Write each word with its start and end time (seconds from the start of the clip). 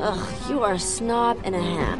Ugh, 0.00 0.28
you 0.48 0.62
are 0.62 0.74
a 0.74 0.78
snob 0.78 1.38
and 1.44 1.56
a 1.56 1.60
half. 1.60 1.98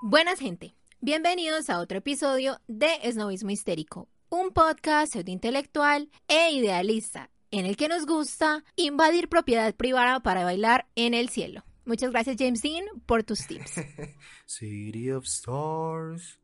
Buenas 0.00 0.38
gente, 0.40 0.74
bienvenidos 1.02 1.68
a 1.68 1.78
otro 1.78 1.98
episodio 1.98 2.58
de 2.68 2.88
Snobismo 3.04 3.50
Histérico, 3.50 4.08
un 4.30 4.50
podcast 4.52 5.16
intelectual 5.28 6.10
e 6.26 6.52
idealista 6.52 7.30
en 7.50 7.66
el 7.66 7.76
que 7.76 7.88
nos 7.88 8.06
gusta 8.06 8.64
invadir 8.76 9.28
propiedad 9.28 9.74
privada 9.74 10.20
para 10.20 10.44
bailar 10.44 10.86
en 10.94 11.12
el 11.12 11.28
cielo. 11.28 11.66
Muchas 11.84 12.12
gracias 12.12 12.36
James 12.38 12.62
Dean 12.62 12.84
por 13.04 13.24
tus 13.24 13.46
tips. 13.46 13.74
City 14.46 15.10
of 15.10 15.26
Stars, 15.26 16.40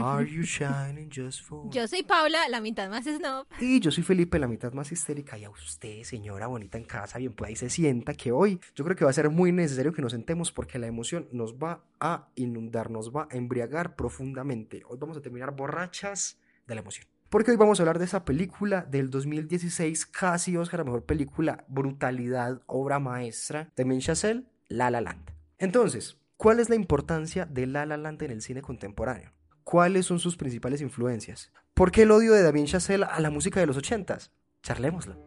are 0.00 0.24
you 0.30 0.42
shining 0.42 1.10
just 1.10 1.42
for 1.42 1.68
Yo 1.70 1.86
soy 1.86 2.02
Paula, 2.02 2.48
la 2.48 2.60
mitad 2.60 2.88
más 2.88 3.04
snob. 3.04 3.46
Y 3.60 3.80
yo 3.80 3.90
soy 3.90 4.04
Felipe, 4.04 4.38
la 4.38 4.48
mitad 4.48 4.72
más 4.72 4.92
histérica. 4.92 5.38
Y 5.38 5.44
a 5.44 5.50
usted, 5.50 6.02
señora 6.02 6.46
bonita 6.46 6.78
en 6.78 6.84
casa, 6.84 7.18
bien 7.18 7.32
pueda 7.32 7.50
y 7.50 7.56
se 7.56 7.70
sienta 7.70 8.14
que 8.14 8.32
hoy 8.32 8.60
yo 8.74 8.84
creo 8.84 8.96
que 8.96 9.04
va 9.04 9.10
a 9.10 9.14
ser 9.14 9.30
muy 9.30 9.52
necesario 9.52 9.92
que 9.92 10.02
nos 10.02 10.12
sentemos 10.12 10.52
porque 10.52 10.78
la 10.78 10.86
emoción 10.86 11.28
nos 11.32 11.54
va 11.54 11.84
a 12.00 12.28
inundar, 12.34 12.90
nos 12.90 13.14
va 13.14 13.28
a 13.30 13.36
embriagar 13.36 13.96
profundamente. 13.96 14.82
Hoy 14.88 14.98
vamos 15.00 15.16
a 15.16 15.20
terminar 15.20 15.54
borrachas 15.54 16.38
de 16.66 16.74
la 16.74 16.80
emoción. 16.80 17.06
Porque 17.28 17.50
hoy 17.50 17.58
vamos 17.58 17.78
a 17.78 17.82
hablar 17.82 17.98
de 17.98 18.06
esa 18.06 18.24
película 18.24 18.86
del 18.90 19.10
2016, 19.10 20.06
casi 20.06 20.56
Oscar, 20.56 20.80
la 20.80 20.84
mejor 20.84 21.04
película, 21.04 21.66
brutalidad, 21.68 22.62
obra 22.66 22.98
maestra, 23.00 23.70
de 23.76 23.84
Ben 23.84 24.00
Chazelle, 24.00 24.44
La 24.68 24.90
La 24.90 25.02
Land. 25.02 25.30
Entonces, 25.58 26.18
¿cuál 26.38 26.58
es 26.58 26.70
la 26.70 26.74
importancia 26.74 27.44
de 27.44 27.66
La 27.66 27.84
La 27.84 27.98
Land 27.98 28.22
en 28.22 28.30
el 28.30 28.40
cine 28.40 28.62
contemporáneo? 28.62 29.32
¿Cuáles 29.70 30.06
son 30.06 30.18
sus 30.18 30.34
principales 30.34 30.80
influencias? 30.80 31.52
¿Por 31.74 31.92
qué 31.92 32.04
el 32.04 32.10
odio 32.10 32.32
de 32.32 32.42
Damien 32.42 32.64
Chazelle 32.64 33.04
a 33.04 33.20
la 33.20 33.28
música 33.28 33.60
de 33.60 33.66
los 33.66 33.76
ochentas? 33.76 34.32
Charlémosla. 34.62 35.18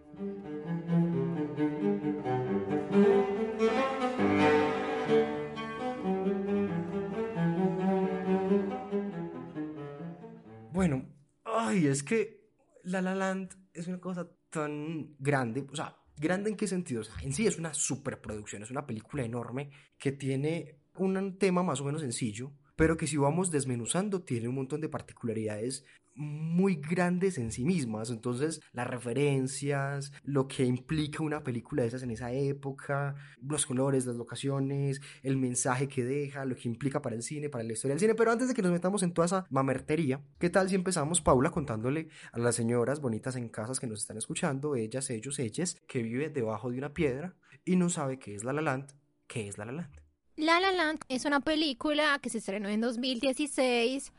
Bueno, 10.71 11.05
ay, 11.43 11.85
es 11.85 12.01
que 12.01 12.49
La 12.81 13.03
La 13.03 13.13
Land 13.13 13.53
es 13.73 13.87
una 13.87 13.99
cosa 13.99 14.27
tan 14.49 15.17
grande, 15.19 15.67
o 15.71 15.75
sea, 15.75 15.97
grande 16.17 16.49
en 16.49 16.57
qué 16.57 16.65
sentido? 16.65 17.03
En 17.21 17.31
sí 17.31 17.45
es 17.45 17.59
una 17.59 17.75
superproducción, 17.75 18.63
es 18.63 18.71
una 18.71 18.87
película 18.87 19.21
enorme 19.21 19.69
que 19.99 20.13
tiene 20.13 20.79
un 20.95 21.37
tema 21.37 21.61
más 21.61 21.79
o 21.79 21.85
menos 21.85 22.01
sencillo, 22.01 22.53
pero 22.75 22.97
que 22.97 23.07
si 23.07 23.17
vamos 23.17 23.51
desmenuzando 23.51 24.21
tiene 24.21 24.47
un 24.47 24.55
montón 24.55 24.81
de 24.81 24.89
particularidades 24.89 25.83
muy 26.15 26.75
grandes 26.75 27.37
en 27.37 27.51
sí 27.51 27.63
mismas. 27.63 28.09
Entonces, 28.09 28.61
las 28.73 28.87
referencias, 28.87 30.11
lo 30.23 30.47
que 30.47 30.65
implica 30.65 31.23
una 31.23 31.43
película 31.43 31.81
de 31.81 31.89
esas 31.89 32.03
en 32.03 32.11
esa 32.11 32.31
época, 32.31 33.15
los 33.41 33.65
colores, 33.65 34.05
las 34.05 34.15
locaciones, 34.15 35.01
el 35.23 35.37
mensaje 35.37 35.87
que 35.87 36.03
deja, 36.03 36.45
lo 36.45 36.55
que 36.55 36.67
implica 36.67 37.01
para 37.01 37.15
el 37.15 37.23
cine, 37.23 37.49
para 37.49 37.63
la 37.63 37.73
historia 37.73 37.93
del 37.93 37.99
cine. 37.99 38.15
Pero 38.15 38.31
antes 38.31 38.47
de 38.47 38.53
que 38.53 38.61
nos 38.61 38.71
metamos 38.71 39.03
en 39.03 39.13
toda 39.13 39.25
esa 39.25 39.45
mamertería, 39.49 40.21
¿qué 40.39 40.49
tal 40.49 40.69
si 40.69 40.75
empezamos, 40.75 41.21
Paula, 41.21 41.51
contándole 41.51 42.09
a 42.31 42.39
las 42.39 42.55
señoras 42.55 42.99
bonitas 43.01 43.35
en 43.35 43.49
casas 43.49 43.79
que 43.79 43.87
nos 43.87 44.01
están 44.01 44.17
escuchando, 44.17 44.75
ellas, 44.75 45.09
ellos, 45.09 45.39
ellas, 45.39 45.77
que 45.87 46.03
vive 46.03 46.29
debajo 46.29 46.69
de 46.69 46.77
una 46.77 46.93
piedra 46.93 47.35
y 47.65 47.75
no 47.75 47.89
sabe 47.89 48.19
qué 48.19 48.35
es 48.35 48.43
La 48.43 48.53
La 48.53 48.61
Land, 48.61 48.93
qué 49.27 49.47
es 49.47 49.57
La 49.57 49.65
La 49.65 49.71
Land? 49.71 50.00
La 50.41 50.59
La 50.59 50.71
Land 50.71 51.01
es 51.07 51.25
una 51.25 51.39
película 51.39 52.17
que 52.19 52.31
se 52.31 52.39
estrenó 52.39 52.67
en 52.67 52.81
2016 52.81 54.11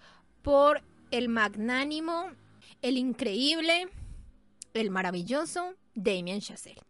por 0.43 0.81
el 1.11 1.29
magnánimo, 1.29 2.31
el 2.81 2.97
increíble, 2.97 3.89
el 4.73 4.93
maravilloso 4.93 5.75
Damien 5.97 6.41
Chazelle, 6.41 6.81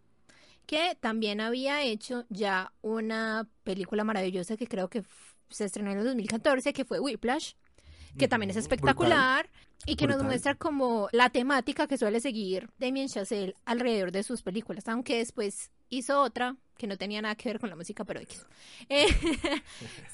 que 0.67 0.99
también 1.01 1.41
había 1.41 1.81
hecho 1.81 2.27
ya 2.29 2.75
una 2.83 3.49
película 3.65 4.05
maravillosa 4.05 4.59
que 4.59 4.67
creo 4.67 4.89
que 4.89 5.03
se 5.49 5.65
estrenó 5.65 5.93
en 5.93 6.01
el 6.01 6.05
2014, 6.05 6.75
que 6.75 6.85
fue 6.85 7.01
Whiplash, 7.01 7.55
que 8.19 8.29
también 8.29 8.51
es 8.51 8.59
espectacular 8.59 9.49
y 9.87 9.97
que 9.97 10.09
nos 10.09 10.23
muestra 10.23 10.57
como 10.57 11.09
la 11.11 11.31
temática 11.31 11.87
que 11.87 11.97
suele 11.97 12.21
seguir 12.21 12.69
Damien 12.79 13.09
Chazelle 13.09 13.55
alrededor 13.65 14.13
de 14.13 14.25
sus 14.25 14.43
películas, 14.43 14.87
aunque 14.89 15.17
después 15.17 15.71
hizo 15.93 16.21
otra 16.21 16.57
que 16.77 16.87
no 16.87 16.97
tenía 16.97 17.23
nada 17.23 17.37
que 17.37 17.49
ver 17.49 17.61
con 17.61 17.71
la 17.71 17.77
música, 17.77 18.05
pero 18.05 18.21
X. 18.21 18.45
Eh, 18.89 19.07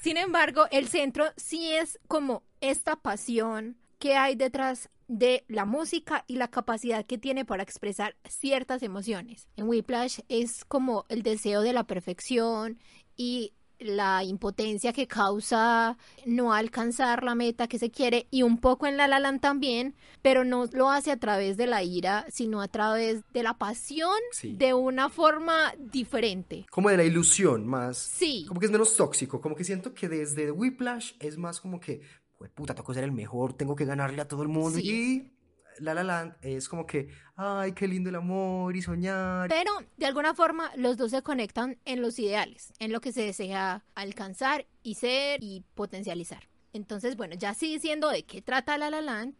sin 0.01 0.17
embargo, 0.17 0.65
el 0.71 0.87
centro 0.87 1.25
sí 1.35 1.71
es 1.71 1.99
como 2.07 2.43
esta 2.61 2.97
pasión 2.97 3.77
que 3.97 4.15
hay 4.15 4.35
detrás 4.35 4.89
de 5.07 5.43
la 5.47 5.65
música 5.65 6.23
y 6.27 6.35
la 6.35 6.49
capacidad 6.49 7.05
que 7.05 7.17
tiene 7.17 7.43
para 7.43 7.63
expresar 7.63 8.15
ciertas 8.27 8.83
emociones. 8.83 9.47
En 9.55 9.67
Whiplash 9.67 10.19
es 10.29 10.63
como 10.63 11.05
el 11.09 11.23
deseo 11.23 11.61
de 11.61 11.73
la 11.73 11.85
perfección 11.85 12.77
y 13.15 13.53
la 13.79 14.23
impotencia 14.23 14.91
que 14.93 15.07
causa 15.07 15.97
no 16.25 16.53
alcanzar 16.53 17.23
la 17.23 17.35
meta 17.35 17.67
que 17.67 17.79
se 17.79 17.89
quiere 17.91 18.27
y 18.29 18.43
un 18.43 18.57
poco 18.59 18.87
en 18.87 18.97
La 18.97 19.07
La 19.07 19.19
Land 19.19 19.39
también, 19.41 19.95
pero 20.21 20.43
no 20.43 20.65
lo 20.73 20.89
hace 20.89 21.11
a 21.11 21.17
través 21.17 21.55
de 21.57 21.65
la 21.67 21.81
ira, 21.83 22.25
sino 22.29 22.61
a 22.61 22.67
través 22.67 23.21
de 23.33 23.43
la 23.43 23.57
pasión 23.57 24.11
Sí. 24.31 24.53
de 24.57 24.73
una 24.73 25.09
forma 25.09 25.73
diferente. 25.77 26.65
Como 26.69 26.89
de 26.89 26.97
la 26.97 27.03
ilusión 27.03 27.65
más. 27.67 27.97
Sí. 27.97 28.45
Como 28.47 28.59
que 28.59 28.65
es 28.65 28.71
menos 28.71 28.95
tóxico. 28.95 29.39
Como 29.41 29.55
que 29.55 29.63
siento 29.63 29.93
que 29.93 30.09
desde 30.09 30.51
Whiplash 30.51 31.13
es 31.19 31.37
más 31.37 31.59
como 31.61 31.79
que, 31.79 32.01
"Jue 32.37 32.49
puta, 32.49 32.73
tengo 32.75 32.87
que 32.87 32.93
ser 32.95 33.03
el 33.03 33.11
mejor, 33.11 33.53
tengo 33.53 33.75
que 33.75 33.85
ganarle 33.85 34.21
a 34.21 34.27
todo 34.27 34.41
el 34.43 34.47
mundo. 34.49 34.79
Sí. 34.79 34.89
Y 34.89 35.38
La 35.79 35.93
La 35.93 36.03
Land 36.03 36.35
es 36.41 36.69
como 36.69 36.85
que, 36.85 37.09
ay, 37.35 37.73
qué 37.73 37.87
lindo 37.87 38.09
el 38.09 38.15
amor 38.15 38.75
y 38.75 38.81
soñar. 38.81 39.49
Pero 39.49 39.71
de 39.97 40.05
alguna 40.05 40.33
forma 40.33 40.71
los 40.75 40.97
dos 40.97 41.11
se 41.11 41.21
conectan 41.21 41.77
en 41.85 42.01
los 42.01 42.19
ideales, 42.19 42.73
en 42.79 42.91
lo 42.91 43.01
que 43.01 43.11
se 43.11 43.23
desea 43.23 43.83
alcanzar 43.95 44.67
y 44.83 44.95
ser 44.95 45.43
y 45.43 45.63
potencializar. 45.75 46.49
Entonces, 46.73 47.15
bueno, 47.15 47.35
ya 47.35 47.53
sí 47.53 47.73
diciendo 47.73 48.09
de 48.09 48.23
qué 48.23 48.41
trata 48.41 48.77
La 48.77 48.89
La 48.89 49.01
Land, 49.01 49.35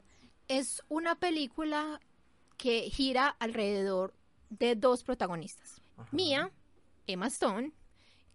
es 0.47 0.81
una 0.89 1.15
película 1.15 1.99
que 2.57 2.89
gira 2.89 3.27
alrededor 3.39 4.13
de 4.49 4.75
dos 4.75 5.03
protagonistas. 5.03 5.81
Mia, 6.11 6.51
Emma 7.07 7.27
Stone, 7.27 7.71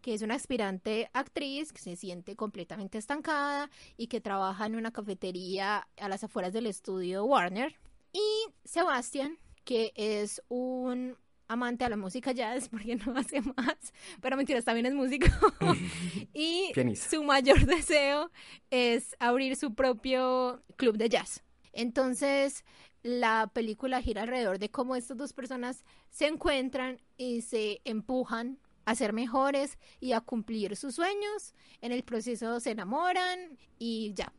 que 0.01 0.15
es 0.15 0.23
una 0.23 0.35
aspirante 0.35 1.09
actriz 1.13 1.73
que 1.73 1.81
se 1.81 1.97
siente 1.97 2.37
completamente 2.37 2.99
estancada 2.99 3.71
y 3.97 4.09
que 4.09 4.21
trabaja 4.21 4.67
en 4.67 4.77
una 4.77 4.93
cafetería 4.93 5.89
a 5.99 6.09
las 6.09 6.23
afueras 6.23 6.53
del 6.53 6.67
estudio 6.67 7.25
Warner. 7.25 7.75
Y 8.15 8.47
Sebastian, 8.65 9.39
que 9.65 9.93
es 9.97 10.41
un 10.49 11.19
amante 11.49 11.85
a 11.85 11.89
la 11.89 11.97
música 11.97 12.31
jazz, 12.33 12.69
porque 12.71 12.97
no 12.97 13.17
hace 13.19 13.41
más, 13.41 13.93
pero 14.23 14.37
mentiras, 14.37 14.65
también 14.65 14.87
es 14.87 14.95
músico. 14.95 15.27
y 16.33 16.71
Pianista. 16.73 17.11
su 17.11 17.25
mayor 17.25 17.67
deseo 17.67 18.31
es 18.71 19.17
abrir 19.19 19.57
su 19.57 19.75
propio 19.75 20.63
club 20.77 20.97
de 20.97 21.09
jazz. 21.09 21.43
Entonces, 21.73 22.65
la 23.03 23.51
película 23.53 24.01
gira 24.01 24.23
alrededor 24.23 24.59
de 24.61 24.71
cómo 24.71 24.95
estas 24.95 25.17
dos 25.17 25.33
personas 25.33 25.85
se 26.09 26.29
encuentran 26.29 27.03
y 27.17 27.43
se 27.43 27.81
empujan 27.85 28.61
a 28.85 28.95
ser 28.95 29.13
mejores 29.13 29.77
y 29.99 30.13
a 30.13 30.21
cumplir 30.21 30.77
sus 30.77 30.95
sueños. 30.95 31.55
En 31.81 31.91
el 31.91 32.05
proceso 32.05 32.61
se 32.61 32.71
enamoran 32.71 33.59
y 33.79 34.13
ya. 34.15 34.33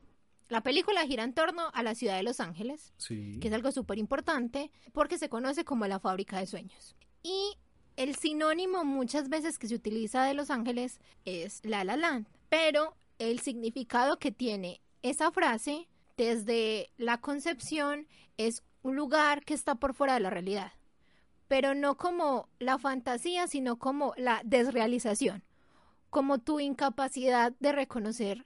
La 0.48 0.62
película 0.62 1.06
gira 1.06 1.24
en 1.24 1.34
torno 1.34 1.70
a 1.74 1.82
la 1.84 1.96
ciudad 1.96 2.16
de 2.18 2.24
Los 2.24 2.40
Ángeles, 2.40 2.94
Sí. 2.98 3.40
que 3.42 3.48
es 3.48 3.54
algo 3.54 3.72
súper 3.72 3.98
importante 3.98 4.72
porque 4.94 5.18
se 5.18 5.30
conoce 5.30 5.66
como 5.66 5.88
la 5.88 6.00
fábrica 6.00 6.38
de 6.40 6.46
sueños. 6.46 6.96
Y 7.24 7.58
el 7.96 8.16
sinónimo 8.16 8.84
muchas 8.86 9.30
veces 9.30 9.58
que 9.58 9.68
se 9.68 9.76
utiliza 9.76 10.24
de 10.24 10.34
Los 10.36 10.52
Ángeles 10.52 11.00
es 11.26 11.62
La 11.64 11.84
La 11.84 11.98
Land, 11.98 12.28
pero 12.50 12.96
el 13.18 13.40
significado 13.40 14.20
que 14.20 14.32
tiene 14.32 14.82
esa 15.02 15.32
frase 15.32 15.88
desde 16.18 16.92
la 16.98 17.20
concepción 17.20 18.08
es 18.38 18.62
un 18.84 18.96
lugar 18.96 19.44
que 19.46 19.54
está 19.56 19.76
por 19.76 19.94
fuera 19.96 20.14
de 20.14 20.20
la 20.20 20.30
realidad, 20.30 20.74
pero 21.48 21.74
no 21.74 21.98
como 21.98 22.50
la 22.60 22.78
fantasía, 22.78 23.48
sino 23.48 23.78
como 23.80 24.14
la 24.18 24.42
desrealización, 24.46 25.44
como 26.12 26.38
tu 26.38 26.60
incapacidad 26.60 27.54
de 27.60 27.72
reconocer 27.72 28.46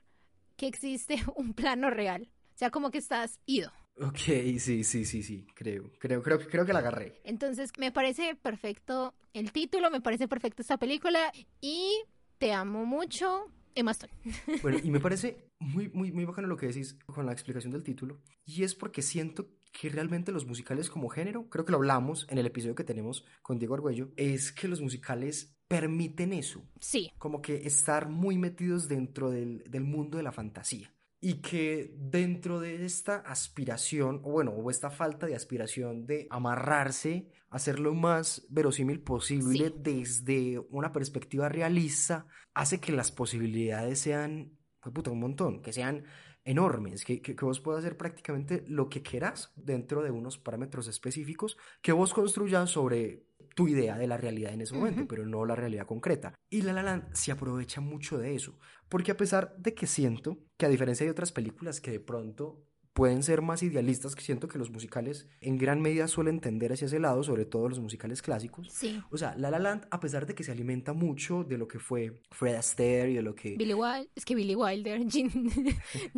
que 0.60 0.66
existe 0.66 1.16
un 1.36 1.54
plano 1.54 1.88
real, 1.88 2.28
o 2.54 2.58
sea, 2.58 2.70
como 2.70 2.90
que 2.90 2.98
estás 2.98 3.40
ido. 3.46 3.72
Ok, 3.98 4.18
sí, 4.58 4.84
sí, 4.84 5.04
sí, 5.06 5.22
sí, 5.22 5.46
creo, 5.54 5.90
creo, 5.98 6.22
creo, 6.22 6.38
creo 6.38 6.66
que 6.66 6.72
la 6.74 6.80
agarré. 6.80 7.18
Entonces, 7.24 7.70
me 7.78 7.90
parece 7.90 8.34
perfecto 8.34 9.14
el 9.32 9.52
título, 9.52 9.90
me 9.90 10.02
parece 10.02 10.28
perfecto 10.28 10.60
esta 10.60 10.76
película 10.76 11.32
y 11.62 12.02
te 12.36 12.52
amo 12.52 12.84
mucho, 12.84 13.46
Emma 13.74 13.92
Stone. 13.92 14.12
Bueno, 14.62 14.78
y 14.82 14.90
me 14.90 15.00
parece 15.00 15.48
muy, 15.58 15.88
muy, 15.88 16.12
muy 16.12 16.26
bacano 16.26 16.46
lo 16.46 16.58
que 16.58 16.66
decís 16.66 16.98
con 17.06 17.24
la 17.24 17.32
explicación 17.32 17.72
del 17.72 17.82
título, 17.82 18.20
y 18.44 18.62
es 18.62 18.74
porque 18.74 19.00
siento 19.00 19.48
que 19.72 19.88
realmente 19.88 20.30
los 20.30 20.46
musicales 20.46 20.90
como 20.90 21.08
género, 21.08 21.48
creo 21.48 21.64
que 21.64 21.72
lo 21.72 21.78
hablamos 21.78 22.26
en 22.28 22.36
el 22.36 22.46
episodio 22.46 22.74
que 22.74 22.84
tenemos 22.84 23.24
con 23.40 23.58
Diego 23.58 23.74
Argüello, 23.74 24.10
es 24.16 24.52
que 24.52 24.68
los 24.68 24.82
musicales 24.82 25.56
permiten 25.70 26.32
eso, 26.32 26.64
Sí, 26.80 27.12
como 27.16 27.40
que 27.40 27.64
estar 27.64 28.08
muy 28.08 28.36
metidos 28.36 28.88
dentro 28.88 29.30
del, 29.30 29.62
del 29.70 29.84
mundo 29.84 30.18
de 30.18 30.24
la 30.24 30.32
fantasía. 30.32 30.92
Y 31.20 31.34
que 31.34 31.94
dentro 31.96 32.58
de 32.58 32.84
esta 32.84 33.16
aspiración, 33.18 34.20
o 34.24 34.32
bueno, 34.32 34.50
o 34.50 34.68
esta 34.68 34.90
falta 34.90 35.26
de 35.26 35.36
aspiración 35.36 36.06
de 36.06 36.26
amarrarse, 36.28 37.30
hacer 37.50 37.78
lo 37.78 37.94
más 37.94 38.46
verosímil 38.48 39.00
posible 39.00 39.68
Sí. 39.68 39.74
desde 39.78 40.58
una 40.70 40.92
perspectiva 40.92 41.48
realista, 41.48 42.26
hace 42.52 42.80
que 42.80 42.90
las 42.90 43.12
posibilidades 43.12 44.00
sean, 44.00 44.58
pues, 44.80 44.92
puta, 44.92 45.12
un 45.12 45.20
montón, 45.20 45.62
que 45.62 45.72
sean 45.72 46.02
enormes, 46.42 47.04
que, 47.04 47.22
que, 47.22 47.36
que 47.36 47.44
vos 47.44 47.60
puedas 47.60 47.84
hacer 47.84 47.96
prácticamente 47.96 48.64
lo 48.66 48.88
que 48.88 49.02
quieras 49.02 49.52
dentro 49.54 50.02
de 50.02 50.10
unos 50.10 50.36
parámetros 50.36 50.88
específicos 50.88 51.56
que 51.80 51.92
vos 51.92 52.12
construyas 52.12 52.70
sobre 52.70 53.29
tu 53.60 53.68
idea 53.68 53.98
de 53.98 54.06
la 54.06 54.16
realidad 54.16 54.54
en 54.54 54.62
ese 54.62 54.74
momento, 54.74 55.06
pero 55.06 55.26
no 55.26 55.44
la 55.44 55.54
realidad 55.54 55.84
concreta. 55.86 56.34
Y 56.48 56.62
La 56.62 56.72
La 56.72 56.82
Land 56.82 57.12
se 57.12 57.30
aprovecha 57.30 57.82
mucho 57.82 58.16
de 58.16 58.34
eso, 58.34 58.58
porque 58.88 59.10
a 59.10 59.16
pesar 59.18 59.54
de 59.58 59.74
que 59.74 59.86
siento 59.86 60.38
que 60.56 60.64
a 60.64 60.70
diferencia 60.70 61.04
de 61.04 61.12
otras 61.12 61.30
películas 61.30 61.82
que 61.82 61.90
de 61.90 62.00
pronto 62.00 62.64
pueden 62.94 63.22
ser 63.22 63.42
más 63.42 63.62
idealistas, 63.62 64.16
que 64.16 64.22
siento 64.22 64.48
que 64.48 64.58
los 64.58 64.70
musicales 64.70 65.28
en 65.42 65.58
gran 65.58 65.82
medida 65.82 66.08
suelen 66.08 66.40
tender 66.40 66.72
hacia 66.72 66.86
ese 66.86 66.98
lado, 66.98 67.22
sobre 67.22 67.44
todo 67.44 67.68
los 67.68 67.80
musicales 67.80 68.22
clásicos. 68.22 68.68
sí. 68.72 69.00
O 69.10 69.18
sea, 69.18 69.34
La 69.36 69.50
La 69.50 69.58
Land, 69.58 69.86
a 69.90 70.00
pesar 70.00 70.24
de 70.26 70.34
que 70.34 70.42
se 70.42 70.52
alimenta 70.52 70.94
mucho 70.94 71.44
de 71.44 71.58
lo 71.58 71.68
que 71.68 71.78
fue 71.78 72.18
Fred 72.30 72.54
Astaire 72.54 73.10
y 73.10 73.14
de 73.16 73.22
lo 73.22 73.34
que 73.34 73.56
Billy 73.56 73.74
Wilder, 73.74 74.08
es 74.14 74.24
que 74.24 74.34
Billy 74.34 74.54
Wilder, 74.54 75.06
Jim, 75.10 75.30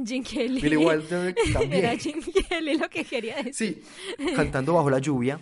Jim 0.04 0.22
Kelly. 0.22 0.60
Billy 0.62 0.76
Wilder 0.76 1.34
también. 1.52 1.72
Era 1.84 1.96
Jim 1.96 2.20
Kelly 2.48 2.78
lo 2.78 2.88
que 2.88 3.04
quería 3.04 3.42
decir. 3.42 3.82
Sí, 3.84 4.32
cantando 4.36 4.74
bajo 4.74 4.88
la 4.90 5.00
lluvia 5.00 5.40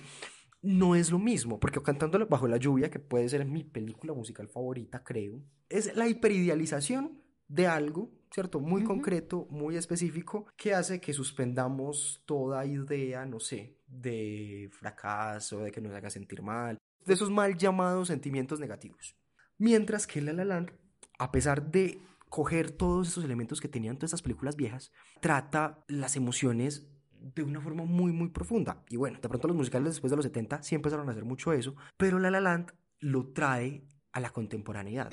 no 0.63 0.95
es 0.95 1.11
lo 1.11 1.19
mismo, 1.19 1.59
porque 1.59 1.83
cantando 1.83 2.25
bajo 2.27 2.47
la 2.47 2.59
lluvia, 2.59 2.91
que 2.91 2.99
puede 2.99 3.29
ser 3.29 3.45
mi 3.45 3.65
película 3.65 4.13
musical 4.13 4.49
favorita, 4.49 5.03
creo, 5.03 5.43
es 5.69 5.95
la 5.97 6.09
hiperidealización 6.09 7.23
de 7.49 7.67
algo, 7.67 8.11
¿cierto? 8.33 8.61
Muy 8.61 8.85
concreto, 8.85 9.47
muy 9.51 9.77
específico, 9.77 10.47
que 10.57 10.75
hace 10.75 11.01
que 11.01 11.13
suspendamos 11.13 12.23
toda 12.27 12.65
idea, 12.67 13.27
no 13.27 13.41
sé, 13.41 13.79
de 13.87 14.69
fracaso, 14.73 15.61
de 15.61 15.73
que 15.73 15.81
nos 15.81 15.93
haga 15.95 16.11
sentir 16.11 16.43
mal, 16.43 16.79
de 17.05 17.15
esos 17.15 17.31
mal 17.31 17.57
llamados 17.57 18.09
sentimientos 18.09 18.61
negativos. 18.61 19.17
Mientras 19.59 20.07
que 20.07 20.21
La 20.21 20.33
La 20.33 20.45
Land, 20.45 20.71
a 21.19 21.33
pesar 21.33 21.71
de 21.71 22.01
coger 22.29 22.71
todos 22.71 23.09
esos 23.09 23.25
elementos 23.25 23.61
que 23.61 23.69
tenían 23.69 23.97
todas 23.97 24.11
estas 24.11 24.23
películas 24.23 24.57
viejas, 24.57 24.93
trata 25.21 25.85
las 25.89 26.17
emociones 26.17 26.89
de 27.21 27.43
una 27.43 27.61
forma 27.61 27.85
muy, 27.85 28.13
muy 28.13 28.29
profunda. 28.29 28.85
Y 28.89 28.97
bueno, 28.97 29.19
de 29.21 29.29
pronto 29.29 29.49
los 29.49 29.57
musicales 29.57 29.95
después 29.95 30.11
de 30.11 30.17
los 30.17 30.25
70 30.25 30.63
sí 30.63 30.75
empezaron 30.75 31.09
a 31.09 31.13
hacer 31.13 31.25
mucho 31.25 31.53
eso, 31.53 31.77
pero 31.97 32.19
La 32.19 32.31
La 32.31 32.41
Land 32.41 32.73
lo 33.01 33.33
trae 33.33 33.87
a 34.13 34.21
la 34.21 34.31
contemporaneidad. 34.31 35.11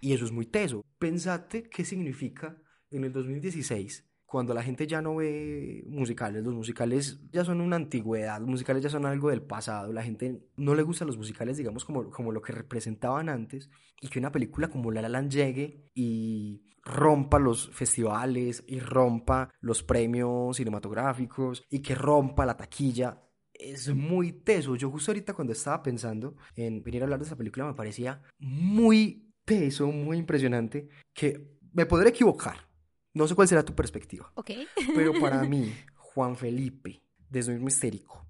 Y 0.00 0.12
eso 0.12 0.24
es 0.24 0.32
muy 0.32 0.46
teso. 0.46 0.82
Pensate 0.98 1.68
qué 1.68 1.84
significa 1.84 2.56
en 2.90 3.04
el 3.04 3.12
2016, 3.12 4.07
cuando 4.28 4.52
la 4.52 4.62
gente 4.62 4.86
ya 4.86 5.00
no 5.00 5.16
ve 5.16 5.82
musicales, 5.86 6.44
los 6.44 6.52
musicales 6.52 7.18
ya 7.32 7.46
son 7.46 7.62
una 7.62 7.76
antigüedad, 7.76 8.38
los 8.38 8.50
musicales 8.50 8.82
ya 8.82 8.90
son 8.90 9.06
algo 9.06 9.30
del 9.30 9.40
pasado, 9.40 9.90
la 9.90 10.02
gente 10.02 10.42
no 10.58 10.74
le 10.74 10.82
gustan 10.82 11.06
los 11.06 11.16
musicales, 11.16 11.56
digamos, 11.56 11.82
como, 11.86 12.10
como 12.10 12.30
lo 12.30 12.42
que 12.42 12.52
representaban 12.52 13.30
antes, 13.30 13.70
y 14.02 14.08
que 14.08 14.18
una 14.18 14.30
película 14.30 14.68
como 14.68 14.92
La 14.92 15.00
La 15.00 15.08
Land 15.08 15.30
llegue 15.30 15.88
y 15.94 16.62
rompa 16.82 17.38
los 17.38 17.70
festivales 17.70 18.62
y 18.66 18.80
rompa 18.80 19.48
los 19.60 19.82
premios 19.82 20.58
cinematográficos 20.58 21.64
y 21.70 21.80
que 21.80 21.94
rompa 21.94 22.44
la 22.44 22.56
taquilla. 22.58 23.22
Es 23.54 23.88
muy 23.94 24.32
teso. 24.32 24.76
Yo 24.76 24.90
justo 24.90 25.10
ahorita 25.10 25.32
cuando 25.32 25.54
estaba 25.54 25.82
pensando 25.82 26.36
en 26.54 26.82
venir 26.82 27.00
a 27.00 27.04
hablar 27.06 27.18
de 27.18 27.24
esa 27.24 27.36
película 27.36 27.64
me 27.64 27.74
parecía 27.74 28.20
muy 28.38 29.32
teso, 29.46 29.86
muy 29.86 30.18
impresionante, 30.18 30.90
que 31.14 31.56
me 31.72 31.86
podré 31.86 32.10
equivocar. 32.10 32.67
No 33.14 33.26
sé 33.26 33.34
cuál 33.34 33.48
será 33.48 33.64
tu 33.64 33.74
perspectiva, 33.74 34.30
Ok. 34.34 34.50
pero 34.94 35.12
para 35.20 35.42
mí, 35.48 35.72
Juan 35.96 36.36
Felipe, 36.36 37.02
desde 37.30 37.54
un 37.56 37.66
histérico, 37.66 38.26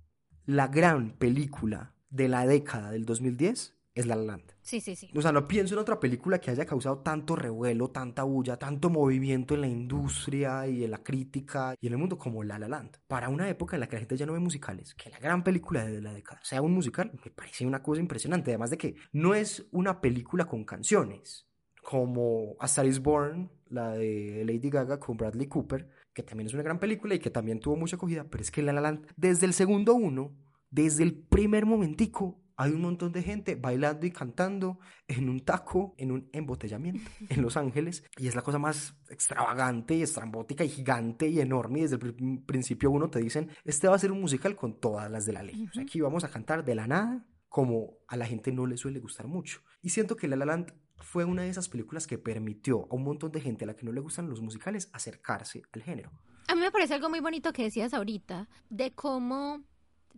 la 0.46 0.68
gran 0.68 1.12
película 1.12 1.94
de 2.10 2.28
la 2.28 2.46
década 2.46 2.90
del 2.90 3.04
2010 3.04 3.74
es 3.94 4.06
La 4.06 4.14
La 4.14 4.22
Land. 4.22 4.54
Sí, 4.62 4.80
sí, 4.80 4.94
sí. 4.94 5.10
O 5.16 5.20
sea, 5.20 5.32
no 5.32 5.48
pienso 5.48 5.74
en 5.74 5.80
otra 5.80 5.98
película 5.98 6.38
que 6.40 6.50
haya 6.52 6.64
causado 6.64 6.98
tanto 7.00 7.34
revuelo, 7.34 7.90
tanta 7.90 8.22
bulla, 8.22 8.56
tanto 8.56 8.90
movimiento 8.90 9.54
en 9.54 9.60
la 9.62 9.66
industria 9.68 10.68
y 10.68 10.84
en 10.84 10.90
la 10.92 11.02
crítica 11.02 11.74
y 11.80 11.88
en 11.88 11.94
el 11.94 11.98
mundo 11.98 12.16
como 12.16 12.44
La 12.44 12.58
La 12.60 12.68
Land. 12.68 12.98
Para 13.08 13.28
una 13.28 13.48
época 13.48 13.74
en 13.76 13.80
la 13.80 13.88
que 13.88 13.96
la 13.96 14.00
gente 14.00 14.16
ya 14.16 14.24
no 14.26 14.34
ve 14.34 14.38
musicales, 14.38 14.94
que 14.94 15.10
la 15.10 15.18
gran 15.18 15.42
película 15.42 15.84
de 15.84 16.00
la 16.00 16.12
década 16.14 16.40
sea 16.44 16.62
un 16.62 16.72
musical, 16.74 17.10
me 17.24 17.30
parece 17.32 17.66
una 17.66 17.82
cosa 17.82 18.00
impresionante. 18.00 18.52
Además 18.52 18.70
de 18.70 18.78
que 18.78 18.94
no 19.12 19.34
es 19.34 19.66
una 19.72 20.00
película 20.00 20.44
con 20.46 20.64
canciones, 20.64 21.48
como 21.82 22.54
A 22.60 22.66
Star 22.66 22.86
is 22.86 23.00
Born, 23.00 23.50
la 23.70 23.92
de 23.92 24.44
Lady 24.46 24.70
Gaga 24.70 24.98
con 24.98 25.16
Bradley 25.16 25.46
Cooper, 25.46 25.88
que 26.12 26.22
también 26.22 26.46
es 26.48 26.54
una 26.54 26.62
gran 26.62 26.78
película 26.78 27.14
y 27.14 27.18
que 27.18 27.30
también 27.30 27.60
tuvo 27.60 27.76
mucha 27.76 27.96
acogida, 27.96 28.24
pero 28.24 28.42
es 28.42 28.50
que 28.50 28.62
La 28.62 28.72
La 28.72 28.80
Land, 28.80 29.06
desde 29.16 29.46
el 29.46 29.52
segundo 29.52 29.94
uno, 29.94 30.36
desde 30.70 31.02
el 31.04 31.14
primer 31.14 31.64
momentico, 31.66 32.40
hay 32.60 32.72
un 32.72 32.80
montón 32.82 33.12
de 33.12 33.22
gente 33.22 33.54
bailando 33.54 34.04
y 34.04 34.10
cantando 34.10 34.80
en 35.06 35.28
un 35.28 35.40
taco, 35.44 35.94
en 35.96 36.10
un 36.10 36.28
embotellamiento 36.32 37.08
en 37.28 37.40
Los 37.40 37.56
Ángeles. 37.56 38.02
Y 38.16 38.26
es 38.26 38.34
la 38.34 38.42
cosa 38.42 38.58
más 38.58 38.96
extravagante 39.08 39.94
y 39.94 40.02
estrambótica 40.02 40.64
y 40.64 40.68
gigante 40.68 41.28
y 41.28 41.38
enorme. 41.40 41.78
Y 41.78 41.82
desde 41.82 41.96
el 41.96 42.16
pr- 42.16 42.44
principio 42.46 42.90
uno 42.90 43.10
te 43.10 43.20
dicen, 43.20 43.48
este 43.64 43.86
va 43.86 43.94
a 43.94 43.98
ser 44.00 44.10
un 44.10 44.20
musical 44.20 44.56
con 44.56 44.80
todas 44.80 45.08
las 45.08 45.24
de 45.24 45.34
la 45.34 45.44
ley. 45.44 45.66
O 45.70 45.72
sea, 45.72 45.84
aquí 45.84 46.00
vamos 46.00 46.24
a 46.24 46.30
cantar 46.30 46.64
de 46.64 46.74
la 46.74 46.88
nada, 46.88 47.24
como 47.48 47.98
a 48.08 48.16
la 48.16 48.26
gente 48.26 48.50
no 48.50 48.66
le 48.66 48.76
suele 48.76 48.98
gustar 48.98 49.28
mucho. 49.28 49.60
Y 49.80 49.90
siento 49.90 50.16
que 50.16 50.26
La 50.26 50.34
La 50.34 50.44
Land 50.44 50.72
fue 51.00 51.24
una 51.24 51.42
de 51.42 51.48
esas 51.48 51.68
películas 51.68 52.06
que 52.06 52.18
permitió 52.18 52.86
a 52.90 52.94
un 52.94 53.04
montón 53.04 53.32
de 53.32 53.40
gente 53.40 53.64
a 53.64 53.68
la 53.68 53.74
que 53.74 53.84
no 53.84 53.92
le 53.92 54.00
gustan 54.00 54.28
los 54.28 54.40
musicales 54.40 54.90
acercarse 54.92 55.62
al 55.72 55.82
género. 55.82 56.10
A 56.48 56.54
mí 56.54 56.60
me 56.60 56.70
parece 56.70 56.94
algo 56.94 57.10
muy 57.10 57.20
bonito 57.20 57.52
que 57.52 57.64
decías 57.64 57.94
ahorita, 57.94 58.48
de 58.70 58.92
cómo 58.92 59.62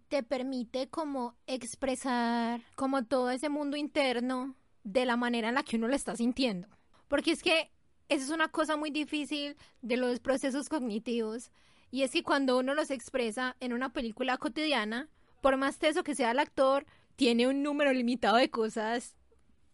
te 0.08 0.22
permite 0.22 0.88
como 0.88 1.36
expresar 1.46 2.62
como 2.74 3.04
todo 3.04 3.30
ese 3.30 3.48
mundo 3.48 3.76
interno 3.76 4.56
de 4.84 5.06
la 5.06 5.16
manera 5.16 5.48
en 5.48 5.54
la 5.54 5.62
que 5.62 5.76
uno 5.76 5.88
lo 5.88 5.94
está 5.94 6.16
sintiendo. 6.16 6.68
Porque 7.08 7.32
es 7.32 7.42
que 7.42 7.70
eso 8.08 8.24
es 8.24 8.30
una 8.30 8.48
cosa 8.48 8.76
muy 8.76 8.90
difícil 8.90 9.56
de 9.82 9.96
los 9.96 10.20
procesos 10.20 10.68
cognitivos 10.68 11.50
y 11.90 12.02
es 12.02 12.12
que 12.12 12.22
cuando 12.22 12.58
uno 12.58 12.74
los 12.74 12.90
expresa 12.90 13.56
en 13.60 13.72
una 13.72 13.92
película 13.92 14.38
cotidiana, 14.38 15.08
por 15.40 15.56
más 15.56 15.78
teso 15.78 16.04
que 16.04 16.14
sea 16.14 16.30
el 16.30 16.38
actor, 16.38 16.86
tiene 17.16 17.48
un 17.48 17.62
número 17.62 17.92
limitado 17.92 18.36
de 18.36 18.50
cosas 18.50 19.16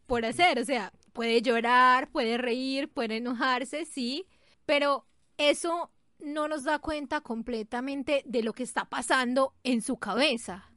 por 0.07 0.25
hacer, 0.25 0.59
o 0.59 0.65
sea, 0.65 0.93
puede 1.17 1.41
llorar, 1.41 2.11
puede 2.11 2.37
reír, 2.37 2.91
puede 2.91 3.17
enojarse, 3.17 3.87
sí, 3.87 4.27
pero 4.67 5.07
eso 5.39 5.91
no 6.19 6.47
nos 6.47 6.65
da 6.65 6.79
cuenta 6.79 7.23
completamente 7.23 8.23
de 8.27 8.43
lo 8.43 8.53
que 8.53 8.63
está 8.63 8.85
pasando 8.85 9.55
en 9.65 9.81
su 9.81 9.97
cabeza. 9.97 10.71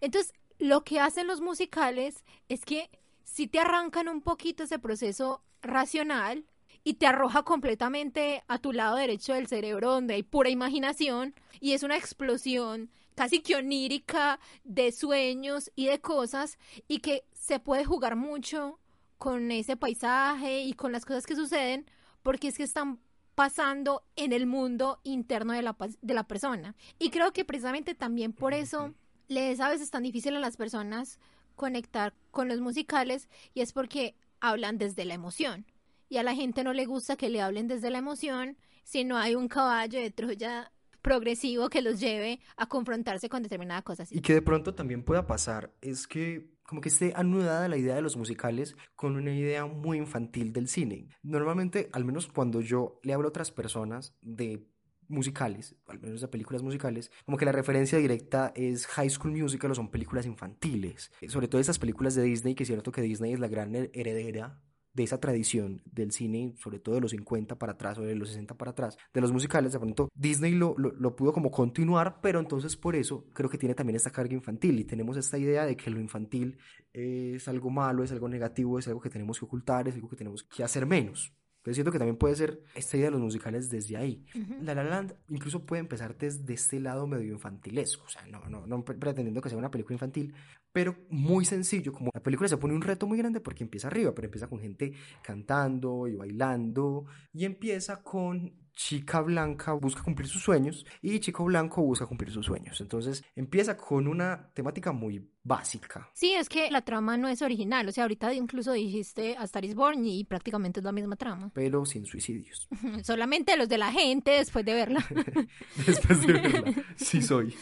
Entonces, 0.00 0.32
lo 0.60 0.84
que 0.84 1.00
hacen 1.00 1.26
los 1.26 1.40
musicales 1.40 2.24
es 2.48 2.64
que 2.64 2.88
si 3.24 3.48
te 3.48 3.58
arrancan 3.58 4.08
un 4.08 4.22
poquito 4.22 4.62
ese 4.62 4.78
proceso 4.78 5.42
racional 5.60 6.46
y 6.84 6.94
te 6.94 7.08
arroja 7.08 7.42
completamente 7.42 8.44
a 8.46 8.58
tu 8.58 8.72
lado 8.72 8.94
derecho 8.94 9.34
del 9.34 9.48
cerebro 9.48 9.90
donde 9.90 10.14
hay 10.14 10.22
pura 10.22 10.50
imaginación 10.50 11.34
y 11.58 11.72
es 11.72 11.82
una 11.82 11.96
explosión 11.96 12.92
casi 13.16 13.40
que 13.40 13.56
onírica 13.56 14.38
de 14.62 14.92
sueños 14.92 15.72
y 15.74 15.86
de 15.86 16.00
cosas 16.00 16.58
y 16.86 17.00
que 17.00 17.24
se 17.32 17.58
puede 17.58 17.84
jugar 17.84 18.14
mucho 18.14 18.78
con 19.24 19.50
ese 19.52 19.74
paisaje 19.74 20.64
y 20.64 20.74
con 20.74 20.92
las 20.92 21.06
cosas 21.06 21.24
que 21.24 21.34
suceden 21.34 21.86
porque 22.22 22.48
es 22.48 22.58
que 22.58 22.62
están 22.62 23.00
pasando 23.34 24.04
en 24.16 24.34
el 24.34 24.44
mundo 24.44 25.00
interno 25.02 25.54
de 25.54 25.62
la, 25.62 25.74
de 26.02 26.12
la 26.12 26.28
persona. 26.28 26.76
Y 26.98 27.08
creo 27.08 27.32
que 27.32 27.46
precisamente 27.46 27.94
también 27.94 28.34
por 28.34 28.52
eso 28.52 28.92
les 29.28 29.60
a 29.60 29.70
veces 29.70 29.90
tan 29.90 30.02
difícil 30.02 30.36
a 30.36 30.40
las 30.40 30.58
personas 30.58 31.18
conectar 31.54 32.12
con 32.32 32.48
los 32.48 32.60
musicales 32.60 33.30
y 33.54 33.62
es 33.62 33.72
porque 33.72 34.14
hablan 34.40 34.76
desde 34.76 35.06
la 35.06 35.14
emoción. 35.14 35.64
Y 36.10 36.18
a 36.18 36.22
la 36.22 36.34
gente 36.34 36.62
no 36.62 36.74
le 36.74 36.84
gusta 36.84 37.16
que 37.16 37.30
le 37.30 37.40
hablen 37.40 37.66
desde 37.66 37.88
la 37.88 37.96
emoción 37.96 38.58
si 38.82 39.04
no 39.04 39.16
hay 39.16 39.36
un 39.36 39.48
caballo 39.48 40.00
de 40.00 40.10
Troya 40.10 40.70
progresivo 41.00 41.70
que 41.70 41.80
los 41.80 41.98
lleve 41.98 42.40
a 42.58 42.66
confrontarse 42.66 43.30
con 43.30 43.42
determinada 43.42 43.80
cosa. 43.80 44.02
así. 44.02 44.18
Y 44.18 44.20
que 44.20 44.34
de 44.34 44.42
pronto 44.42 44.74
también 44.74 45.02
pueda 45.02 45.26
pasar 45.26 45.72
es 45.80 46.06
que 46.06 46.53
como 46.66 46.80
que 46.80 46.88
esté 46.88 47.12
anudada 47.14 47.68
la 47.68 47.76
idea 47.76 47.94
de 47.94 48.02
los 48.02 48.16
musicales 48.16 48.76
con 48.96 49.16
una 49.16 49.32
idea 49.32 49.66
muy 49.66 49.98
infantil 49.98 50.52
del 50.52 50.68
cine. 50.68 51.08
Normalmente, 51.22 51.88
al 51.92 52.04
menos 52.04 52.26
cuando 52.26 52.60
yo 52.60 53.00
le 53.02 53.12
hablo 53.12 53.28
a 53.28 53.30
otras 53.30 53.50
personas 53.50 54.14
de 54.22 54.66
musicales, 55.08 55.76
al 55.86 56.00
menos 56.00 56.20
de 56.20 56.28
películas 56.28 56.62
musicales, 56.62 57.10
como 57.24 57.36
que 57.36 57.44
la 57.44 57.52
referencia 57.52 57.98
directa 57.98 58.52
es 58.54 58.86
High 58.86 59.10
School 59.10 59.32
Musical 59.32 59.70
o 59.70 59.74
son 59.74 59.90
películas 59.90 60.26
infantiles. 60.26 61.12
Sobre 61.28 61.48
todo 61.48 61.60
estas 61.60 61.78
películas 61.78 62.14
de 62.14 62.22
Disney, 62.22 62.54
que 62.54 62.62
es 62.64 62.68
cierto 62.68 62.92
que 62.92 63.02
Disney 63.02 63.32
es 63.32 63.40
la 63.40 63.48
gran 63.48 63.74
heredera 63.74 64.62
de 64.94 65.02
esa 65.02 65.18
tradición 65.18 65.82
del 65.84 66.12
cine, 66.12 66.54
sobre 66.56 66.78
todo 66.78 66.94
de 66.94 67.00
los 67.00 67.10
50 67.10 67.58
para 67.58 67.72
atrás 67.72 67.98
o 67.98 68.02
de 68.02 68.14
los 68.14 68.28
60 68.28 68.56
para 68.56 68.70
atrás, 68.70 68.96
de 69.12 69.20
los 69.20 69.32
musicales, 69.32 69.72
de 69.72 69.78
pronto 69.78 70.08
Disney 70.14 70.52
lo, 70.52 70.74
lo, 70.78 70.92
lo, 70.92 71.16
pudo 71.16 71.32
como 71.32 71.50
continuar, 71.50 72.20
pero 72.22 72.40
entonces 72.40 72.76
por 72.76 72.94
eso 72.96 73.26
creo 73.32 73.50
que 73.50 73.58
tiene 73.58 73.74
también 73.74 73.96
esta 73.96 74.10
carga 74.10 74.34
infantil 74.34 74.78
y 74.78 74.84
tenemos 74.84 75.16
esta 75.16 75.36
idea 75.36 75.66
de 75.66 75.76
que 75.76 75.90
lo 75.90 76.00
infantil 76.00 76.56
es 76.92 77.48
algo 77.48 77.70
malo, 77.70 78.04
es 78.04 78.12
algo 78.12 78.28
negativo, 78.28 78.78
es 78.78 78.86
algo 78.86 79.00
que 79.00 79.10
tenemos 79.10 79.38
que 79.38 79.44
ocultar, 79.44 79.88
es 79.88 79.94
algo 79.94 80.08
que 80.08 80.16
tenemos 80.16 80.44
que 80.44 80.62
hacer 80.62 80.86
menos. 80.86 81.34
Entonces 81.64 81.76
siento 81.76 81.92
que 81.92 81.98
también 81.98 82.18
puede 82.18 82.36
ser 82.36 82.62
esta 82.74 82.98
idea 82.98 83.06
de 83.06 83.12
los 83.12 83.22
musicales 83.22 83.70
desde 83.70 83.96
ahí. 83.96 84.22
La 84.60 84.74
La 84.74 84.84
Land 84.84 85.14
incluso 85.30 85.64
puede 85.64 85.80
empezar 85.80 86.14
desde 86.14 86.52
este 86.52 86.78
lado 86.78 87.06
medio 87.06 87.32
infantilesco, 87.32 88.04
o 88.04 88.08
sea, 88.10 88.26
no, 88.26 88.44
no, 88.50 88.66
no 88.66 88.84
pretendiendo 88.84 89.40
que 89.40 89.48
sea 89.48 89.56
una 89.56 89.70
película 89.70 89.94
infantil, 89.94 90.34
pero 90.74 90.96
muy 91.08 91.44
sencillo, 91.44 91.92
como 91.92 92.10
la 92.12 92.20
película 92.20 92.48
se 92.48 92.56
pone 92.56 92.74
un 92.74 92.82
reto 92.82 93.06
muy 93.06 93.16
grande 93.16 93.38
porque 93.38 93.62
empieza 93.62 93.86
arriba, 93.86 94.12
pero 94.12 94.26
empieza 94.26 94.48
con 94.48 94.58
gente 94.58 94.92
cantando 95.22 96.08
y 96.08 96.16
bailando 96.16 97.06
y 97.32 97.44
empieza 97.44 98.02
con 98.02 98.52
chica 98.72 99.20
blanca 99.20 99.72
busca 99.74 100.02
cumplir 100.02 100.26
sus 100.26 100.42
sueños 100.42 100.84
y 101.00 101.20
chico 101.20 101.44
blanco 101.44 101.80
busca 101.80 102.06
cumplir 102.06 102.32
sus 102.32 102.46
sueños. 102.46 102.80
Entonces 102.80 103.24
empieza 103.36 103.76
con 103.76 104.08
una 104.08 104.50
temática 104.52 104.90
muy 104.90 105.30
básica. 105.44 106.10
Sí, 106.12 106.32
es 106.32 106.48
que 106.48 106.68
la 106.72 106.82
trama 106.82 107.16
no 107.16 107.28
es 107.28 107.40
original. 107.42 107.88
O 107.88 107.92
sea, 107.92 108.02
ahorita 108.02 108.34
incluso 108.34 108.72
dijiste 108.72 109.36
A 109.36 109.44
Star 109.44 109.64
is 109.64 109.76
Born 109.76 110.04
y 110.04 110.24
prácticamente 110.24 110.80
es 110.80 110.84
la 110.84 110.90
misma 110.90 111.14
trama. 111.14 111.52
Pero 111.54 111.86
sin 111.86 112.04
suicidios. 112.04 112.68
Solamente 113.04 113.56
los 113.56 113.68
de 113.68 113.78
la 113.78 113.92
gente 113.92 114.32
después 114.32 114.64
de 114.64 114.74
verla. 114.74 115.06
después 115.86 116.26
de 116.26 116.32
verla. 116.32 116.84
Sí 116.96 117.22
soy. 117.22 117.54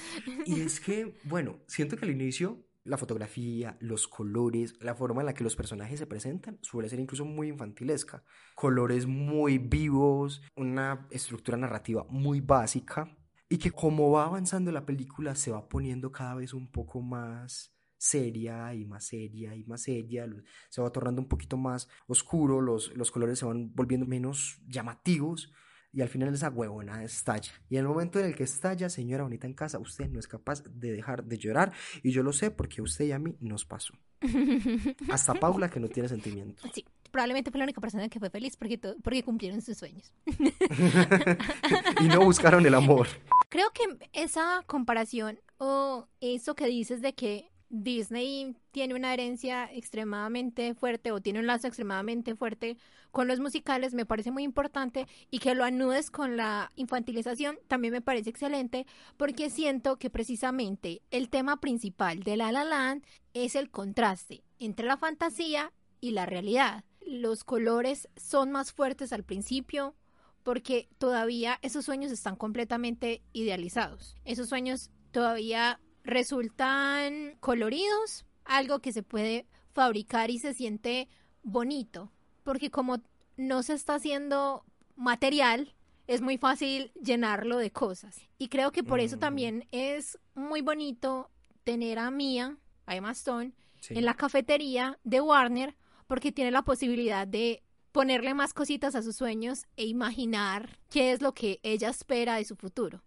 Y 0.46 0.62
es 0.62 0.80
que, 0.80 1.14
bueno, 1.24 1.58
siento 1.66 1.96
que 1.98 2.06
al 2.06 2.10
inicio 2.10 2.64
la 2.84 2.96
fotografía, 2.96 3.76
los 3.80 4.08
colores, 4.08 4.74
la 4.80 4.94
forma 4.94 5.22
en 5.22 5.26
la 5.26 5.34
que 5.34 5.44
los 5.44 5.56
personajes 5.56 5.98
se 5.98 6.06
presentan 6.06 6.58
suele 6.62 6.88
ser 6.88 7.00
incluso 7.00 7.24
muy 7.24 7.48
infantilesca. 7.48 8.24
Colores 8.54 9.06
muy 9.06 9.58
vivos, 9.58 10.42
una 10.56 11.06
estructura 11.10 11.56
narrativa 11.56 12.04
muy 12.08 12.40
básica 12.40 13.16
y 13.48 13.58
que 13.58 13.70
como 13.70 14.10
va 14.10 14.24
avanzando 14.24 14.72
la 14.72 14.86
película 14.86 15.34
se 15.34 15.50
va 15.50 15.68
poniendo 15.68 16.10
cada 16.10 16.34
vez 16.34 16.54
un 16.54 16.70
poco 16.70 17.00
más 17.00 17.72
seria 17.96 18.74
y 18.74 18.84
más 18.84 19.04
seria 19.04 19.54
y 19.54 19.64
más 19.64 19.82
seria, 19.82 20.26
se 20.68 20.82
va 20.82 20.90
tornando 20.90 21.22
un 21.22 21.28
poquito 21.28 21.56
más 21.56 21.88
oscuro, 22.08 22.60
los, 22.60 22.96
los 22.96 23.12
colores 23.12 23.38
se 23.38 23.44
van 23.44 23.72
volviendo 23.74 24.06
menos 24.06 24.60
llamativos 24.66 25.52
y 25.92 26.00
al 26.00 26.08
final 26.08 26.32
esa 26.32 26.48
huevona 26.48 27.04
estalla. 27.04 27.52
Y 27.68 27.76
en 27.76 27.82
el 27.82 27.88
momento 27.88 28.18
en 28.18 28.26
el 28.26 28.34
que 28.34 28.44
estalla, 28.44 28.88
señora 28.88 29.24
bonita 29.24 29.46
en 29.46 29.52
casa, 29.52 29.78
usted 29.78 30.08
no 30.08 30.18
es 30.18 30.26
capaz 30.26 30.62
de 30.64 30.92
dejar 30.92 31.24
de 31.24 31.36
llorar. 31.38 31.72
Y 32.02 32.12
yo 32.12 32.22
lo 32.22 32.32
sé 32.32 32.50
porque 32.50 32.80
a 32.80 32.84
usted 32.84 33.04
y 33.04 33.12
a 33.12 33.18
mí 33.18 33.36
nos 33.40 33.64
pasó. 33.64 33.94
Hasta 35.10 35.34
Paula 35.34 35.68
que 35.68 35.80
no 35.80 35.88
tiene 35.88 36.08
sentimientos. 36.08 36.70
Sí, 36.72 36.84
probablemente 37.10 37.50
fue 37.50 37.58
la 37.58 37.64
única 37.64 37.80
persona 37.80 38.08
que 38.08 38.18
fue 38.18 38.30
feliz 38.30 38.56
porque, 38.56 38.78
porque 38.78 39.22
cumplieron 39.22 39.60
sus 39.60 39.76
sueños. 39.76 40.12
y 42.00 42.08
no 42.08 42.24
buscaron 42.24 42.64
el 42.64 42.74
amor. 42.74 43.06
Creo 43.50 43.70
que 43.72 43.84
esa 44.12 44.62
comparación 44.66 45.38
o 45.58 46.08
eso 46.20 46.54
que 46.54 46.66
dices 46.66 47.02
de 47.02 47.14
que 47.14 47.51
Disney 47.72 48.54
tiene 48.70 48.94
una 48.94 49.14
herencia 49.14 49.64
extremadamente 49.72 50.74
fuerte 50.74 51.10
o 51.10 51.22
tiene 51.22 51.38
un 51.38 51.46
lazo 51.46 51.66
extremadamente 51.66 52.36
fuerte 52.36 52.76
con 53.10 53.28
los 53.28 53.40
musicales, 53.40 53.94
me 53.94 54.04
parece 54.04 54.30
muy 54.30 54.42
importante 54.42 55.06
y 55.30 55.38
que 55.38 55.54
lo 55.54 55.64
anudes 55.64 56.10
con 56.10 56.36
la 56.36 56.70
infantilización 56.76 57.58
también 57.68 57.92
me 57.92 58.02
parece 58.02 58.28
excelente 58.28 58.86
porque 59.16 59.48
siento 59.48 59.96
que 59.96 60.10
precisamente 60.10 61.00
el 61.10 61.30
tema 61.30 61.60
principal 61.60 62.22
de 62.22 62.36
La 62.36 62.52
La 62.52 62.64
Land 62.64 63.04
es 63.32 63.56
el 63.56 63.70
contraste 63.70 64.44
entre 64.58 64.86
la 64.86 64.98
fantasía 64.98 65.72
y 65.98 66.10
la 66.10 66.26
realidad. 66.26 66.84
Los 67.00 67.42
colores 67.42 68.06
son 68.16 68.52
más 68.52 68.72
fuertes 68.72 69.14
al 69.14 69.24
principio 69.24 69.96
porque 70.42 70.90
todavía 70.98 71.58
esos 71.62 71.86
sueños 71.86 72.12
están 72.12 72.36
completamente 72.36 73.22
idealizados. 73.32 74.18
Esos 74.26 74.50
sueños 74.50 74.90
todavía 75.10 75.80
resultan 76.04 77.36
coloridos, 77.40 78.24
algo 78.44 78.80
que 78.80 78.92
se 78.92 79.02
puede 79.02 79.46
fabricar 79.72 80.30
y 80.30 80.38
se 80.38 80.54
siente 80.54 81.08
bonito, 81.42 82.12
porque 82.42 82.70
como 82.70 82.98
no 83.36 83.62
se 83.62 83.74
está 83.74 83.94
haciendo 83.94 84.64
material, 84.96 85.74
es 86.06 86.20
muy 86.20 86.38
fácil 86.38 86.92
llenarlo 87.00 87.58
de 87.58 87.70
cosas. 87.70 88.20
Y 88.38 88.48
creo 88.48 88.72
que 88.72 88.82
por 88.82 89.00
eso 89.00 89.16
mm. 89.16 89.20
también 89.20 89.68
es 89.70 90.18
muy 90.34 90.60
bonito 90.60 91.30
tener 91.64 91.98
a 91.98 92.10
Mia, 92.10 92.58
a 92.86 92.96
Emma 92.96 93.12
Stone, 93.12 93.52
en 93.88 94.04
la 94.04 94.14
cafetería 94.14 94.98
de 95.04 95.20
Warner, 95.20 95.76
porque 96.06 96.32
tiene 96.32 96.50
la 96.50 96.62
posibilidad 96.62 97.26
de 97.26 97.62
ponerle 97.90 98.34
más 98.34 98.54
cositas 98.54 98.94
a 98.94 99.02
sus 99.02 99.16
sueños 99.16 99.66
e 99.76 99.84
imaginar 99.84 100.78
qué 100.88 101.12
es 101.12 101.20
lo 101.20 101.34
que 101.34 101.60
ella 101.62 101.90
espera 101.90 102.36
de 102.36 102.44
su 102.44 102.56
futuro. 102.56 103.02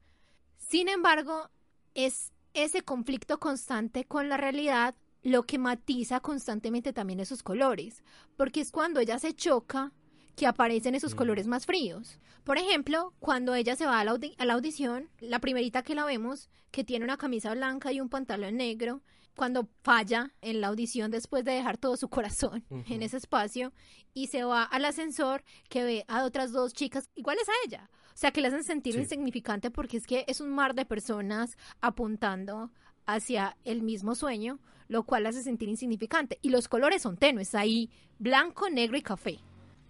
Sin 0.57 0.89
embargo, 0.89 1.49
es 1.93 2.31
ese 2.55 2.81
conflicto 2.81 3.39
constante 3.39 4.05
con 4.05 4.29
la 4.29 4.37
realidad 4.37 4.95
lo 5.21 5.43
que 5.43 5.57
matiza 5.57 6.19
constantemente 6.19 6.93
también 6.93 7.19
esos 7.19 7.43
colores, 7.43 8.03
porque 8.37 8.61
es 8.61 8.71
cuando 8.71 8.99
ella 8.99 9.19
se 9.19 9.33
choca 9.33 9.91
que 10.35 10.47
aparecen 10.47 10.95
esos 10.95 11.13
mm. 11.13 11.17
colores 11.17 11.47
más 11.47 11.65
fríos. 11.65 12.19
Por 12.43 12.57
ejemplo, 12.57 13.13
cuando 13.19 13.55
ella 13.55 13.75
se 13.75 13.85
va 13.85 13.99
a 13.99 14.03
la, 14.03 14.53
audición, 14.53 15.09
la 15.19 15.39
primerita 15.39 15.81
que 15.81 15.95
la 15.95 16.05
vemos, 16.05 16.49
que 16.71 16.83
tiene 16.83 17.05
una 17.05 17.17
camisa 17.17 17.53
blanca 17.53 17.91
y 17.91 17.99
un 17.99 18.09
pantalón 18.09 18.57
negro, 18.57 19.01
cuando 19.35 19.67
falla 19.81 20.33
en 20.41 20.61
la 20.61 20.67
audición 20.67 21.11
después 21.11 21.43
de 21.43 21.53
dejar 21.53 21.77
todo 21.77 21.97
su 21.97 22.07
corazón 22.07 22.63
en 22.69 23.01
ese 23.01 23.17
espacio 23.17 23.73
y 24.13 24.27
se 24.27 24.43
va 24.43 24.63
al 24.63 24.85
ascensor 24.85 25.43
que 25.69 25.83
ve 25.83 26.05
a 26.07 26.23
otras 26.23 26.51
dos 26.51 26.73
chicas 26.73 27.09
iguales 27.15 27.47
a 27.49 27.67
ella. 27.67 27.89
O 28.15 28.17
sea, 28.17 28.31
que 28.31 28.39
le 28.39 28.47
hacen 28.47 28.63
sentir 28.63 28.95
insignificante 28.95 29.69
porque 29.69 29.97
es 29.97 30.07
que 30.07 30.23
es 30.27 30.39
un 30.39 30.49
mar 30.49 30.73
de 30.73 30.85
personas 30.85 31.57
apuntando 31.81 32.71
hacia 33.05 33.57
el 33.65 33.81
mismo 33.81 34.15
sueño, 34.15 34.59
lo 34.87 35.03
cual 35.03 35.23
la 35.23 35.29
hace 35.29 35.43
sentir 35.43 35.67
insignificante. 35.67 36.39
Y 36.41 36.49
los 36.49 36.69
colores 36.69 37.01
son 37.01 37.17
tenues, 37.17 37.53
ahí 37.55 37.89
blanco, 38.17 38.69
negro 38.69 38.95
y 38.95 39.01
café. 39.01 39.39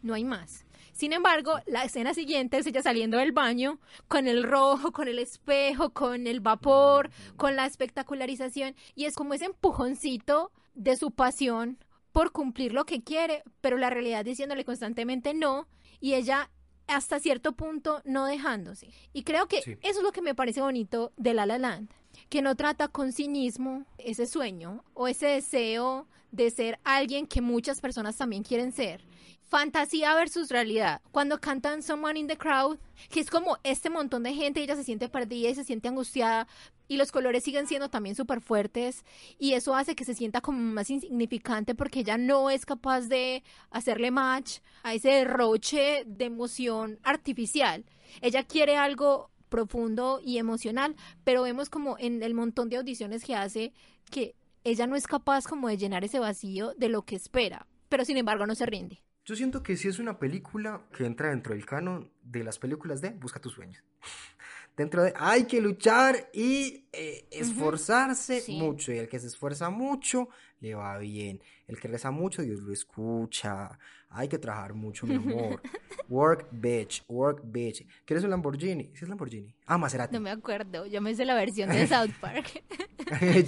No 0.01 0.15
hay 0.15 0.23
más. 0.23 0.65
Sin 0.91 1.13
embargo, 1.13 1.59
la 1.67 1.83
escena 1.83 2.15
siguiente 2.15 2.57
es 2.57 2.65
ella 2.65 2.81
saliendo 2.81 3.17
del 3.17 3.31
baño 3.31 3.79
con 4.07 4.27
el 4.27 4.41
rojo, 4.41 4.91
con 4.91 5.07
el 5.07 5.19
espejo, 5.19 5.91
con 5.91 6.25
el 6.25 6.39
vapor, 6.39 7.11
con 7.37 7.55
la 7.55 7.67
espectacularización 7.67 8.75
y 8.95 9.05
es 9.05 9.15
como 9.15 9.35
ese 9.35 9.45
empujoncito 9.45 10.51
de 10.73 10.95
su 10.97 11.11
pasión 11.11 11.77
por 12.11 12.31
cumplir 12.31 12.73
lo 12.73 12.85
que 12.85 13.03
quiere, 13.03 13.43
pero 13.61 13.77
la 13.77 13.91
realidad 13.91 14.25
diciéndole 14.25 14.65
constantemente 14.65 15.33
no 15.33 15.67
y 15.99 16.13
ella 16.13 16.49
hasta 16.87 17.19
cierto 17.19 17.53
punto 17.53 18.01
no 18.05 18.25
dejándose. 18.25 18.89
Y 19.13 19.23
creo 19.23 19.47
que 19.47 19.59
eso 19.59 19.77
es 19.81 20.01
lo 20.01 20.11
que 20.11 20.21
me 20.21 20.35
parece 20.35 20.61
bonito 20.61 21.11
de 21.17 21.33
La 21.33 21.45
La 21.45 21.57
Land, 21.57 21.89
que 22.29 22.41
no 22.41 22.55
trata 22.55 22.87
con 22.87 23.11
cinismo 23.11 23.85
ese 23.97 24.27
sueño 24.27 24.83
o 24.93 25.07
ese 25.07 25.27
deseo 25.27 26.07
de 26.31 26.51
ser 26.51 26.79
alguien 26.83 27.27
que 27.27 27.41
muchas 27.41 27.81
personas 27.81 28.17
también 28.17 28.43
quieren 28.43 28.71
ser, 28.71 29.05
fantasía 29.45 30.13
versus 30.15 30.49
realidad. 30.49 31.01
Cuando 31.11 31.39
cantan 31.39 31.83
Someone 31.83 32.19
in 32.19 32.27
the 32.27 32.37
Crowd, 32.37 32.77
que 33.09 33.19
es 33.19 33.29
como 33.29 33.57
este 33.63 33.89
montón 33.89 34.23
de 34.23 34.33
gente, 34.33 34.61
ella 34.61 34.75
se 34.75 34.83
siente 34.83 35.09
perdida 35.09 35.49
y 35.49 35.55
se 35.55 35.63
siente 35.63 35.87
angustiada 35.87 36.47
y 36.87 36.97
los 36.97 37.11
colores 37.11 37.43
siguen 37.43 37.67
siendo 37.67 37.89
también 37.89 38.15
súper 38.15 38.41
fuertes 38.41 39.03
y 39.39 39.53
eso 39.53 39.75
hace 39.75 39.95
que 39.95 40.05
se 40.05 40.13
sienta 40.13 40.41
como 40.41 40.59
más 40.59 40.89
insignificante 40.89 41.75
porque 41.75 42.01
ella 42.01 42.17
no 42.17 42.49
es 42.49 42.65
capaz 42.65 43.01
de 43.01 43.43
hacerle 43.71 44.11
match 44.11 44.59
a 44.83 44.93
ese 44.93 45.09
derroche 45.09 46.03
de 46.05 46.25
emoción 46.25 46.99
artificial. 47.03 47.85
Ella 48.21 48.43
quiere 48.43 48.77
algo 48.77 49.31
profundo 49.49 50.19
y 50.23 50.37
emocional, 50.37 50.95
pero 51.23 51.43
vemos 51.43 51.69
como 51.69 51.97
en 51.99 52.21
el 52.23 52.33
montón 52.33 52.69
de 52.69 52.77
audiciones 52.77 53.23
que 53.23 53.35
hace 53.35 53.73
que 54.11 54.35
ella 54.63 54.87
no 54.87 54.95
es 54.95 55.07
capaz 55.07 55.45
como 55.45 55.67
de 55.67 55.77
llenar 55.77 56.03
ese 56.03 56.19
vacío 56.19 56.73
de 56.75 56.89
lo 56.89 57.03
que 57.03 57.15
espera, 57.15 57.67
pero 57.89 58.03
sin 58.05 58.17
embargo 58.17 58.47
no 58.47 58.55
se 58.55 58.65
rinde. 58.65 59.04
Yo 59.25 59.35
siento 59.35 59.63
que 59.63 59.75
sí 59.75 59.87
es 59.87 59.97
una 59.97 60.19
película 60.19 60.83
que 60.95 61.03
entra 61.03 61.29
dentro 61.29 61.55
del 61.55 61.65
canon 61.65 62.11
de 62.21 62.43
las 62.43 62.59
películas 62.59 63.01
de 63.01 63.09
Busca 63.09 63.39
tus 63.39 63.53
sueños. 63.53 63.83
dentro 64.77 65.03
de 65.03 65.13
hay 65.15 65.45
que 65.45 65.61
luchar 65.61 66.29
y 66.31 66.85
eh, 66.93 67.27
esforzarse 67.31 68.43
mucho. 68.49 68.91
Y 68.91 68.99
el 68.99 69.07
que 69.07 69.17
se 69.17 69.25
esfuerza 69.25 69.71
mucho 69.71 70.29
le 70.59 70.75
va 70.75 70.99
bien. 70.99 71.41
El 71.67 71.79
que 71.79 71.87
reza 71.87 72.11
mucho, 72.11 72.43
Dios 72.43 72.61
lo 72.61 72.71
escucha. 72.71 73.79
Hay 74.09 74.27
que 74.27 74.37
trabajar 74.37 74.75
mucho, 74.75 75.07
mi 75.07 75.15
amor. 75.15 75.59
work, 76.07 76.47
bitch. 76.51 77.03
Work, 77.07 77.41
bitch. 77.45 77.83
¿Quieres 78.05 78.23
un 78.23 78.29
Lamborghini? 78.29 78.91
¿Sí 78.93 79.05
es 79.05 79.09
Lamborghini? 79.09 79.55
Ah, 79.65 79.79
Maserati. 79.79 80.13
No 80.13 80.19
me 80.19 80.29
acuerdo. 80.29 80.85
Yo 80.85 81.01
me 81.01 81.09
hice 81.09 81.25
la 81.25 81.33
versión 81.33 81.69
de 81.69 81.87
South 81.87 82.13
Park. 82.21 82.63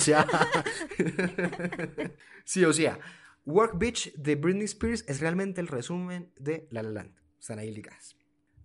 ya. 0.03 0.25
sí, 2.43 2.65
o 2.65 2.73
sea, 2.73 2.99
Work 3.47 3.77
Bitch 3.77 4.13
de 4.15 4.35
Britney 4.35 4.65
Spears 4.65 5.05
es 5.07 5.21
realmente 5.21 5.61
el 5.61 5.67
resumen 5.67 6.29
de 6.37 6.67
La 6.69 6.83
La 6.83 6.89
Land. 6.89 7.13
Están 7.39 7.59
ahí 7.59 7.71
ligadas. 7.71 8.17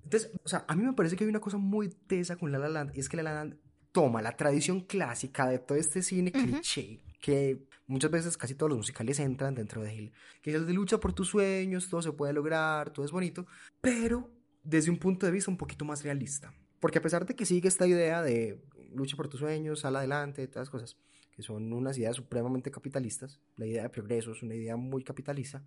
Entonces, 0.03 0.33
o 0.43 0.49
sea, 0.49 0.65
a 0.67 0.75
mí 0.75 0.83
me 0.83 0.93
parece 0.93 1.15
que 1.15 1.23
hay 1.23 1.31
una 1.31 1.39
cosa 1.39 1.57
muy 1.57 1.89
tesa 1.89 2.35
con 2.35 2.51
La 2.51 2.59
La 2.59 2.69
Land, 2.69 2.91
y 2.97 2.99
es 2.99 3.09
que 3.09 3.17
La 3.17 3.23
La 3.23 3.33
Land 3.33 3.59
toma 3.93 4.21
la 4.23 4.37
tradición 4.37 4.81
clásica 4.81 5.47
de 5.47 5.61
todo 5.61 5.79
este 5.79 6.03
cine 6.03 6.33
cliché, 6.33 7.05
que 7.21 7.65
muchas 7.87 8.11
veces 8.11 8.37
casi 8.37 8.57
todos 8.57 8.71
los 8.71 8.79
musicales 8.79 9.21
entran 9.21 9.55
dentro 9.55 9.83
de 9.83 9.97
él, 9.97 10.13
que 10.43 10.51
es 10.51 10.57
el 10.57 10.67
de 10.67 10.73
lucha 10.73 10.99
por 10.99 11.13
tus 11.13 11.29
sueños, 11.29 11.89
todo 11.89 12.03
se 12.03 12.11
puede 12.11 12.33
lograr, 12.33 12.91
todo 12.91 13.05
es 13.05 13.13
bonito, 13.13 13.47
pero 13.81 14.33
desde 14.65 14.91
un 14.91 14.99
punto 14.99 15.27
de 15.27 15.33
vista 15.33 15.49
un 15.49 15.59
poquito 15.59 15.85
más 15.85 16.03
realista. 16.03 16.53
Porque 16.81 16.99
a 16.99 17.03
pesar 17.03 17.25
de 17.25 17.37
que 17.37 17.47
sigue 17.47 17.69
esta 17.69 17.87
idea 17.87 18.21
de 18.21 18.61
lucha 18.93 19.17
por 19.17 19.29
tus 19.29 19.39
sueños, 19.39 19.79
sal 19.79 19.95
adelante, 19.95 20.49
todas 20.49 20.67
las 20.67 20.71
cosas, 20.71 20.97
que 21.35 21.43
son 21.43 21.73
unas 21.73 21.99
ideas 21.99 22.17
supremamente 22.17 22.71
capitalistas, 22.71 23.41
la 23.57 23.67
idea 23.67 23.83
de 23.83 23.89
progreso 23.89 24.33
es 24.33 24.43
una 24.43 24.55
idea 24.55 24.77
muy 24.77 25.03
capitalista, 25.03 25.65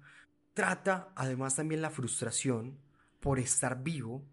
trata 0.53 1.11
además 1.15 1.55
también 1.55 1.81
la 1.81 1.89
frustración 1.89 2.77
por 3.19 3.39
estar 3.39 3.83
vivo 3.83 4.23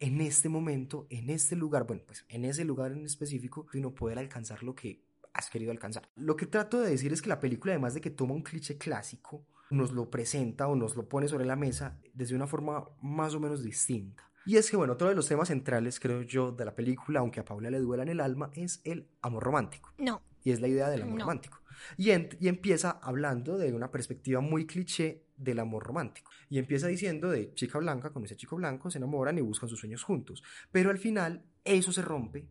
en 0.00 0.20
este 0.20 0.48
momento, 0.48 1.06
en 1.10 1.30
este 1.30 1.56
lugar, 1.56 1.86
bueno, 1.86 2.02
pues 2.06 2.24
en 2.28 2.44
ese 2.44 2.64
lugar 2.64 2.92
en 2.92 3.04
específico, 3.04 3.66
y 3.72 3.80
no 3.80 3.94
poder 3.94 4.18
alcanzar 4.18 4.62
lo 4.62 4.74
que 4.74 5.02
has 5.32 5.50
querido 5.50 5.70
alcanzar. 5.70 6.08
Lo 6.16 6.36
que 6.36 6.46
trato 6.46 6.80
de 6.80 6.90
decir 6.90 7.12
es 7.12 7.22
que 7.22 7.28
la 7.28 7.40
película, 7.40 7.72
además 7.72 7.94
de 7.94 8.00
que 8.00 8.10
toma 8.10 8.34
un 8.34 8.42
cliché 8.42 8.78
clásico, 8.78 9.44
nos 9.70 9.92
lo 9.92 10.10
presenta 10.10 10.66
o 10.68 10.76
nos 10.76 10.96
lo 10.96 11.08
pone 11.08 11.28
sobre 11.28 11.44
la 11.44 11.56
mesa 11.56 11.98
desde 12.14 12.34
una 12.34 12.46
forma 12.46 12.88
más 13.02 13.34
o 13.34 13.40
menos 13.40 13.62
distinta. 13.62 14.24
Y 14.46 14.56
es 14.56 14.70
que, 14.70 14.78
bueno, 14.78 14.94
otro 14.94 15.08
de 15.08 15.14
los 15.14 15.28
temas 15.28 15.48
centrales, 15.48 16.00
creo 16.00 16.22
yo, 16.22 16.52
de 16.52 16.64
la 16.64 16.74
película, 16.74 17.20
aunque 17.20 17.40
a 17.40 17.44
Paula 17.44 17.70
le 17.70 17.80
duela 17.80 18.02
en 18.04 18.08
el 18.08 18.20
alma, 18.20 18.50
es 18.54 18.80
el 18.84 19.06
amor 19.20 19.42
romántico. 19.42 19.92
No. 19.98 20.22
Y 20.44 20.50
es 20.50 20.60
la 20.60 20.68
idea 20.68 20.88
del 20.88 21.02
amor 21.02 21.18
No. 21.18 21.24
romántico. 21.24 21.60
Y, 21.96 22.10
en- 22.10 22.28
y 22.40 22.48
empieza 22.48 22.98
hablando 23.02 23.56
de 23.58 23.72
una 23.72 23.90
perspectiva 23.90 24.40
muy 24.40 24.66
cliché 24.66 25.22
del 25.36 25.58
amor 25.60 25.84
romántico. 25.84 26.30
Y 26.50 26.58
empieza 26.58 26.88
diciendo 26.88 27.30
de 27.30 27.52
chica 27.54 27.78
blanca 27.78 28.10
con 28.10 28.24
ese 28.24 28.36
chico 28.36 28.56
blanco, 28.56 28.90
se 28.90 28.98
enamoran 28.98 29.38
y 29.38 29.40
buscan 29.42 29.68
sus 29.68 29.78
sueños 29.80 30.02
juntos. 30.02 30.42
Pero 30.72 30.90
al 30.90 30.98
final 30.98 31.44
eso 31.64 31.92
se 31.92 32.02
rompe 32.02 32.46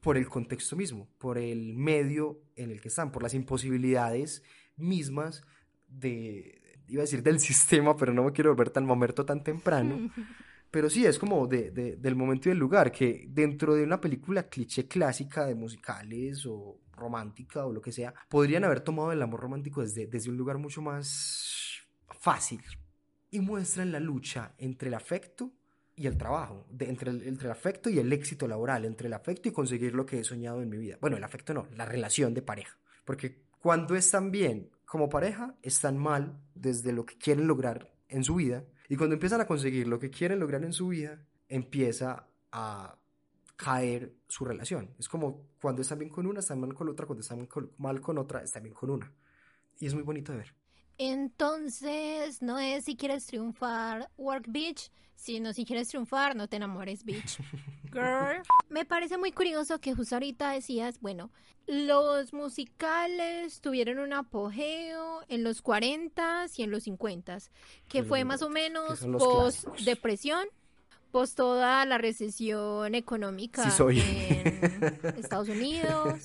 por 0.00 0.16
el 0.16 0.28
contexto 0.28 0.76
mismo, 0.76 1.08
por 1.18 1.36
el 1.36 1.74
medio 1.74 2.40
en 2.54 2.70
el 2.70 2.80
que 2.80 2.88
están, 2.88 3.10
por 3.12 3.22
las 3.22 3.34
imposibilidades 3.34 4.42
mismas 4.76 5.42
de, 5.88 6.78
iba 6.88 7.00
a 7.02 7.04
decir 7.04 7.22
del 7.22 7.40
sistema, 7.40 7.96
pero 7.96 8.12
no 8.12 8.24
me 8.24 8.32
quiero 8.32 8.50
volver 8.50 8.70
tan 8.70 8.86
mamerto 8.86 9.24
tan 9.24 9.42
temprano. 9.42 10.10
Pero 10.68 10.90
sí, 10.90 11.06
es 11.06 11.18
como 11.18 11.46
de, 11.46 11.70
de- 11.70 11.96
del 11.96 12.16
momento 12.16 12.48
y 12.48 12.50
del 12.50 12.58
lugar, 12.58 12.90
que 12.92 13.26
dentro 13.30 13.74
de 13.74 13.84
una 13.84 14.00
película 14.00 14.48
cliché 14.48 14.86
clásica 14.86 15.46
de 15.46 15.54
musicales 15.54 16.44
o 16.44 16.78
romántica 16.96 17.66
o 17.66 17.72
lo 17.72 17.80
que 17.80 17.92
sea, 17.92 18.14
podrían 18.28 18.64
haber 18.64 18.80
tomado 18.80 19.12
el 19.12 19.22
amor 19.22 19.40
romántico 19.40 19.82
desde, 19.82 20.06
desde 20.06 20.30
un 20.30 20.36
lugar 20.36 20.58
mucho 20.58 20.82
más 20.82 21.82
fácil. 22.20 22.62
Y 23.30 23.40
muestran 23.40 23.92
la 23.92 24.00
lucha 24.00 24.54
entre 24.58 24.88
el 24.88 24.94
afecto 24.94 25.52
y 25.94 26.06
el 26.06 26.16
trabajo, 26.16 26.66
de- 26.70 26.88
entre, 26.88 27.10
el, 27.10 27.22
entre 27.26 27.46
el 27.46 27.52
afecto 27.52 27.90
y 27.90 27.98
el 27.98 28.12
éxito 28.12 28.46
laboral, 28.46 28.84
entre 28.84 29.08
el 29.08 29.14
afecto 29.14 29.48
y 29.48 29.52
conseguir 29.52 29.94
lo 29.94 30.06
que 30.06 30.20
he 30.20 30.24
soñado 30.24 30.62
en 30.62 30.68
mi 30.68 30.76
vida. 30.78 30.98
Bueno, 31.00 31.16
el 31.16 31.24
afecto 31.24 31.54
no, 31.54 31.66
la 31.74 31.84
relación 31.84 32.34
de 32.34 32.42
pareja. 32.42 32.78
Porque 33.04 33.42
cuando 33.60 33.96
están 33.96 34.30
bien 34.30 34.70
como 34.84 35.08
pareja, 35.08 35.54
están 35.62 35.98
mal 35.98 36.38
desde 36.54 36.92
lo 36.92 37.04
que 37.04 37.16
quieren 37.18 37.46
lograr 37.46 37.92
en 38.08 38.22
su 38.24 38.36
vida. 38.36 38.64
Y 38.88 38.96
cuando 38.96 39.14
empiezan 39.14 39.40
a 39.40 39.46
conseguir 39.46 39.88
lo 39.88 39.98
que 39.98 40.10
quieren 40.10 40.38
lograr 40.38 40.62
en 40.64 40.72
su 40.72 40.88
vida, 40.88 41.20
empieza 41.48 42.28
a 42.52 42.96
caer 43.56 44.14
su 44.28 44.44
relación. 44.44 44.94
Es 44.98 45.08
como 45.08 45.46
cuando 45.60 45.82
están 45.82 45.98
bien 45.98 46.10
con 46.10 46.26
una, 46.26 46.40
están 46.40 46.60
mal 46.60 46.74
con 46.74 46.88
otra, 46.88 47.06
cuando 47.06 47.22
están 47.22 47.48
mal 47.78 48.00
con 48.00 48.18
otra, 48.18 48.42
están 48.42 48.62
bien 48.62 48.74
con 48.74 48.90
una. 48.90 49.12
Y 49.78 49.86
es 49.86 49.94
muy 49.94 50.02
bonito 50.02 50.32
de 50.32 50.38
ver. 50.38 50.54
Entonces, 50.98 52.40
no 52.40 52.58
es 52.58 52.84
si 52.84 52.96
quieres 52.96 53.26
triunfar, 53.26 54.10
work 54.16 54.46
bitch, 54.48 54.90
sino 55.14 55.52
si 55.52 55.64
quieres 55.64 55.88
triunfar, 55.88 56.36
no 56.36 56.48
te 56.48 56.56
enamores, 56.56 57.04
bitch. 57.04 57.38
Girl. 57.92 58.42
Me 58.68 58.84
parece 58.84 59.18
muy 59.18 59.32
curioso 59.32 59.78
que 59.78 59.94
justo 59.94 60.16
ahorita 60.16 60.50
decías, 60.50 61.00
bueno, 61.00 61.30
los 61.66 62.32
musicales 62.32 63.60
tuvieron 63.60 63.98
un 63.98 64.12
apogeo 64.12 65.22
en 65.28 65.44
los 65.44 65.62
40s 65.62 66.58
y 66.58 66.62
en 66.62 66.70
los 66.70 66.86
50s, 66.86 67.50
que 67.88 68.04
fue 68.04 68.24
más 68.24 68.42
o 68.42 68.50
menos 68.50 69.00
son 69.00 69.18
post 71.16 71.34
toda 71.34 71.86
la 71.86 71.96
recesión 71.96 72.94
económica 72.94 73.64
Sí 73.64 73.70
soy. 73.70 74.00
en 74.00 75.14
Estados 75.16 75.48
Unidos, 75.48 76.20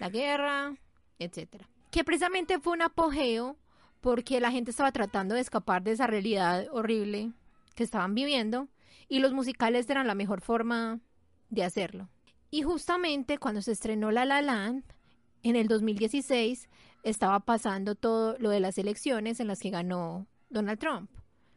la 0.00 0.08
guerra, 0.08 0.74
etcétera. 1.20 1.68
Que 1.92 2.02
precisamente 2.02 2.58
fue 2.58 2.72
un 2.72 2.82
apogeo 2.82 3.56
porque 4.00 4.40
la 4.40 4.50
gente 4.50 4.72
estaba 4.72 4.90
tratando 4.90 5.36
de 5.36 5.42
escapar 5.42 5.84
de 5.84 5.92
esa 5.92 6.08
realidad 6.08 6.66
horrible 6.72 7.30
que 7.76 7.84
estaban 7.84 8.16
viviendo 8.16 8.66
y 9.08 9.20
los 9.20 9.32
musicales 9.32 9.88
eran 9.88 10.08
la 10.08 10.16
mejor 10.16 10.40
forma 10.40 10.98
de 11.48 11.62
hacerlo. 11.62 12.08
Y 12.50 12.62
justamente 12.62 13.38
cuando 13.38 13.62
se 13.62 13.70
estrenó 13.70 14.10
La 14.10 14.24
La 14.24 14.42
Land 14.42 14.82
en 15.44 15.54
el 15.54 15.68
2016 15.68 16.68
estaba 17.04 17.38
pasando 17.38 17.94
todo 17.94 18.36
lo 18.40 18.50
de 18.50 18.58
las 18.58 18.76
elecciones 18.76 19.38
en 19.38 19.46
las 19.46 19.60
que 19.60 19.70
ganó 19.70 20.26
Donald 20.50 20.80
Trump. 20.80 21.08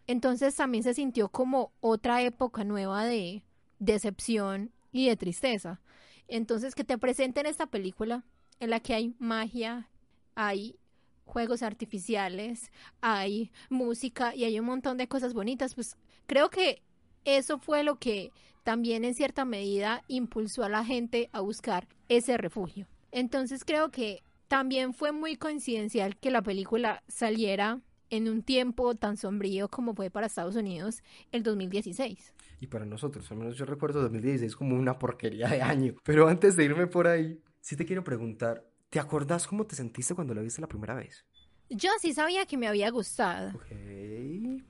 Entonces 0.07 0.55
también 0.55 0.83
se 0.83 0.93
sintió 0.93 1.29
como 1.29 1.73
otra 1.79 2.21
época 2.21 2.63
nueva 2.63 3.05
de 3.05 3.43
decepción 3.79 4.71
y 4.91 5.07
de 5.07 5.17
tristeza. 5.17 5.81
Entonces 6.27 6.75
que 6.75 6.83
te 6.83 6.97
presenten 6.97 7.45
esta 7.45 7.67
película 7.67 8.23
en 8.59 8.69
la 8.69 8.79
que 8.79 8.93
hay 8.93 9.15
magia, 9.19 9.89
hay 10.35 10.77
juegos 11.25 11.63
artificiales, 11.63 12.71
hay 13.01 13.51
música 13.69 14.35
y 14.35 14.43
hay 14.43 14.59
un 14.59 14.65
montón 14.65 14.97
de 14.97 15.07
cosas 15.07 15.33
bonitas, 15.33 15.75
pues 15.75 15.97
creo 16.27 16.49
que 16.49 16.81
eso 17.25 17.57
fue 17.57 17.83
lo 17.83 17.97
que 17.97 18.31
también 18.63 19.03
en 19.03 19.15
cierta 19.15 19.45
medida 19.45 20.03
impulsó 20.07 20.63
a 20.63 20.69
la 20.69 20.85
gente 20.85 21.29
a 21.33 21.41
buscar 21.41 21.87
ese 22.09 22.37
refugio. 22.37 22.87
Entonces 23.11 23.63
creo 23.65 23.89
que 23.89 24.23
también 24.47 24.93
fue 24.93 25.11
muy 25.11 25.35
coincidencial 25.35 26.17
que 26.17 26.31
la 26.31 26.41
película 26.41 27.03
saliera 27.07 27.81
en 28.09 28.29
un 28.29 28.43
tiempo 28.43 28.95
tan 28.95 29.17
sombrío 29.17 29.69
como 29.69 29.93
fue 29.95 30.09
para 30.09 30.27
Estados 30.27 30.55
Unidos 30.55 31.01
el 31.31 31.43
2016. 31.43 32.33
Y 32.61 32.67
para 32.67 32.85
nosotros, 32.85 33.29
al 33.31 33.37
menos 33.37 33.57
yo 33.57 33.65
recuerdo 33.65 34.01
2016 34.01 34.55
como 34.55 34.75
una 34.75 34.97
porquería 34.97 35.47
de 35.49 35.61
año. 35.61 35.95
Pero 36.03 36.27
antes 36.27 36.55
de 36.55 36.63
irme 36.65 36.87
por 36.87 37.07
ahí, 37.07 37.39
sí 37.61 37.75
te 37.75 37.85
quiero 37.85 38.03
preguntar, 38.03 38.63
¿te 38.89 38.99
acordás 38.99 39.47
cómo 39.47 39.65
te 39.65 39.75
sentiste 39.75 40.15
cuando 40.15 40.33
la 40.33 40.41
viste 40.41 40.61
la 40.61 40.67
primera 40.67 40.93
vez? 40.95 41.25
Yo 41.69 41.89
sí 41.99 42.13
sabía 42.13 42.45
que 42.45 42.57
me 42.57 42.67
había 42.67 42.91
gustado, 42.91 43.49
Ok. 43.55 43.65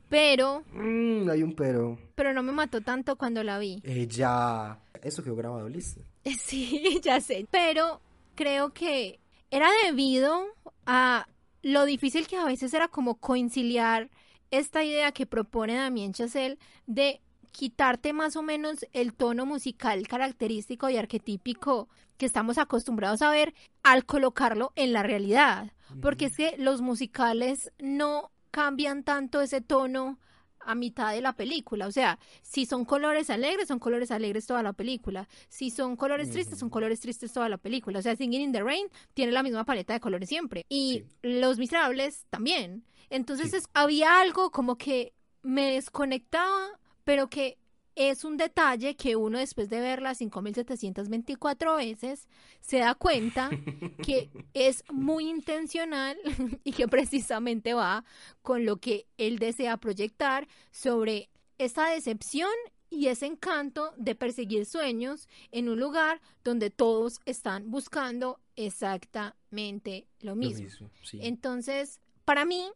pero 0.09 0.63
Mm, 0.71 1.29
hay 1.29 1.43
un 1.43 1.53
pero. 1.53 1.99
pero 2.15 2.33
no 2.33 2.41
me 2.43 2.51
mató 2.51 2.81
tanto 2.81 3.15
cuando 3.17 3.43
la 3.43 3.59
vi. 3.59 3.81
Ella... 3.83 4.79
Esto 5.03 5.21
quedó 5.23 5.35
grabado, 5.35 5.67
listo. 5.69 6.01
Sí, 6.39 6.99
ya 7.03 7.21
sé. 7.21 7.45
Pero 7.51 8.01
creo 8.35 8.73
que 8.73 9.19
era 9.51 9.67
debido 9.85 10.45
a 10.85 11.27
lo 11.65 11.83
difícil 11.85 12.27
que 12.27 12.37
a 12.37 12.45
veces 12.45 12.75
era 12.75 12.89
como 12.89 13.15
conciliar 13.15 14.11
esta 14.51 14.83
idea 14.83 15.11
que 15.11 15.25
propone 15.25 15.73
Damien 15.73 16.13
Chazelle 16.13 16.59
de 16.85 17.21
quitarte 17.51 18.13
más 18.13 18.35
o 18.35 18.43
menos 18.43 18.85
el 18.93 19.15
tono 19.15 19.47
musical 19.47 20.07
característico 20.07 20.91
y 20.91 20.97
arquetípico 20.97 21.89
que 22.17 22.27
estamos 22.27 22.59
acostumbrados 22.59 23.23
a 23.23 23.31
ver 23.31 23.55
al 23.81 24.05
colocarlo 24.05 24.73
en 24.75 24.93
la 24.93 25.01
realidad. 25.01 25.71
Porque 26.03 26.25
es 26.25 26.37
que 26.37 26.53
los 26.59 26.81
musicales 26.81 27.71
no 27.79 28.29
cambian 28.51 29.03
tanto 29.03 29.41
ese 29.41 29.59
tono 29.59 30.19
a 30.65 30.75
mitad 30.75 31.13
de 31.13 31.21
la 31.21 31.33
película. 31.33 31.87
O 31.87 31.91
sea, 31.91 32.19
si 32.41 32.65
son 32.65 32.85
colores 32.85 33.29
alegres, 33.29 33.67
son 33.67 33.79
colores 33.79 34.11
alegres 34.11 34.45
toda 34.45 34.63
la 34.63 34.73
película. 34.73 35.27
Si 35.49 35.69
son 35.69 35.95
colores 35.95 36.31
tristes, 36.31 36.59
son 36.59 36.69
colores 36.69 36.99
tristes 36.99 37.31
toda 37.33 37.47
la 37.49 37.57
película. 37.57 37.99
O 37.99 38.01
sea, 38.01 38.15
Singing 38.15 38.41
in 38.41 38.51
the 38.51 38.63
Rain 38.63 38.87
tiene 39.13 39.31
la 39.31 39.43
misma 39.43 39.63
paleta 39.63 39.93
de 39.93 39.99
colores 39.99 40.29
siempre. 40.29 40.65
Y 40.69 41.03
Los 41.21 41.57
Miserables 41.57 42.25
también. 42.29 42.83
Entonces 43.09 43.51
Sí. 43.51 43.57
es- 43.57 43.69
había 43.73 44.19
algo 44.19 44.51
como 44.51 44.77
que 44.77 45.13
me 45.43 45.71
desconectaba, 45.73 46.67
pero 47.03 47.29
que 47.29 47.57
es 47.95 48.25
un 48.25 48.37
detalle 48.37 48.95
que 48.95 49.15
uno 49.15 49.39
después 49.39 49.69
de 49.69 49.79
verla 49.79 50.13
5724 50.13 51.75
veces 51.77 52.27
se 52.59 52.79
da 52.79 52.93
cuenta 52.93 53.49
que 54.05 54.29
es 54.53 54.83
muy 54.91 55.29
intencional 55.29 56.17
y 56.63 56.73
que 56.73 56.87
precisamente 56.87 57.73
va 57.73 58.03
con 58.41 58.65
lo 58.65 58.77
que 58.77 59.07
él 59.17 59.39
desea 59.39 59.77
proyectar 59.77 60.47
sobre 60.71 61.29
esta 61.57 61.89
decepción 61.89 62.51
y 62.89 63.07
ese 63.07 63.25
encanto 63.25 63.93
de 63.97 64.15
perseguir 64.15 64.65
sueños 64.65 65.27
en 65.51 65.69
un 65.69 65.79
lugar 65.79 66.21
donde 66.43 66.69
todos 66.69 67.19
están 67.25 67.71
buscando 67.71 68.39
exactamente 68.55 70.07
lo 70.19 70.31
Lo 70.31 70.35
mismo. 70.35 70.63
mismo, 70.63 70.89
sí. 71.01 71.19
Entonces, 71.21 71.99
para 72.25 72.45
mí, 72.45 72.69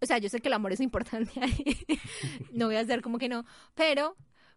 o 0.00 0.06
sea, 0.06 0.18
yo 0.18 0.28
sé 0.28 0.40
que 0.40 0.48
el 0.48 0.54
amor 0.54 0.72
es 0.72 0.80
importante 0.80 1.32
ahí, 1.40 1.64
no 2.52 2.66
voy 2.66 2.76
a 2.76 2.80
hacer 2.80 3.02
como 3.02 3.18
que 3.18 3.28
no, 3.28 3.44
pero 3.74 4.16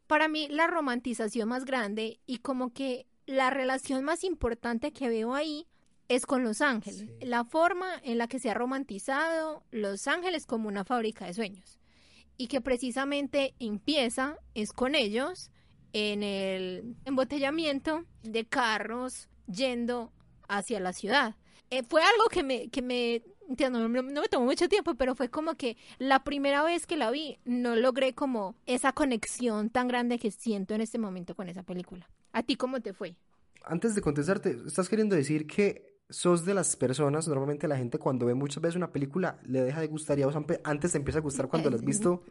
para 0.10 0.28
mí 0.28 0.48
la 0.50 0.66
romantización 0.66 1.50
más 1.50 1.66
grande 1.66 2.20
y 2.26 2.40
como 2.40 2.74
que 2.74 3.06
la 3.28 3.52
relación 3.52 4.04
más 4.04 4.24
importante 4.24 4.92
que 4.92 5.08
veo 5.08 5.36
ahí 5.36 5.68
es 6.08 6.26
con 6.26 6.44
Los 6.44 6.62
Ángeles. 6.62 7.02
Sí. 7.02 7.26
La 7.28 7.46
forma 7.46 7.88
en 8.04 8.18
la 8.18 8.28
que 8.28 8.40
se 8.40 8.50
ha 8.50 8.56
romantizado 8.56 9.64
Los 9.70 10.08
Ángeles 10.08 10.48
como 10.48 10.68
una 10.68 10.84
fábrica 10.84 11.28
de 11.28 11.36
sueños. 11.36 11.78
y 12.38 12.48
que 12.48 12.62
precisamente 12.62 13.54
empieza 13.60 14.38
es 14.56 14.72
con 14.72 14.96
ellos 14.96 15.52
en 15.92 16.24
el 16.24 16.96
embotellamiento 17.06 18.06
de 18.24 18.46
carros 18.46 19.28
yendo 19.46 20.12
hacia 20.48 20.80
la 20.80 20.94
ciudad. 20.94 21.36
Eh, 21.70 21.84
fue 21.84 22.02
algo 22.02 22.30
que 22.32 22.42
me, 22.44 22.70
que 22.70 22.82
me 22.82 23.22
entiendo, 23.50 23.80
no, 23.80 23.90
no, 23.90 24.22
me 24.22 24.28
tomó 24.30 24.46
mucho 24.46 24.70
tiempo, 24.70 24.96
pero 24.96 25.16
fue 25.16 25.30
como 25.30 25.56
que 25.56 25.76
la 25.98 26.24
primera 26.24 26.64
vez 26.64 26.86
que 26.86 26.96
la 26.96 27.12
vi 27.12 27.40
no 27.46 27.76
logré 27.76 28.14
como 28.14 28.56
esa 28.66 28.94
conexión 28.94 29.70
tan 29.70 29.88
grande 29.88 30.20
que 30.20 30.32
siento 30.32 30.76
en 30.76 30.82
este 30.82 31.00
momento 31.00 31.36
con 31.36 31.50
esa 31.50 31.64
película. 31.64 32.10
¿A 32.32 32.44
ti 32.44 32.56
cómo 32.56 32.80
te 32.80 32.94
fue? 32.94 33.16
Antes 33.64 33.96
de 33.96 34.02
contestarte, 34.02 34.58
¿estás 34.66 34.88
queriendo 34.88 35.16
decir 35.16 35.48
que 35.48 35.90
sos 36.10 36.44
de 36.44 36.54
las 36.54 36.76
personas, 36.76 37.28
normalmente 37.28 37.68
la 37.68 37.78
gente 37.78 38.00
cuando 38.00 38.26
ve 38.26 38.34
muchas 38.34 38.62
veces 38.62 38.76
una 38.76 38.92
película 38.92 39.40
le 39.44 39.62
deja 39.62 39.80
de 39.80 39.88
gustar 39.88 40.18
y 40.18 40.24
a 40.24 40.26
vos 40.26 40.36
antes 40.64 40.92
te 40.92 40.98
empieza 40.98 41.20
a 41.20 41.22
gustar 41.22 41.48
cuando 41.48 41.70
la 41.70 41.76
has 41.76 41.84
visto 41.84 42.24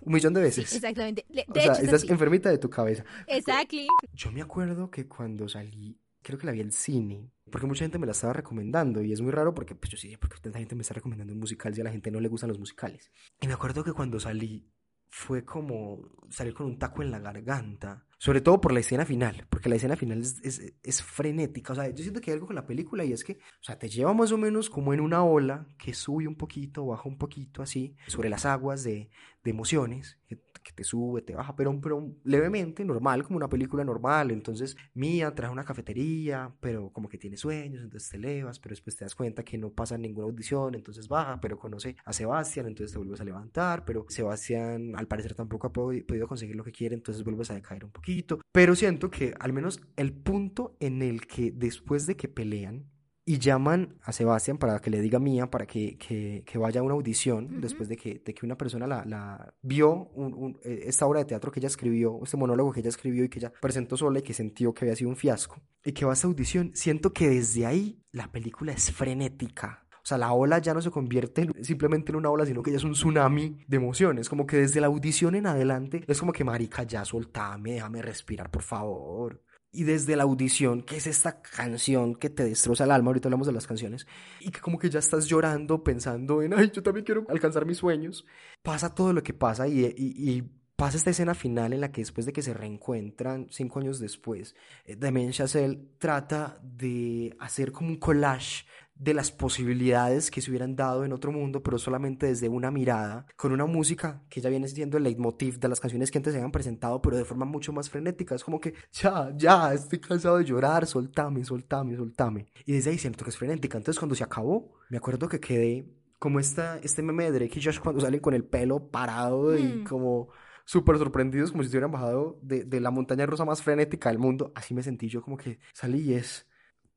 un 0.00 0.12
millón 0.12 0.34
de 0.34 0.40
veces. 0.40 0.74
Exactamente. 0.74 1.24
De 1.28 1.46
o 1.48 1.54
sea, 1.54 1.72
estás 1.74 2.04
enfermita 2.04 2.50
de 2.50 2.58
tu 2.58 2.68
cabeza. 2.68 3.04
Exactly. 3.26 3.86
Yo 4.14 4.32
me 4.32 4.42
acuerdo 4.42 4.90
que 4.90 5.06
cuando 5.06 5.48
salí, 5.48 5.99
creo 6.22 6.38
que 6.38 6.46
la 6.46 6.52
vi 6.52 6.60
en 6.60 6.72
cine, 6.72 7.30
porque 7.50 7.66
mucha 7.66 7.84
gente 7.84 7.98
me 7.98 8.06
la 8.06 8.12
estaba 8.12 8.32
recomendando 8.32 9.02
y 9.02 9.12
es 9.12 9.20
muy 9.20 9.32
raro 9.32 9.54
porque 9.54 9.74
pues 9.74 9.90
yo 9.90 9.98
sí, 9.98 10.16
porque 10.16 10.36
tanta 10.40 10.58
gente 10.58 10.74
me 10.74 10.82
está 10.82 10.94
recomendando 10.94 11.32
un 11.32 11.40
musical 11.40 11.76
y 11.76 11.80
a 11.80 11.84
la 11.84 11.90
gente 11.90 12.10
no 12.10 12.20
le 12.20 12.28
gustan 12.28 12.48
los 12.48 12.58
musicales. 12.58 13.10
Y 13.40 13.46
me 13.46 13.54
acuerdo 13.54 13.84
que 13.84 13.92
cuando 13.92 14.20
salí 14.20 14.70
fue 15.10 15.44
como 15.44 16.08
salir 16.30 16.54
con 16.54 16.66
un 16.66 16.78
taco 16.78 17.02
en 17.02 17.10
la 17.10 17.18
garganta. 17.18 18.06
Sobre 18.16 18.40
todo 18.42 18.60
por 18.60 18.72
la 18.72 18.80
escena 18.80 19.06
final, 19.06 19.46
porque 19.48 19.70
la 19.70 19.76
escena 19.76 19.96
final 19.96 20.20
es, 20.20 20.40
es, 20.42 20.74
es, 20.82 21.02
frenética. 21.02 21.72
O 21.72 21.76
sea, 21.76 21.88
yo 21.88 22.02
siento 22.02 22.20
que 22.20 22.30
hay 22.30 22.34
algo 22.34 22.46
con 22.46 22.54
la 22.54 22.66
película 22.66 23.02
y 23.02 23.12
es 23.12 23.24
que, 23.24 23.32
o 23.32 23.62
sea, 23.62 23.78
te 23.78 23.88
lleva 23.88 24.12
más 24.12 24.30
o 24.30 24.36
menos 24.36 24.68
como 24.68 24.92
en 24.92 25.00
una 25.00 25.24
ola 25.24 25.66
que 25.78 25.94
sube 25.94 26.28
un 26.28 26.36
poquito, 26.36 26.86
baja 26.86 27.08
un 27.08 27.16
poquito 27.16 27.62
así, 27.62 27.96
sobre 28.06 28.28
las 28.28 28.44
aguas 28.44 28.84
de, 28.84 29.08
de 29.42 29.50
emociones, 29.50 30.18
que 30.62 30.72
te 30.72 30.84
sube, 30.84 31.22
te 31.22 31.34
baja, 31.34 31.56
pero, 31.56 31.78
pero 31.80 32.14
levemente, 32.24 32.84
normal, 32.84 33.24
como 33.24 33.36
una 33.36 33.48
película 33.48 33.84
normal. 33.84 34.30
Entonces, 34.30 34.76
Mía 34.94 35.34
trae 35.34 35.50
una 35.50 35.64
cafetería, 35.64 36.54
pero 36.60 36.90
como 36.90 37.08
que 37.08 37.18
tiene 37.18 37.36
sueños, 37.36 37.82
entonces 37.82 38.10
te 38.10 38.16
elevas, 38.16 38.58
pero 38.58 38.72
después 38.72 38.96
te 38.96 39.04
das 39.04 39.14
cuenta 39.14 39.42
que 39.42 39.58
no 39.58 39.70
pasa 39.70 39.96
ninguna 39.96 40.26
audición, 40.26 40.74
entonces 40.74 41.08
baja, 41.08 41.40
pero 41.40 41.58
conoce 41.58 41.96
a 42.04 42.12
Sebastián, 42.12 42.66
entonces 42.66 42.92
te 42.92 42.98
vuelves 42.98 43.20
a 43.20 43.24
levantar, 43.24 43.84
pero 43.84 44.06
Sebastián 44.08 44.92
al 44.96 45.06
parecer 45.06 45.34
tampoco 45.34 45.66
ha 45.66 45.72
podido 45.72 46.28
conseguir 46.28 46.56
lo 46.56 46.64
que 46.64 46.72
quiere, 46.72 46.94
entonces 46.94 47.24
vuelves 47.24 47.50
a 47.50 47.54
decaer 47.54 47.84
un 47.84 47.90
poquito. 47.90 48.40
Pero 48.52 48.74
siento 48.74 49.10
que 49.10 49.34
al 49.38 49.52
menos 49.52 49.80
el 49.96 50.12
punto 50.12 50.76
en 50.80 51.02
el 51.02 51.26
que 51.26 51.52
después 51.52 52.06
de 52.06 52.16
que 52.16 52.28
pelean, 52.28 52.86
y 53.24 53.38
llaman 53.38 53.98
a 54.02 54.12
Sebastián 54.12 54.58
para 54.58 54.80
que 54.80 54.90
le 54.90 55.00
diga 55.00 55.18
mía, 55.18 55.50
para 55.50 55.66
que, 55.66 55.96
que, 55.98 56.42
que 56.46 56.58
vaya 56.58 56.80
a 56.80 56.82
una 56.82 56.94
audición, 56.94 57.60
después 57.60 57.88
de 57.88 57.96
que, 57.96 58.22
de 58.24 58.34
que 58.34 58.46
una 58.46 58.56
persona 58.56 58.86
la, 58.86 59.04
la 59.04 59.54
vio 59.62 60.10
un, 60.14 60.58
eh, 60.64 60.84
esta 60.86 61.06
obra 61.06 61.20
de 61.20 61.26
teatro 61.26 61.52
que 61.52 61.60
ella 61.60 61.68
escribió, 61.68 62.18
este 62.22 62.36
monólogo 62.36 62.72
que 62.72 62.80
ella 62.80 62.88
escribió 62.88 63.24
y 63.24 63.28
que 63.28 63.38
ella 63.38 63.52
presentó 63.60 63.96
sola 63.96 64.18
y 64.20 64.22
que 64.22 64.34
sintió 64.34 64.72
que 64.72 64.84
había 64.84 64.96
sido 64.96 65.10
un 65.10 65.16
fiasco, 65.16 65.60
y 65.84 65.92
que 65.92 66.04
va 66.04 66.12
a 66.12 66.14
esa 66.14 66.26
audición, 66.26 66.72
siento 66.74 67.12
que 67.12 67.28
desde 67.28 67.66
ahí 67.66 68.02
la 68.10 68.32
película 68.32 68.72
es 68.72 68.90
frenética. 68.90 69.86
O 70.02 70.06
sea, 70.10 70.16
la 70.16 70.32
ola 70.32 70.58
ya 70.58 70.72
no 70.72 70.80
se 70.80 70.90
convierte 70.90 71.46
simplemente 71.62 72.10
en 72.10 72.16
una 72.16 72.30
ola, 72.30 72.46
sino 72.46 72.62
que 72.62 72.70
ya 72.70 72.78
es 72.78 72.84
un 72.84 72.92
tsunami 72.92 73.58
de 73.68 73.76
emociones. 73.76 74.30
Como 74.30 74.46
que 74.46 74.56
desde 74.56 74.80
la 74.80 74.86
audición 74.86 75.34
en 75.34 75.46
adelante 75.46 76.02
es 76.08 76.18
como 76.18 76.32
que, 76.32 76.42
marica, 76.42 76.84
ya 76.84 77.04
soltame, 77.04 77.74
déjame 77.74 78.00
respirar, 78.00 78.50
por 78.50 78.62
favor 78.62 79.42
y 79.72 79.84
desde 79.84 80.16
la 80.16 80.24
audición, 80.24 80.82
que 80.82 80.96
es 80.96 81.06
esta 81.06 81.40
canción 81.40 82.14
que 82.14 82.28
te 82.30 82.44
destroza 82.44 82.84
el 82.84 82.90
alma, 82.90 83.08
ahorita 83.08 83.28
hablamos 83.28 83.46
de 83.46 83.52
las 83.52 83.66
canciones, 83.66 84.06
y 84.40 84.50
que 84.50 84.60
como 84.60 84.78
que 84.78 84.90
ya 84.90 84.98
estás 84.98 85.26
llorando 85.26 85.84
pensando 85.84 86.42
en, 86.42 86.54
ay, 86.54 86.70
yo 86.74 86.82
también 86.82 87.04
quiero 87.04 87.24
alcanzar 87.28 87.66
mis 87.66 87.78
sueños, 87.78 88.26
pasa 88.62 88.94
todo 88.94 89.12
lo 89.12 89.22
que 89.22 89.32
pasa 89.32 89.68
y, 89.68 89.84
y, 89.96 90.42
pasa 90.76 90.96
esta 90.96 91.10
escena 91.10 91.34
final 91.34 91.74
en 91.74 91.82
la 91.82 91.92
que 91.92 92.00
después 92.00 92.24
de 92.24 92.32
que 92.32 92.40
se 92.40 92.54
reencuentran 92.54 93.48
cinco 93.50 93.80
años 93.80 94.00
después, 94.00 94.54
eh, 94.86 94.96
Damien 94.96 95.30
Chazelle 95.30 95.78
trata 95.98 96.58
de 96.62 97.36
hacer 97.38 97.70
como 97.70 97.90
un 97.90 97.98
collage 97.98 98.64
de 99.00 99.14
las 99.14 99.32
posibilidades 99.32 100.30
que 100.30 100.42
se 100.42 100.50
hubieran 100.50 100.76
dado 100.76 101.06
en 101.06 101.14
otro 101.14 101.32
mundo, 101.32 101.62
pero 101.62 101.78
solamente 101.78 102.26
desde 102.26 102.50
una 102.50 102.70
mirada, 102.70 103.24
con 103.34 103.50
una 103.50 103.64
música 103.64 104.22
que 104.28 104.42
ya 104.42 104.50
viene 104.50 104.68
siendo 104.68 104.98
el 104.98 105.04
leitmotiv 105.04 105.58
de 105.58 105.68
las 105.68 105.80
canciones 105.80 106.10
que 106.10 106.18
antes 106.18 106.34
se 106.34 106.38
habían 106.38 106.52
presentado, 106.52 107.00
pero 107.00 107.16
de 107.16 107.24
forma 107.24 107.46
mucho 107.46 107.72
más 107.72 107.88
frenética. 107.88 108.34
Es 108.34 108.44
como 108.44 108.60
que, 108.60 108.74
ya, 108.92 109.32
ya, 109.34 109.72
estoy 109.72 110.00
cansado 110.00 110.36
de 110.36 110.44
llorar, 110.44 110.86
soltame, 110.86 111.42
soltame, 111.44 111.96
soltame. 111.96 112.46
Y 112.66 112.72
desde 112.72 112.90
ahí 112.90 112.98
siento 112.98 113.24
que 113.24 113.30
es 113.30 113.38
frenética. 113.38 113.78
Entonces 113.78 113.98
cuando 113.98 114.14
se 114.14 114.22
acabó, 114.22 114.70
me 114.90 114.98
acuerdo 114.98 115.28
que 115.28 115.40
quedé 115.40 115.86
como 116.18 116.38
esta, 116.38 116.78
este 116.82 117.00
meme 117.00 117.24
de 117.24 117.38
Drake 117.38 117.58
y 117.58 117.62
Josh 117.64 117.80
cuando 117.80 118.02
salen 118.02 118.20
con 118.20 118.34
el 118.34 118.44
pelo 118.44 118.90
parado 118.90 119.56
y 119.56 119.62
mm. 119.62 119.84
como 119.84 120.28
súper 120.66 120.98
sorprendidos, 120.98 121.52
como 121.52 121.62
si 121.62 121.70
hubieran 121.70 121.90
bajado 121.90 122.38
de, 122.42 122.64
de 122.64 122.80
la 122.80 122.90
montaña 122.90 123.24
rusa 123.24 123.46
más 123.46 123.62
frenética 123.62 124.10
del 124.10 124.18
mundo. 124.18 124.52
Así 124.54 124.74
me 124.74 124.82
sentí 124.82 125.08
yo 125.08 125.22
como 125.22 125.38
que 125.38 125.58
salí 125.72 126.00
y 126.00 126.12
es 126.12 126.49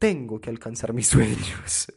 tengo 0.03 0.41
que 0.41 0.49
alcanzar 0.49 0.91
mis 0.91 1.07
sueños. 1.15 1.87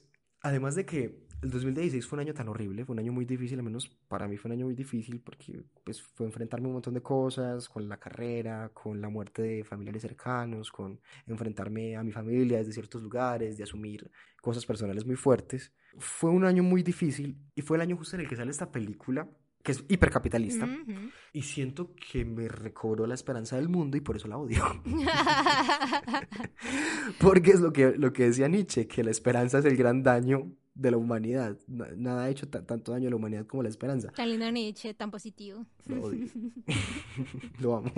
Además 0.41 0.77
de 0.77 0.87
que 0.87 1.27
el 1.43 1.51
2016 1.51 2.07
fue 2.07 2.19
un 2.19 2.21
año 2.21 2.35
tan 2.35 2.49
horrible, 2.49 2.85
fue 2.85 2.93
un 2.93 3.01
año 3.01 3.13
muy 3.13 3.25
difícil, 3.25 3.59
al 3.59 3.65
menos 3.65 3.89
para 4.07 4.29
mí 4.29 4.37
fue 4.37 4.49
un 4.49 4.53
año 4.53 4.67
muy 4.67 4.77
difícil 4.77 5.21
porque 5.21 5.65
pues 5.83 6.01
fue 6.01 6.25
enfrentarme 6.25 6.67
a 6.67 6.69
un 6.69 6.75
montón 6.75 6.95
de 6.95 7.03
cosas, 7.03 7.69
con 7.69 7.89
la 7.89 7.97
carrera, 7.99 8.71
con 8.73 9.01
la 9.01 9.09
muerte 9.09 9.43
de 9.43 9.65
familiares 9.65 10.03
cercanos, 10.03 10.71
con 10.71 11.01
enfrentarme 11.27 11.97
a 11.97 12.05
mi 12.05 12.13
familia 12.13 12.59
desde 12.59 12.75
ciertos 12.75 13.03
lugares, 13.03 13.57
de 13.57 13.65
asumir 13.65 14.09
cosas 14.41 14.65
personales 14.65 15.05
muy 15.05 15.17
fuertes. 15.17 15.73
Fue 15.99 16.31
un 16.31 16.45
año 16.45 16.63
muy 16.63 16.85
difícil 16.85 17.37
y 17.57 17.63
fue 17.63 17.77
el 17.77 17.81
año 17.81 17.97
justo 17.97 18.15
en 18.15 18.23
el 18.23 18.29
que 18.29 18.37
sale 18.37 18.53
esta 18.53 18.71
película 18.71 19.29
que 19.67 19.73
es 19.73 19.85
hipercapitalista, 19.89 20.69
y 21.33 21.43
siento 21.43 21.91
que 21.97 22.25
me 22.25 22.47
recobró 22.47 23.05
la 23.05 23.15
esperanza 23.15 23.57
del 23.57 23.69
mundo 23.69 23.97
y 23.97 24.01
por 24.01 24.15
eso 24.15 24.29
la 24.29 24.39
odio. 24.39 24.63
Porque 27.21 27.51
es 27.51 27.59
lo 27.59 27.73
que, 27.73 27.95
lo 27.99 28.13
que 28.13 28.27
decía 28.27 28.47
Nietzsche, 28.47 28.87
que 28.87 29.03
la 29.03 29.11
esperanza 29.11 29.59
es 29.59 29.65
el 29.65 29.77
gran 29.77 30.05
daño 30.05 30.53
de 30.73 30.93
la 30.93 30.99
humanidad. 30.99 31.59
Nada 31.67 32.23
ha 32.23 32.31
hecho 32.31 32.47
tanto 32.47 32.93
daño 32.93 33.09
a 33.09 33.11
la 33.11 33.17
humanidad 33.17 33.45
como 33.45 33.65
la 33.65 33.69
esperanza. 33.69 34.13
Tan 34.13 34.31
lindo 34.31 34.49
Nietzsche, 34.53 34.95
tan 34.95 35.11
positivo. 35.11 35.67
Lo 35.87 36.01
odio. 36.01 36.29
lo 37.59 37.75
amo. 37.75 37.93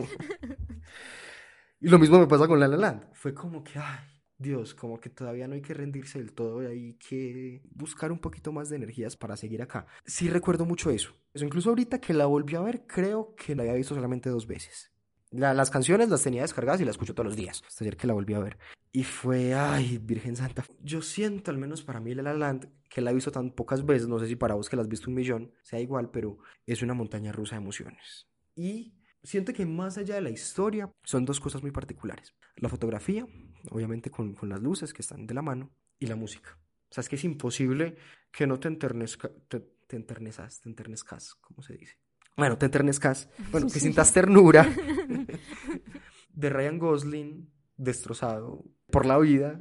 Y 1.80 1.88
lo 1.88 1.98
mismo 1.98 2.18
me 2.18 2.28
pasa 2.28 2.48
con 2.48 2.58
La 2.58 2.66
La 2.66 2.78
Land. 2.78 3.12
Fue 3.12 3.34
como 3.34 3.62
que, 3.62 3.78
ay, 3.78 4.17
Dios, 4.38 4.74
como 4.74 5.00
que 5.00 5.10
todavía 5.10 5.48
no 5.48 5.54
hay 5.54 5.62
que 5.62 5.74
rendirse 5.74 6.18
del 6.18 6.32
todo 6.32 6.62
y 6.62 6.66
hay 6.66 6.94
que 6.94 7.60
buscar 7.74 8.12
un 8.12 8.20
poquito 8.20 8.52
más 8.52 8.68
de 8.68 8.76
energías 8.76 9.16
para 9.16 9.36
seguir 9.36 9.62
acá. 9.62 9.86
Sí 10.06 10.28
recuerdo 10.28 10.64
mucho 10.64 10.90
eso. 10.90 11.12
Eso 11.34 11.44
incluso 11.44 11.70
ahorita 11.70 12.00
que 12.00 12.14
la 12.14 12.26
volví 12.26 12.54
a 12.54 12.60
ver, 12.60 12.86
creo 12.86 13.34
que 13.34 13.56
la 13.56 13.62
había 13.64 13.74
visto 13.74 13.96
solamente 13.96 14.30
dos 14.30 14.46
veces. 14.46 14.92
las 15.32 15.70
canciones 15.70 16.08
las 16.08 16.22
tenía 16.22 16.42
descargadas 16.42 16.80
y 16.80 16.84
las 16.84 16.94
escucho 16.94 17.14
todos 17.14 17.26
los 17.26 17.36
días. 17.36 17.62
Hasta 17.66 17.84
ayer 17.84 17.96
que 17.96 18.06
la 18.06 18.14
volví 18.14 18.34
a 18.34 18.38
ver. 18.38 18.58
Y 18.92 19.02
fue, 19.02 19.54
ay, 19.54 19.98
Virgen 19.98 20.36
Santa. 20.36 20.64
Yo 20.80 21.02
siento, 21.02 21.50
al 21.50 21.58
menos 21.58 21.82
para 21.82 22.00
mí, 22.00 22.14
La 22.14 22.22
La 22.22 22.34
Land, 22.34 22.68
que 22.88 23.00
la 23.00 23.10
he 23.10 23.14
visto 23.14 23.32
tan 23.32 23.50
pocas 23.50 23.84
veces, 23.84 24.08
no 24.08 24.18
sé 24.18 24.28
si 24.28 24.36
para 24.36 24.54
vos 24.54 24.68
que 24.68 24.76
la 24.76 24.82
has 24.82 24.88
visto 24.88 25.10
un 25.10 25.16
millón, 25.16 25.52
sea 25.62 25.80
igual, 25.80 26.10
pero 26.10 26.38
es 26.64 26.80
una 26.82 26.94
montaña 26.94 27.32
rusa 27.32 27.56
de 27.56 27.62
emociones. 27.62 28.28
Y 28.54 28.94
siento 29.22 29.52
que 29.52 29.66
más 29.66 29.98
allá 29.98 30.14
de 30.14 30.22
la 30.22 30.30
historia, 30.30 30.90
son 31.02 31.24
dos 31.24 31.40
cosas 31.40 31.60
muy 31.60 31.70
particulares. 31.70 32.34
La 32.56 32.68
fotografía, 32.68 33.26
obviamente 33.70 34.10
con, 34.10 34.34
con 34.34 34.48
las 34.48 34.60
luces 34.60 34.92
que 34.92 35.02
están 35.02 35.26
de 35.26 35.34
la 35.34 35.42
mano, 35.42 35.70
y 35.98 36.06
la 36.06 36.16
música. 36.16 36.58
O 36.90 36.94
sea, 36.94 37.02
es 37.02 37.08
que 37.08 37.16
es 37.16 37.24
imposible 37.24 37.96
que 38.30 38.46
no 38.46 38.58
te 38.58 38.68
enternezca, 38.68 39.30
te, 39.48 39.60
te 39.60 39.96
enternezas, 39.96 40.60
te 40.60 40.68
enternezcas, 40.68 41.34
¿cómo 41.34 41.62
se 41.62 41.74
dice? 41.74 41.98
Bueno, 42.36 42.56
te 42.56 42.66
enternezcas, 42.66 43.28
bueno, 43.50 43.66
que 43.66 43.80
sientas 43.80 44.12
ternura 44.12 44.66
de 46.32 46.50
Ryan 46.50 46.78
Gosling 46.78 47.50
destrozado 47.76 48.64
por 48.90 49.06
la 49.06 49.18
vida, 49.18 49.60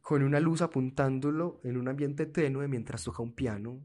con 0.00 0.22
una 0.22 0.40
luz 0.40 0.62
apuntándolo 0.62 1.60
en 1.64 1.76
un 1.76 1.88
ambiente 1.88 2.26
tenue 2.26 2.68
mientras 2.68 3.02
toca 3.04 3.22
un 3.22 3.34
piano, 3.34 3.84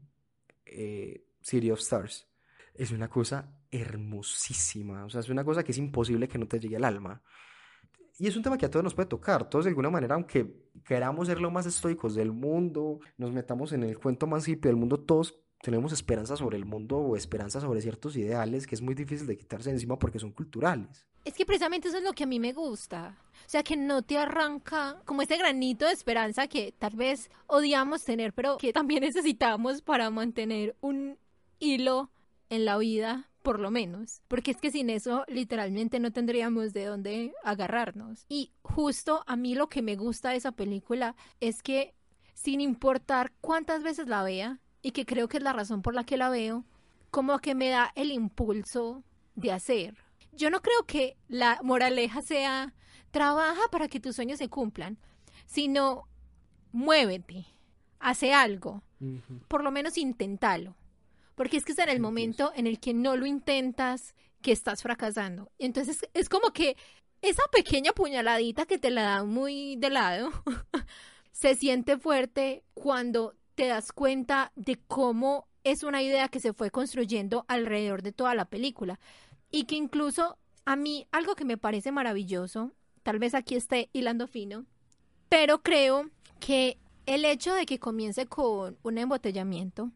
eh, 0.64 1.24
City 1.40 1.70
of 1.70 1.80
Stars. 1.80 2.28
Es 2.74 2.92
una 2.92 3.08
cosa 3.08 3.52
hermosísima, 3.70 5.04
o 5.04 5.10
sea, 5.10 5.20
es 5.20 5.28
una 5.28 5.44
cosa 5.44 5.64
que 5.64 5.72
es 5.72 5.78
imposible 5.78 6.28
que 6.28 6.38
no 6.38 6.46
te 6.46 6.60
llegue 6.60 6.76
al 6.76 6.84
alma. 6.84 7.22
Y 8.18 8.26
es 8.26 8.36
un 8.36 8.42
tema 8.42 8.58
que 8.58 8.66
a 8.66 8.70
todos 8.70 8.82
nos 8.82 8.94
puede 8.94 9.08
tocar, 9.08 9.48
todos 9.48 9.64
de 9.64 9.70
alguna 9.70 9.90
manera, 9.90 10.16
aunque 10.16 10.68
queramos 10.84 11.28
ser 11.28 11.40
lo 11.40 11.52
más 11.52 11.66
estoicos 11.66 12.16
del 12.16 12.32
mundo, 12.32 12.98
nos 13.16 13.32
metamos 13.32 13.72
en 13.72 13.84
el 13.84 13.98
cuento 13.98 14.26
más 14.26 14.44
del 14.44 14.76
mundo, 14.76 14.98
todos 14.98 15.38
tenemos 15.62 15.92
esperanza 15.92 16.36
sobre 16.36 16.56
el 16.56 16.64
mundo 16.64 16.96
o 16.96 17.16
esperanza 17.16 17.60
sobre 17.60 17.80
ciertos 17.80 18.16
ideales 18.16 18.66
que 18.66 18.74
es 18.74 18.82
muy 18.82 18.94
difícil 18.94 19.26
de 19.26 19.36
quitarse 19.36 19.70
encima 19.70 19.98
porque 19.98 20.18
son 20.18 20.32
culturales. 20.32 21.06
Es 21.24 21.34
que 21.34 21.44
precisamente 21.44 21.88
eso 21.88 21.98
es 21.98 22.04
lo 22.04 22.12
que 22.12 22.24
a 22.24 22.26
mí 22.26 22.40
me 22.40 22.52
gusta. 22.52 23.16
O 23.46 23.48
sea, 23.48 23.62
que 23.62 23.76
no 23.76 24.02
te 24.02 24.18
arranca 24.18 25.00
como 25.04 25.22
ese 25.22 25.36
granito 25.36 25.86
de 25.86 25.92
esperanza 25.92 26.48
que 26.48 26.72
tal 26.76 26.96
vez 26.96 27.30
odiamos 27.46 28.04
tener, 28.04 28.32
pero 28.32 28.56
que 28.56 28.72
también 28.72 29.00
necesitamos 29.02 29.82
para 29.82 30.10
mantener 30.10 30.76
un 30.80 31.18
hilo 31.58 32.10
en 32.50 32.64
la 32.64 32.78
vida 32.78 33.28
por 33.48 33.60
lo 33.60 33.70
menos, 33.70 34.20
porque 34.28 34.50
es 34.50 34.58
que 34.58 34.70
sin 34.70 34.90
eso 34.90 35.24
literalmente 35.26 36.00
no 36.00 36.12
tendríamos 36.12 36.74
de 36.74 36.84
dónde 36.84 37.32
agarrarnos. 37.42 38.26
Y 38.28 38.52
justo 38.60 39.24
a 39.26 39.36
mí 39.36 39.54
lo 39.54 39.70
que 39.70 39.80
me 39.80 39.96
gusta 39.96 40.28
de 40.28 40.36
esa 40.36 40.52
película 40.52 41.16
es 41.40 41.62
que 41.62 41.94
sin 42.34 42.60
importar 42.60 43.32
cuántas 43.40 43.82
veces 43.82 44.06
la 44.06 44.22
vea, 44.22 44.60
y 44.82 44.90
que 44.90 45.06
creo 45.06 45.28
que 45.28 45.38
es 45.38 45.42
la 45.42 45.54
razón 45.54 45.80
por 45.80 45.94
la 45.94 46.04
que 46.04 46.18
la 46.18 46.28
veo, 46.28 46.66
como 47.10 47.38
que 47.38 47.54
me 47.54 47.70
da 47.70 47.90
el 47.94 48.12
impulso 48.12 49.02
de 49.34 49.50
hacer. 49.50 49.96
Yo 50.32 50.50
no 50.50 50.60
creo 50.60 50.84
que 50.86 51.16
la 51.28 51.58
moraleja 51.62 52.20
sea 52.20 52.74
trabaja 53.12 53.62
para 53.72 53.88
que 53.88 53.98
tus 53.98 54.14
sueños 54.14 54.40
se 54.40 54.50
cumplan, 54.50 54.98
sino 55.46 56.06
muévete, 56.70 57.46
hace 57.98 58.34
algo, 58.34 58.82
por 59.48 59.64
lo 59.64 59.70
menos 59.70 59.96
inténtalo. 59.96 60.76
Porque 61.38 61.56
es 61.56 61.64
que 61.64 61.70
es 61.70 61.78
en 61.78 61.88
el 61.88 62.00
momento 62.00 62.50
en 62.56 62.66
el 62.66 62.80
que 62.80 62.92
no 62.92 63.16
lo 63.16 63.24
intentas 63.24 64.16
que 64.42 64.50
estás 64.50 64.82
fracasando. 64.82 65.52
Entonces 65.56 66.00
es 66.12 66.28
como 66.28 66.50
que 66.50 66.76
esa 67.22 67.44
pequeña 67.52 67.92
puñaladita 67.92 68.66
que 68.66 68.76
te 68.76 68.90
la 68.90 69.02
da 69.02 69.24
muy 69.24 69.76
de 69.76 69.88
lado 69.88 70.30
se 71.32 71.54
siente 71.54 71.96
fuerte 71.96 72.64
cuando 72.74 73.36
te 73.54 73.68
das 73.68 73.92
cuenta 73.92 74.50
de 74.56 74.80
cómo 74.88 75.46
es 75.62 75.84
una 75.84 76.02
idea 76.02 76.26
que 76.26 76.40
se 76.40 76.52
fue 76.52 76.72
construyendo 76.72 77.44
alrededor 77.46 78.02
de 78.02 78.10
toda 78.10 78.34
la 78.34 78.46
película. 78.46 78.98
Y 79.52 79.66
que 79.66 79.76
incluso 79.76 80.38
a 80.64 80.74
mí 80.74 81.06
algo 81.12 81.36
que 81.36 81.44
me 81.44 81.56
parece 81.56 81.92
maravilloso, 81.92 82.72
tal 83.04 83.20
vez 83.20 83.36
aquí 83.36 83.54
esté 83.54 83.90
hilando 83.92 84.26
fino, 84.26 84.66
pero 85.28 85.62
creo 85.62 86.10
que 86.40 86.78
el 87.06 87.24
hecho 87.24 87.54
de 87.54 87.64
que 87.64 87.78
comience 87.78 88.26
con 88.26 88.76
un 88.82 88.98
embotellamiento, 88.98 89.92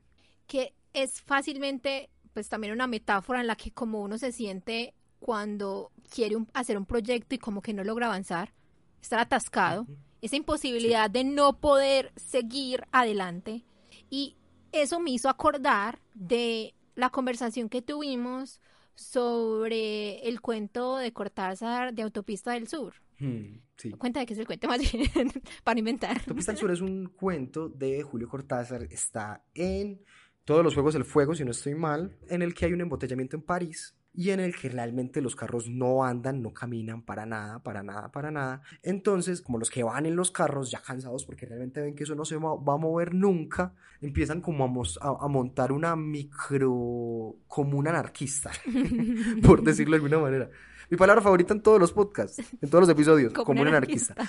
que 0.46 0.72
es 0.92 1.20
fácilmente 1.20 2.10
pues 2.32 2.48
también 2.48 2.72
una 2.72 2.86
metáfora 2.86 3.40
en 3.40 3.46
la 3.46 3.56
que 3.56 3.72
como 3.72 4.00
uno 4.00 4.18
se 4.18 4.32
siente 4.32 4.94
cuando 5.20 5.92
quiere 6.10 6.36
hacer 6.54 6.76
un 6.76 6.86
proyecto 6.86 7.34
y 7.34 7.38
como 7.38 7.62
que 7.62 7.72
no 7.72 7.84
logra 7.84 8.06
avanzar, 8.06 8.52
estar 9.00 9.20
atascado, 9.20 9.86
esa 10.20 10.36
imposibilidad 10.36 11.10
de 11.10 11.24
no 11.24 11.58
poder 11.60 12.12
seguir 12.16 12.84
adelante. 12.90 13.64
Y 14.10 14.36
eso 14.72 15.00
me 15.00 15.10
hizo 15.10 15.28
acordar 15.28 16.00
de 16.14 16.74
la 16.94 17.10
conversación 17.10 17.68
que 17.68 17.82
tuvimos 17.82 18.60
sobre 18.94 20.26
el 20.28 20.40
cuento 20.40 20.96
de 20.96 21.12
Cortázar 21.12 21.94
de 21.94 22.02
Autopista 22.02 22.52
del 22.52 22.68
Sur. 22.68 22.94
Hmm, 23.18 23.58
Cuenta 23.98 24.20
de 24.20 24.26
qué 24.26 24.34
es 24.34 24.38
el 24.38 24.46
cuento 24.46 24.68
más 24.68 24.80
bien 24.80 25.32
para 25.64 25.78
inventar. 25.78 26.18
Autopista 26.18 26.52
del 26.52 26.58
Sur 26.60 26.70
es 26.72 26.80
un 26.80 27.06
cuento 27.06 27.68
de 27.68 28.02
Julio 28.02 28.28
Cortázar. 28.28 28.84
Está 28.84 29.44
en 29.54 30.04
todos 30.44 30.64
los 30.64 30.74
Juegos 30.74 30.94
del 30.94 31.04
Fuego, 31.04 31.34
si 31.34 31.44
no 31.44 31.50
estoy 31.50 31.74
mal, 31.74 32.16
en 32.28 32.42
el 32.42 32.54
que 32.54 32.66
hay 32.66 32.72
un 32.72 32.80
embotellamiento 32.80 33.36
en 33.36 33.42
París 33.42 33.96
y 34.14 34.30
en 34.30 34.40
el 34.40 34.54
que 34.54 34.68
realmente 34.68 35.22
los 35.22 35.34
carros 35.34 35.68
no 35.68 36.04
andan, 36.04 36.42
no 36.42 36.52
caminan 36.52 37.02
para 37.02 37.24
nada, 37.24 37.62
para 37.62 37.82
nada, 37.82 38.12
para 38.12 38.30
nada. 38.30 38.62
Entonces, 38.82 39.40
como 39.40 39.58
los 39.58 39.70
que 39.70 39.82
van 39.82 40.04
en 40.04 40.16
los 40.16 40.30
carros 40.30 40.70
ya 40.70 40.82
cansados 40.82 41.24
porque 41.24 41.46
realmente 41.46 41.80
ven 41.80 41.94
que 41.94 42.04
eso 42.04 42.14
no 42.14 42.24
se 42.24 42.36
va, 42.36 42.52
a 42.52 42.76
mover 42.76 43.14
nunca, 43.14 43.74
empiezan 44.00 44.40
como 44.40 44.64
a, 44.64 45.28
montar 45.28 45.72
una 45.72 45.96
micro 45.96 47.36
comuna 47.46 47.90
anarquista, 47.90 48.50
por 49.42 49.62
decirlo 49.62 49.92
de 49.92 49.96
alguna 50.04 50.18
manera. 50.18 50.50
Mi 50.90 50.98
palabra 50.98 51.22
favorita 51.22 51.54
en 51.54 51.62
todos 51.62 51.80
los 51.80 51.92
podcasts, 51.92 52.38
en 52.60 52.68
todos 52.68 52.82
los 52.82 52.90
episodios, 52.90 53.32
comuna, 53.32 53.70
anarquista. 53.70 54.14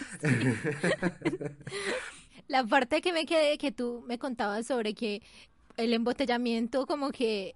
La 2.47 2.65
parte 2.65 3.01
que 3.01 3.11
me 3.13 3.25
quedé, 3.25 3.57
que 3.57 3.71
tú 3.71 4.03
me 4.07 4.19
contabas 4.19 4.67
sobre 4.67 4.93
que 4.93 5.21
el 5.77 5.93
embotellamiento 5.93 6.85
como 6.85 7.11
que 7.11 7.55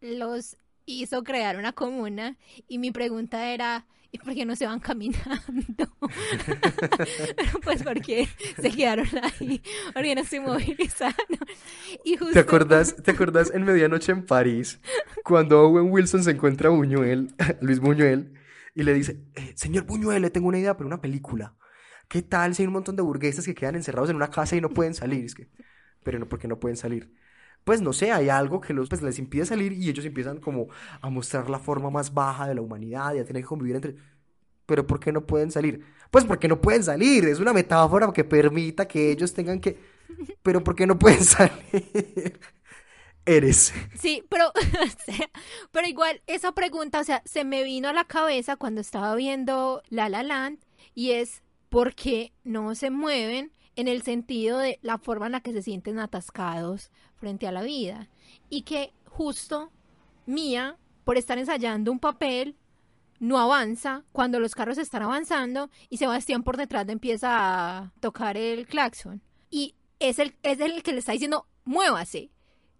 los 0.00 0.56
hizo 0.86 1.22
crear 1.22 1.56
una 1.56 1.72
comuna 1.72 2.36
y 2.68 2.78
mi 2.78 2.90
pregunta 2.90 3.52
era, 3.52 3.86
¿y 4.10 4.18
por 4.18 4.34
qué 4.34 4.44
no 4.44 4.56
se 4.56 4.66
van 4.66 4.80
caminando? 4.80 5.96
Pero 7.36 7.60
pues 7.62 7.82
porque 7.82 8.28
se 8.60 8.70
quedaron 8.70 9.08
ahí, 9.22 9.62
porque 9.92 10.14
no 10.14 10.24
se 10.24 10.40
movilizaron. 10.40 11.14
Y 12.04 12.16
¿Te 12.16 12.40
acordás, 12.40 12.96
¿Te 12.96 13.10
acordás 13.10 13.52
en 13.52 13.64
Medianoche 13.64 14.12
en 14.12 14.24
París, 14.24 14.80
cuando 15.24 15.62
Owen 15.62 15.90
Wilson 15.90 16.24
se 16.24 16.32
encuentra 16.32 16.68
a 16.68 16.72
Buñuel, 16.72 17.34
Luis 17.60 17.80
Buñuel, 17.80 18.34
y 18.74 18.82
le 18.82 18.94
dice, 18.94 19.20
eh, 19.34 19.52
señor 19.54 19.84
Buñuel, 19.84 20.22
le 20.22 20.30
tengo 20.30 20.48
una 20.48 20.58
idea 20.58 20.76
para 20.76 20.86
una 20.86 21.00
película. 21.00 21.56
¿Qué 22.08 22.22
tal 22.22 22.54
si 22.54 22.62
hay 22.62 22.66
un 22.66 22.74
montón 22.74 22.96
de 22.96 23.02
burgueses 23.02 23.44
que 23.44 23.54
quedan 23.54 23.74
encerrados 23.74 24.10
en 24.10 24.16
una 24.16 24.28
casa 24.30 24.56
y 24.56 24.60
no 24.60 24.70
pueden 24.70 24.94
salir? 24.94 25.24
Es 25.24 25.34
que, 25.34 25.48
pero 26.02 26.18
no, 26.18 26.28
porque 26.28 26.48
no 26.48 26.58
pueden 26.58 26.76
salir? 26.76 27.10
Pues 27.64 27.80
no 27.80 27.92
sé, 27.92 28.12
hay 28.12 28.28
algo 28.28 28.60
que 28.60 28.72
los, 28.74 28.88
pues, 28.88 29.02
les 29.02 29.18
impide 29.18 29.46
salir 29.46 29.72
y 29.72 29.88
ellos 29.88 30.04
empiezan 30.04 30.38
como 30.38 30.68
a 31.00 31.10
mostrar 31.10 31.48
la 31.50 31.58
forma 31.58 31.90
más 31.90 32.12
baja 32.12 32.48
de 32.48 32.54
la 32.54 32.60
humanidad 32.60 33.14
y 33.14 33.18
a 33.18 33.24
tener 33.24 33.42
que 33.42 33.48
convivir 33.48 33.76
entre... 33.76 33.96
Pero 34.66 34.86
¿por 34.86 35.00
qué 35.00 35.12
no 35.12 35.26
pueden 35.26 35.50
salir? 35.50 35.84
Pues 36.10 36.24
porque 36.24 36.48
no 36.48 36.60
pueden 36.60 36.84
salir, 36.84 37.24
es 37.26 37.40
una 37.40 37.52
metáfora 37.52 38.12
que 38.12 38.24
permita 38.24 38.86
que 38.86 39.10
ellos 39.10 39.32
tengan 39.34 39.60
que... 39.60 39.78
Pero 40.42 40.62
¿por 40.62 40.74
qué 40.74 40.86
no 40.86 40.98
pueden 40.98 41.24
salir? 41.24 42.38
Eres. 43.24 43.72
Sí, 43.98 44.24
pero, 44.28 44.52
pero 45.70 45.86
igual 45.86 46.22
esa 46.26 46.52
pregunta, 46.52 47.00
o 47.00 47.04
sea, 47.04 47.22
se 47.24 47.44
me 47.44 47.62
vino 47.62 47.88
a 47.88 47.92
la 47.92 48.04
cabeza 48.04 48.56
cuando 48.56 48.80
estaba 48.80 49.14
viendo 49.14 49.82
La 49.88 50.08
La 50.08 50.24
Land 50.24 50.58
y 50.94 51.12
es 51.12 51.42
¿por 51.68 51.94
qué 51.94 52.32
no 52.42 52.74
se 52.74 52.90
mueven 52.90 53.52
en 53.76 53.88
el 53.88 54.02
sentido 54.02 54.58
de 54.58 54.78
la 54.82 54.98
forma 54.98 55.26
en 55.26 55.32
la 55.32 55.40
que 55.40 55.52
se 55.52 55.62
sienten 55.62 55.98
atascados 55.98 56.90
frente 57.22 57.46
a 57.46 57.52
la 57.52 57.62
vida. 57.62 58.08
Y 58.50 58.62
que 58.62 58.92
justo 59.04 59.70
Mía, 60.26 60.76
por 61.04 61.16
estar 61.16 61.38
ensayando 61.38 61.92
un 61.92 62.00
papel, 62.00 62.56
no 63.20 63.38
avanza 63.38 64.02
cuando 64.10 64.40
los 64.40 64.56
carros 64.56 64.76
están 64.76 65.02
avanzando 65.02 65.70
y 65.88 65.98
Sebastián 65.98 66.42
por 66.42 66.56
detrás 66.56 66.88
empieza 66.88 67.28
a 67.30 67.92
tocar 68.00 68.36
el 68.36 68.66
claxon. 68.66 69.22
Y 69.50 69.76
es 70.00 70.18
el, 70.18 70.34
es 70.42 70.58
el 70.58 70.82
que 70.82 70.92
le 70.92 70.98
está 70.98 71.12
diciendo, 71.12 71.46
muévase. 71.64 72.32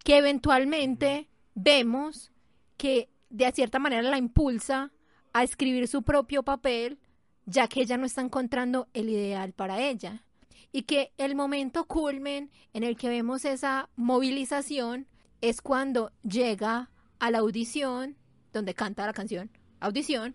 Que 0.03 0.19
eventualmente 0.19 1.29
vemos 1.55 2.33
que 2.77 3.09
de 3.31 3.53
cierta 3.53 3.79
manera 3.79 4.03
la 4.03 4.19
impulsa 4.19 4.91
a 5.33 5.45
escribir 5.45 5.87
su 5.87 6.03
propio 6.03 6.43
papel, 6.43 6.99
ya 7.47 7.69
que 7.69 7.83
ella 7.83 7.97
no 7.97 8.07
está 8.07 8.23
encontrando 8.23 8.89
el 8.93 9.09
ideal 9.09 9.53
para 9.53 9.81
ella 9.81 10.25
y 10.73 10.83
que 10.83 11.13
el 11.19 11.37
momento 11.37 11.85
culmen 11.85 12.51
en 12.73 12.83
el 12.83 12.97
que 12.97 13.11
vemos 13.11 13.45
esa 13.45 13.91
movilización 13.95 15.07
es 15.43 15.61
cuando 15.61 16.13
llega 16.23 16.91
a 17.19 17.31
la 17.31 17.39
audición, 17.39 18.17
donde 18.53 18.75
canta 18.75 19.07
la 19.07 19.13
canción, 19.13 19.51
audición, 19.81 20.35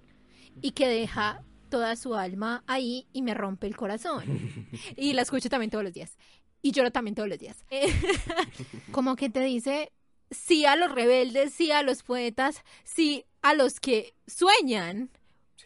y 0.62 0.72
que 0.72 0.88
deja 0.88 1.44
toda 1.70 1.96
su 1.96 2.16
alma 2.16 2.64
ahí 2.68 3.08
y 3.12 3.24
me 3.24 3.34
rompe 3.34 3.68
el 3.68 3.76
corazón. 3.76 4.24
Y 4.96 5.14
la 5.14 5.24
escucho 5.24 5.50
también 5.50 5.72
todos 5.72 5.84
los 5.84 5.94
días. 5.94 6.18
Y 6.62 6.72
lloro 6.72 6.92
también 6.92 7.16
todos 7.16 7.30
los 7.30 7.40
días. 7.40 7.66
Como 8.92 9.16
que 9.16 9.30
te 9.30 9.42
dice, 9.42 9.92
sí 10.32 10.66
a 10.66 10.76
los 10.76 10.92
rebeldes, 10.92 11.54
sí 11.54 11.72
a 11.72 11.84
los 11.84 12.04
poetas, 12.04 12.64
sí 12.84 13.26
a 13.42 13.54
los 13.54 13.80
que 13.80 14.14
sueñan, 14.28 15.10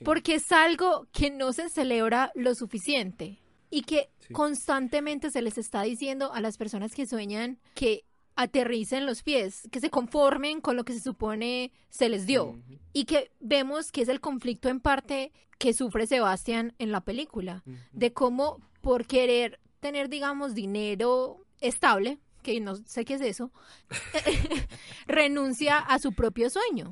porque 0.04 0.36
es 0.36 0.52
algo 0.52 1.08
que 1.12 1.30
no 1.30 1.54
se 1.54 1.70
celebra 1.70 2.32
lo 2.36 2.56
suficiente 2.56 3.42
y 3.72 3.82
que 3.84 4.12
constantemente 4.34 5.32
se 5.32 5.42
les 5.42 5.58
está 5.58 5.82
diciendo 5.82 6.32
a 6.34 6.42
las 6.42 6.58
personas 6.58 6.94
que 6.94 7.08
sueñan 7.08 7.58
que 7.74 8.06
aterricen 8.36 9.06
los 9.06 9.24
pies, 9.24 9.68
que 9.72 9.80
se 9.80 9.90
conformen 9.90 10.62
con 10.62 10.76
lo 10.76 10.84
que 10.84 10.94
se 10.94 11.00
supone 11.00 11.72
se 11.90 12.10
les 12.10 12.26
dio. 12.26 12.60
Y 12.94 13.06
que 13.06 13.32
vemos 13.40 13.92
que 13.92 14.02
es 14.02 14.10
el 14.10 14.20
conflicto 14.20 14.70
en 14.70 14.80
parte 14.80 15.32
que 15.58 15.74
sufre 15.74 16.08
Sebastián 16.08 16.74
en 16.80 16.92
la 16.92 17.02
película, 17.02 17.64
de 17.92 18.14
cómo 18.14 18.60
por 18.82 19.06
querer 19.06 19.60
tener, 19.80 20.10
digamos, 20.10 20.54
dinero 20.54 21.46
estable, 21.60 22.20
que 22.42 22.60
no 22.60 22.76
sé 22.76 23.06
qué 23.06 23.16
es 23.16 23.22
eso, 23.22 23.52
renuncia 25.08 25.78
a 25.78 26.00
su 26.00 26.14
propio 26.14 26.50
sueño. 26.50 26.90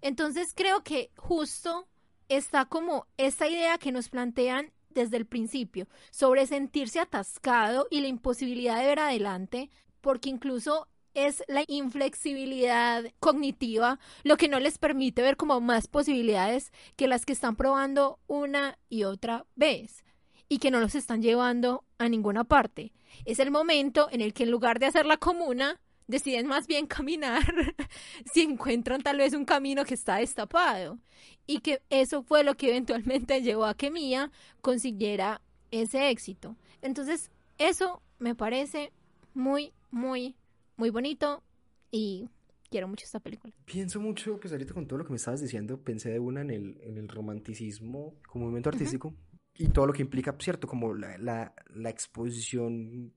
Entonces 0.00 0.52
creo 0.54 0.82
que 0.82 1.10
justo 1.16 1.86
está 2.28 2.64
como 2.64 3.06
esta 3.16 3.48
idea 3.48 3.78
que 3.78 3.92
nos 3.92 4.08
plantean 4.08 4.72
desde 4.94 5.16
el 5.16 5.26
principio 5.26 5.88
sobre 6.10 6.46
sentirse 6.46 7.00
atascado 7.00 7.86
y 7.90 8.00
la 8.00 8.08
imposibilidad 8.08 8.78
de 8.78 8.86
ver 8.86 8.98
adelante, 9.00 9.70
porque 10.00 10.28
incluso 10.28 10.88
es 11.14 11.42
la 11.48 11.64
inflexibilidad 11.66 13.04
cognitiva 13.20 13.98
lo 14.22 14.36
que 14.36 14.48
no 14.48 14.60
les 14.60 14.78
permite 14.78 15.22
ver 15.22 15.36
como 15.36 15.60
más 15.60 15.86
posibilidades 15.86 16.72
que 16.96 17.08
las 17.08 17.26
que 17.26 17.32
están 17.32 17.56
probando 17.56 18.18
una 18.26 18.78
y 18.88 19.04
otra 19.04 19.44
vez 19.54 20.04
y 20.48 20.58
que 20.58 20.70
no 20.70 20.80
los 20.80 20.94
están 20.94 21.22
llevando 21.22 21.84
a 21.98 22.08
ninguna 22.08 22.44
parte. 22.44 22.92
Es 23.24 23.38
el 23.38 23.50
momento 23.50 24.08
en 24.10 24.20
el 24.20 24.34
que 24.34 24.44
en 24.44 24.50
lugar 24.50 24.78
de 24.78 24.86
hacer 24.86 25.06
la 25.06 25.16
comuna, 25.16 25.80
deciden 26.12 26.46
más 26.46 26.68
bien 26.68 26.86
caminar 26.96 27.42
si 28.32 28.42
encuentran 28.42 29.02
tal 29.02 29.18
vez 29.18 29.34
un 29.34 29.44
camino 29.44 29.84
que 29.84 29.94
está 29.94 30.16
destapado. 30.16 30.98
Y 31.46 31.58
que 31.58 31.82
eso 31.90 32.22
fue 32.22 32.44
lo 32.44 32.54
que 32.56 32.68
eventualmente 32.68 33.42
llevó 33.42 33.64
a 33.64 33.74
que 33.74 33.90
Mía 33.90 34.30
consiguiera 34.60 35.40
ese 35.72 36.10
éxito. 36.10 36.56
Entonces, 36.82 37.30
eso 37.58 38.00
me 38.20 38.34
parece 38.36 38.92
muy, 39.34 39.72
muy, 39.90 40.36
muy 40.76 40.90
bonito 40.90 41.42
y 41.90 42.28
quiero 42.70 42.86
mucho 42.86 43.04
esta 43.04 43.20
película. 43.20 43.52
Pienso 43.64 44.00
mucho, 44.00 44.38
pues 44.38 44.52
ahorita 44.52 44.74
con 44.74 44.86
todo 44.86 45.00
lo 45.00 45.04
que 45.04 45.10
me 45.10 45.16
estabas 45.16 45.40
diciendo, 45.40 45.80
pensé 45.80 46.10
de 46.10 46.18
una 46.20 46.42
en 46.42 46.50
el, 46.50 46.80
en 46.82 46.98
el 46.98 47.08
romanticismo 47.08 48.14
como 48.28 48.44
movimiento 48.44 48.70
artístico 48.70 49.14
y 49.54 49.68
todo 49.68 49.86
lo 49.86 49.92
que 49.92 50.02
implica, 50.02 50.34
¿cierto? 50.38 50.66
Como 50.66 50.94
la, 50.94 51.18
la, 51.18 51.54
la 51.74 51.90
exposición 51.90 53.12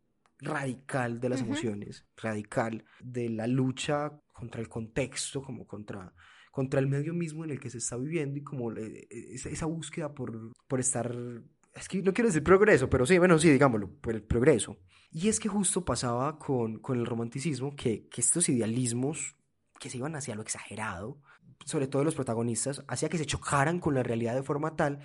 radical 0.45 1.19
de 1.19 1.29
las 1.29 1.41
emociones, 1.41 2.05
radical 2.15 2.85
de 3.01 3.29
la 3.29 3.47
lucha 3.47 4.11
contra 4.31 4.61
el 4.61 4.69
contexto, 4.69 5.41
como 5.41 5.65
contra, 5.65 6.13
contra 6.51 6.79
el 6.79 6.87
medio 6.87 7.13
mismo 7.13 7.43
en 7.43 7.51
el 7.51 7.59
que 7.59 7.69
se 7.69 7.79
está 7.79 7.97
viviendo 7.97 8.37
y 8.37 8.43
como 8.43 8.71
eh, 8.73 9.07
esa, 9.09 9.49
esa 9.49 9.65
búsqueda 9.65 10.13
por, 10.13 10.53
por 10.67 10.79
estar 10.79 11.13
es 11.75 11.89
que 11.89 12.01
no 12.01 12.13
quiero 12.13 12.29
decir 12.29 12.43
progreso, 12.43 12.89
pero 12.89 13.05
sí, 13.05 13.17
bueno, 13.17 13.37
sí, 13.37 13.49
digámoslo, 13.49 13.91
por 13.99 14.15
el 14.15 14.23
progreso. 14.23 14.77
Y 15.11 15.27
es 15.27 15.39
que 15.41 15.49
justo 15.49 15.83
pasaba 15.83 16.39
con, 16.39 16.79
con 16.79 16.97
el 16.97 17.05
romanticismo 17.05 17.75
que, 17.75 18.07
que 18.07 18.21
estos 18.21 18.47
idealismos 18.47 19.35
que 19.77 19.89
se 19.89 19.97
iban 19.97 20.15
hacia 20.15 20.35
lo 20.35 20.41
exagerado, 20.41 21.19
sobre 21.65 21.87
todo 21.87 22.05
los 22.05 22.15
protagonistas, 22.15 22.83
hacía 22.87 23.09
que 23.09 23.17
se 23.17 23.25
chocaran 23.25 23.79
con 23.79 23.93
la 23.93 24.03
realidad 24.03 24.35
de 24.35 24.43
forma 24.43 24.77
tal 24.77 24.99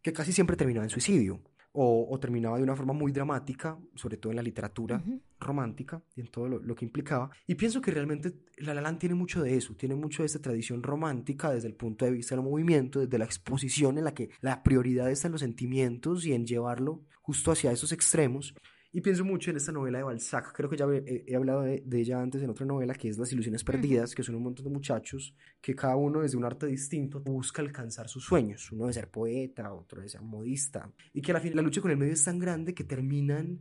que 0.00 0.12
casi 0.12 0.32
siempre 0.32 0.56
terminaba 0.56 0.84
en 0.84 0.90
suicidio 0.90 1.42
o, 1.76 2.16
terminaba 2.20 2.56
de 2.56 2.62
una 2.62 2.76
forma 2.76 2.92
muy 2.92 3.10
dramática, 3.10 3.76
sobre 3.96 4.16
todo 4.16 4.30
en 4.30 4.36
la 4.36 4.42
literatura 4.42 5.02
romántica 5.40 6.00
y 6.14 6.20
en 6.20 6.28
todo 6.28 6.46
lo, 6.48 6.74
que 6.74 6.84
implicaba. 6.84 7.30
Y 7.48 7.56
pienso 7.56 7.80
que 7.80 7.90
realmente 7.90 8.32
La 8.58 8.74
La 8.74 8.80
Land 8.80 9.00
tiene 9.00 9.16
mucho 9.16 9.42
de 9.42 9.56
eso, 9.56 9.74
tiene 9.74 9.96
mucho 9.96 10.22
de 10.22 10.26
esta 10.26 10.38
tradición 10.38 10.84
romántica 10.84 11.50
desde 11.50 11.66
el 11.66 11.74
punto 11.74 12.04
de 12.04 12.12
vista 12.12 12.36
del 12.36 12.44
movimiento, 12.44 13.00
desde 13.00 13.18
la 13.18 13.24
exposición 13.24 13.98
en 13.98 14.04
la 14.04 14.14
que 14.14 14.30
la 14.40 14.62
prioridad 14.62 15.10
está 15.10 15.26
en 15.26 15.32
los 15.32 15.40
sentimientos 15.40 16.24
y 16.24 16.32
en 16.32 16.46
llevarlo 16.46 17.02
justo 17.22 17.50
hacia 17.50 17.72
esos 17.72 17.90
extremos. 17.90 18.54
Y 18.96 19.00
pienso 19.00 19.24
mucho 19.24 19.50
en 19.50 19.56
esta 19.56 19.72
novela 19.72 19.98
de 19.98 20.04
Balzac, 20.04 20.52
creo 20.52 20.70
que 20.70 20.76
ya 20.76 20.86
he, 20.86 21.34
hablado 21.34 21.62
de, 21.62 21.82
ella 21.94 22.22
antes 22.22 22.40
en 22.44 22.48
otra 22.48 22.64
novela, 22.64 22.94
que 22.94 23.08
es 23.08 23.18
Las 23.18 23.32
Ilusiones 23.32 23.64
Perdidas, 23.64 24.14
que 24.14 24.22
son 24.22 24.36
un 24.36 24.44
montón 24.44 24.64
de 24.64 24.70
muchachos 24.70 25.34
que 25.60 25.74
cada 25.74 25.96
uno 25.96 26.20
desde 26.20 26.36
un 26.36 26.44
arte 26.44 26.66
distinto 26.66 27.18
busca 27.18 27.60
alcanzar 27.60 28.08
sus 28.08 28.24
sueños. 28.24 28.70
Uno 28.70 28.86
de 28.86 28.92
ser 28.92 29.10
poeta, 29.10 29.72
otro 29.72 30.00
de 30.00 30.08
ser 30.08 30.22
modista. 30.22 30.88
Y 31.12 31.22
que 31.22 31.32
a 31.32 31.34
la 31.34 31.40
fin 31.40 31.56
la 31.56 31.62
lucha 31.62 31.80
con 31.80 31.90
el 31.90 31.96
medio 31.96 32.12
es 32.12 32.22
tan 32.22 32.38
grande 32.38 32.72
que 32.72 32.84
terminan 32.84 33.58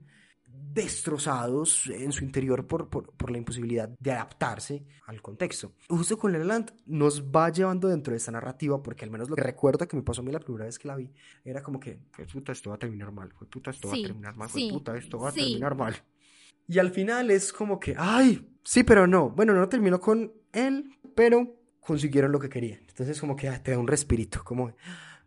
destrozados 0.74 1.88
en 1.88 2.12
su 2.12 2.24
interior 2.24 2.66
por, 2.66 2.89
por, 2.89 3.32
la 3.32 3.38
imposibilidad 3.38 3.89
de 4.00 4.12
adaptarse 4.12 4.86
al 5.06 5.22
contexto. 5.22 5.74
Justo 5.88 6.18
con 6.18 6.34
La 6.34 6.39
Land 6.39 6.74
nos 6.88 7.24
va 7.24 7.50
llevando 7.50 7.88
dentro 7.88 8.12
de 8.12 8.18
esta 8.18 8.32
narrativa, 8.32 8.82
porque 8.82 9.06
al 9.06 9.12
menos 9.12 9.30
lo 9.30 9.36
que 9.36 9.44
recuerdo 9.44 9.88
que 9.88 9.96
me 9.96 10.04
pasó 10.04 10.22
a 10.22 10.24
mí 10.24 10.32
la 10.32 10.39
primera 10.39 10.66
vez 10.66 10.80
que 10.80 10.88
la 10.88 10.96
vi, 10.96 11.12
era 11.44 11.62
como 11.62 11.80
que, 11.80 12.00
puta, 12.32 12.52
esto 12.52 12.72
va 12.72 12.78
a 12.78 12.80
terminar 12.80 13.12
mal, 13.12 13.30
puta, 13.50 13.70
esto 13.70 13.89
va 13.89 13.96
a 13.96 14.02
terminar 14.02 14.36
mal, 14.36 14.50
fue 14.50 14.70
puta, 14.70 14.98
esto 14.98 15.20
va 15.20 15.30
a 15.30 15.32
terminar 15.32 15.76
mal. 15.76 15.96
Y 16.68 16.80
al 16.80 16.92
final 16.92 17.30
es 17.30 17.52
como 17.52 17.80
que, 17.80 17.94
ay, 17.98 18.50
sí, 18.63 18.84
pero 18.84 19.06
no. 19.06 19.30
Bueno, 19.30 19.54
no 19.54 19.68
terminó 19.68 20.00
con 20.00 20.32
él, 20.54 20.98
pero 21.13 21.58
consiguieron 21.80 22.32
lo 22.32 22.39
que 22.39 22.50
querían. 22.50 22.80
Entonces 22.88 23.20
como 23.20 23.36
que 23.36 23.50
te 23.60 23.72
da 23.72 23.78
un 23.78 23.88
respirito, 23.88 24.44
como, 24.44 24.74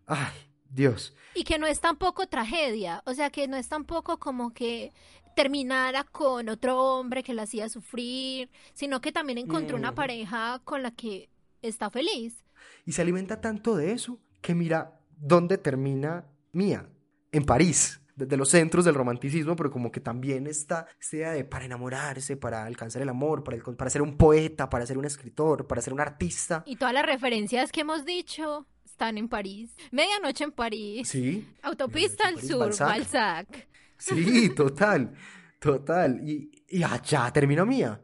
ay, 0.06 0.32
Dios. 0.76 1.14
Y 1.34 1.44
que 1.44 1.58
no 1.58 1.66
es 1.66 1.80
tampoco 1.80 2.28
tragedia, 2.28 3.02
o 3.06 3.14
sea, 3.14 3.30
que 3.30 3.48
no 3.48 3.56
es 3.56 3.68
tampoco 3.68 4.18
como 4.18 4.52
que 4.52 4.92
terminara 5.34 6.04
con 6.04 6.48
otro 6.48 6.80
hombre 6.80 7.22
que 7.22 7.34
la 7.34 7.42
hacía 7.42 7.68
sufrir, 7.68 8.50
sino 8.72 9.00
que 9.00 9.12
también 9.12 9.38
encontró 9.38 9.76
una 9.76 9.94
pareja 9.94 10.60
con 10.64 10.82
la 10.82 10.92
que 10.92 11.28
está 11.60 11.90
feliz. 11.90 12.44
Y 12.84 12.92
se 12.92 13.02
alimenta 13.02 13.40
tanto 13.40 13.76
de 13.76 13.92
eso 13.92 14.18
que 14.40 14.54
mira 14.54 15.00
dónde 15.16 15.58
termina 15.58 16.24
Mía, 16.52 16.88
en 17.32 17.44
París, 17.44 18.00
desde 18.14 18.38
los 18.38 18.48
centros 18.48 18.86
del 18.86 18.94
romanticismo, 18.94 19.56
pero 19.56 19.70
como 19.70 19.92
que 19.92 20.00
también 20.00 20.46
está 20.46 20.86
esta 20.98 21.16
idea 21.16 21.32
de 21.32 21.44
para 21.44 21.66
enamorarse, 21.66 22.38
para 22.38 22.64
alcanzar 22.64 23.02
el 23.02 23.10
amor, 23.10 23.44
para, 23.44 23.58
para 23.58 23.90
ser 23.90 24.00
un 24.00 24.16
poeta, 24.16 24.70
para 24.70 24.86
ser 24.86 24.96
un 24.96 25.04
escritor, 25.04 25.66
para 25.66 25.82
ser 25.82 25.92
un 25.92 26.00
artista. 26.00 26.62
Y 26.66 26.76
todas 26.76 26.94
las 26.94 27.04
referencias 27.04 27.72
que 27.72 27.82
hemos 27.82 28.06
dicho 28.06 28.66
están 28.96 29.18
en 29.18 29.28
París. 29.28 29.76
Medianoche 29.92 30.44
en 30.44 30.52
París. 30.52 31.06
Sí. 31.06 31.46
Autopista 31.60 32.28
al 32.28 32.40
sur, 32.40 32.74
Balzac. 32.78 33.68
Sí, 33.98 34.48
total, 34.54 35.14
total. 35.60 36.26
Y, 36.26 36.50
y 36.66 36.82
allá 36.82 37.30
terminó 37.30 37.66
mía. 37.66 38.00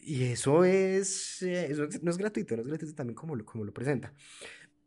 Y 0.00 0.24
eso 0.24 0.64
es, 0.64 1.42
eh, 1.42 1.66
eso 1.70 1.86
no 2.00 2.10
es 2.10 2.16
gratuito, 2.16 2.56
no 2.56 2.62
es 2.62 2.68
gratuito 2.68 2.94
también 2.94 3.14
como 3.14 3.36
lo, 3.36 3.44
como 3.44 3.64
lo 3.64 3.72
presenta. 3.74 4.14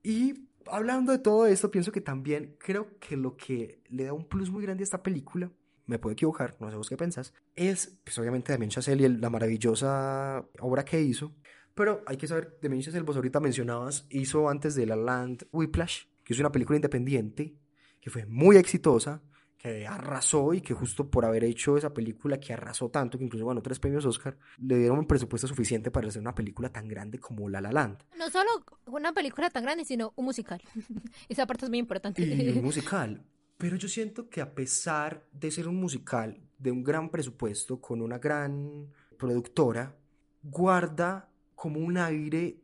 Y 0.01 0.49
hablando 0.65 1.11
de 1.11 1.19
todo 1.19 1.45
esto, 1.45 1.69
pienso 1.69 1.91
que 1.91 2.01
también 2.01 2.55
creo 2.57 2.97
que 2.97 3.15
lo 3.15 3.37
que 3.37 3.79
le 3.89 4.05
da 4.05 4.13
un 4.13 4.27
plus 4.27 4.49
muy 4.49 4.63
grande 4.63 4.81
a 4.81 4.85
esta 4.85 5.03
película, 5.03 5.51
me 5.85 5.99
puedo 5.99 6.13
equivocar, 6.13 6.57
no 6.59 6.71
sé 6.71 6.77
vos 6.77 6.89
qué 6.89 6.97
pensás, 6.97 7.31
es, 7.55 7.99
pues 8.03 8.17
obviamente 8.17 8.51
Damien 8.51 8.71
Chazelle 8.71 9.05
y 9.05 9.17
la 9.17 9.29
maravillosa 9.29 10.47
obra 10.59 10.83
que 10.83 10.99
hizo, 10.99 11.35
pero 11.75 12.03
hay 12.05 12.17
que 12.17 12.27
saber, 12.27 12.59
de 12.61 12.79
Chazelle, 12.79 13.03
vos 13.03 13.15
ahorita 13.15 13.39
mencionabas, 13.39 14.05
hizo 14.09 14.49
antes 14.49 14.75
de 14.75 14.85
La 14.85 14.95
Land 14.95 15.47
Whiplash, 15.51 16.03
que 16.23 16.33
es 16.33 16.39
una 16.39 16.51
película 16.51 16.77
independiente, 16.77 17.55
que 17.99 18.09
fue 18.09 18.25
muy 18.25 18.57
exitosa, 18.57 19.21
que 19.57 19.87
arrasó 19.87 20.53
y 20.53 20.59
que 20.59 20.73
justo 20.73 21.09
por 21.09 21.23
haber 21.23 21.45
hecho 21.45 21.77
esa 21.77 21.93
película 21.93 22.37
que 22.37 22.51
arrasó 22.51 22.89
tanto, 22.89 23.17
que 23.17 23.23
incluso 23.23 23.47
ganó 23.47 23.61
tres 23.61 23.79
premios 23.79 24.05
Oscar, 24.05 24.37
le 24.57 24.77
dieron 24.77 24.99
un 24.99 25.07
presupuesto 25.07 25.47
suficiente 25.47 25.89
para 25.89 26.09
hacer 26.09 26.21
una 26.21 26.35
película 26.35 26.69
tan 26.69 26.87
grande 26.87 27.17
como 27.17 27.47
La 27.47 27.61
La 27.61 27.71
Land. 27.71 28.03
No 28.17 28.29
solo 28.29 28.49
una 28.87 29.13
película 29.13 29.49
tan 29.49 29.63
grande, 29.63 29.85
sino 29.85 30.11
un 30.17 30.25
musical. 30.25 30.61
esa 31.29 31.47
parte 31.47 31.65
es 31.65 31.69
muy 31.69 31.79
importante. 31.79 32.21
Y 32.21 32.49
un 32.57 32.61
musical. 32.63 33.23
Pero 33.57 33.77
yo 33.77 33.87
siento 33.87 34.29
que 34.29 34.41
a 34.41 34.53
pesar 34.53 35.25
de 35.31 35.49
ser 35.49 35.69
un 35.69 35.77
musical 35.77 36.41
de 36.57 36.71
un 36.71 36.83
gran 36.83 37.09
presupuesto, 37.09 37.79
con 37.79 38.01
una 38.01 38.17
gran 38.17 38.87
productora, 39.17 39.95
guarda 40.41 41.29
como 41.55 41.79
un 41.79 41.97
aire, 41.97 42.57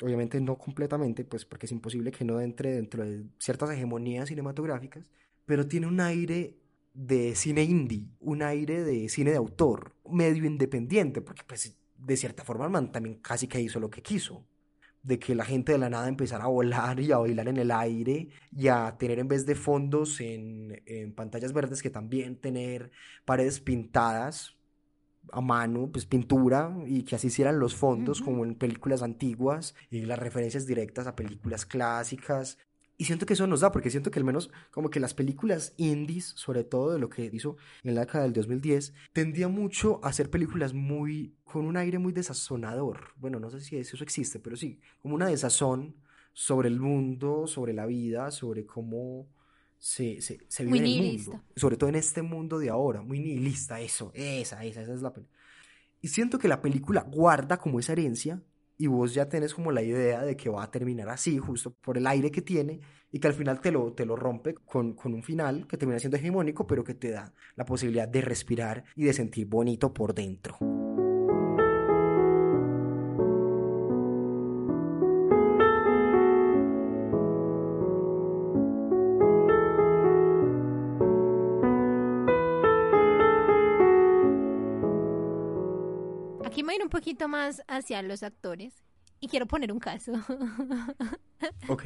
obviamente 0.00 0.40
no 0.40 0.56
completamente, 0.56 1.24
pues 1.24 1.44
porque 1.44 1.66
es 1.66 1.72
imposible 1.72 2.10
que 2.10 2.24
no 2.24 2.40
entre 2.40 2.74
dentro 2.74 3.04
de 3.04 3.24
ciertas 3.38 3.70
hegemonías 3.70 4.28
cinematográficas, 4.28 5.10
pero 5.46 5.66
tiene 5.66 5.86
un 5.86 6.00
aire 6.00 6.56
de 6.94 7.34
cine 7.34 7.64
indie, 7.64 8.06
un 8.20 8.42
aire 8.42 8.84
de 8.84 9.08
cine 9.08 9.32
de 9.32 9.36
autor, 9.36 9.94
medio 10.08 10.44
independiente, 10.44 11.20
porque 11.20 11.42
pues 11.46 11.76
de 11.98 12.16
cierta 12.16 12.44
forma 12.44 12.68
man 12.68 12.92
también 12.92 13.16
casi 13.16 13.48
que 13.48 13.60
hizo 13.60 13.80
lo 13.80 13.90
que 13.90 14.02
quiso, 14.02 14.44
de 15.02 15.18
que 15.18 15.34
la 15.34 15.44
gente 15.44 15.72
de 15.72 15.78
la 15.78 15.90
nada 15.90 16.08
empezara 16.08 16.44
a 16.44 16.48
volar 16.48 16.98
y 16.98 17.12
a 17.12 17.18
bailar 17.18 17.48
en 17.48 17.58
el 17.58 17.70
aire 17.70 18.28
y 18.52 18.68
a 18.68 18.96
tener 18.98 19.18
en 19.18 19.28
vez 19.28 19.44
de 19.44 19.54
fondos 19.54 20.20
en, 20.20 20.82
en 20.86 21.12
pantallas 21.12 21.52
verdes 21.52 21.82
que 21.82 21.90
también 21.90 22.36
tener 22.36 22.90
paredes 23.24 23.60
pintadas 23.60 24.56
a 25.32 25.40
mano, 25.40 25.90
pues 25.90 26.06
pintura, 26.06 26.76
y 26.86 27.02
que 27.02 27.16
así 27.16 27.28
hicieran 27.28 27.58
los 27.58 27.74
fondos, 27.74 28.20
como 28.20 28.44
en 28.44 28.54
películas 28.54 29.02
antiguas, 29.02 29.74
y 29.90 30.02
las 30.02 30.18
referencias 30.18 30.66
directas 30.66 31.06
a 31.06 31.16
películas 31.16 31.66
clásicas. 31.66 32.58
Y 32.96 33.06
siento 33.06 33.26
que 33.26 33.32
eso 33.32 33.46
nos 33.46 33.60
da, 33.60 33.72
porque 33.72 33.90
siento 33.90 34.10
que 34.10 34.20
al 34.20 34.24
menos 34.24 34.50
como 34.70 34.88
que 34.88 35.00
las 35.00 35.14
películas 35.14 35.74
indies, 35.76 36.26
sobre 36.36 36.62
todo 36.62 36.92
de 36.92 37.00
lo 37.00 37.08
que 37.08 37.28
hizo 37.32 37.56
en 37.82 37.96
la 37.96 38.02
década 38.02 38.24
del 38.24 38.32
2010, 38.32 38.94
tendía 39.12 39.48
mucho 39.48 40.00
a 40.04 40.08
hacer 40.08 40.30
películas 40.30 40.74
muy, 40.74 41.34
con 41.44 41.66
un 41.66 41.76
aire 41.76 41.98
muy 41.98 42.12
desazonador. 42.12 43.12
Bueno, 43.16 43.40
no 43.40 43.50
sé 43.50 43.60
si 43.60 43.76
eso 43.76 44.02
existe, 44.04 44.38
pero 44.38 44.56
sí, 44.56 44.80
como 45.02 45.16
una 45.16 45.26
desazón 45.26 45.96
sobre 46.32 46.68
el 46.68 46.78
mundo, 46.78 47.46
sobre 47.48 47.72
la 47.72 47.86
vida, 47.86 48.30
sobre 48.30 48.64
cómo 48.64 49.26
se, 49.84 50.22
se, 50.22 50.38
se 50.48 50.64
vive 50.64 50.78
en 50.78 50.86
el 50.86 51.02
mundo. 51.02 51.44
Sobre 51.56 51.76
todo 51.76 51.90
en 51.90 51.96
este 51.96 52.22
mundo 52.22 52.58
de 52.58 52.70
ahora, 52.70 53.02
muy 53.02 53.20
nihilista, 53.20 53.82
eso, 53.82 54.12
esa, 54.14 54.64
esa, 54.64 54.80
esa 54.80 54.94
es 54.94 55.02
la 55.02 55.12
película. 55.12 55.38
Y 56.00 56.08
siento 56.08 56.38
que 56.38 56.48
la 56.48 56.62
película 56.62 57.02
guarda 57.02 57.58
como 57.58 57.78
esa 57.78 57.92
herencia 57.92 58.42
y 58.78 58.86
vos 58.86 59.12
ya 59.12 59.28
tenés 59.28 59.52
como 59.52 59.72
la 59.72 59.82
idea 59.82 60.22
de 60.22 60.38
que 60.38 60.48
va 60.48 60.62
a 60.62 60.70
terminar 60.70 61.10
así, 61.10 61.36
justo 61.36 61.74
por 61.74 61.98
el 61.98 62.06
aire 62.06 62.30
que 62.30 62.40
tiene, 62.40 62.80
y 63.12 63.18
que 63.18 63.28
al 63.28 63.34
final 63.34 63.60
te 63.60 63.70
lo, 63.72 63.92
te 63.92 64.06
lo 64.06 64.16
rompe 64.16 64.54
con, 64.54 64.94
con 64.94 65.12
un 65.12 65.22
final 65.22 65.66
que 65.66 65.76
termina 65.76 65.98
siendo 65.98 66.16
hegemónico, 66.16 66.66
pero 66.66 66.82
que 66.82 66.94
te 66.94 67.10
da 67.10 67.34
la 67.54 67.66
posibilidad 67.66 68.08
de 68.08 68.22
respirar 68.22 68.84
y 68.96 69.04
de 69.04 69.12
sentir 69.12 69.46
bonito 69.46 69.92
por 69.92 70.14
dentro. 70.14 70.56
Poquito 86.94 87.26
más 87.26 87.60
hacia 87.66 88.02
los 88.02 88.22
actores 88.22 88.72
y 89.18 89.26
quiero 89.26 89.46
poner 89.46 89.72
un 89.72 89.80
caso. 89.80 90.12
Ok. 91.68 91.84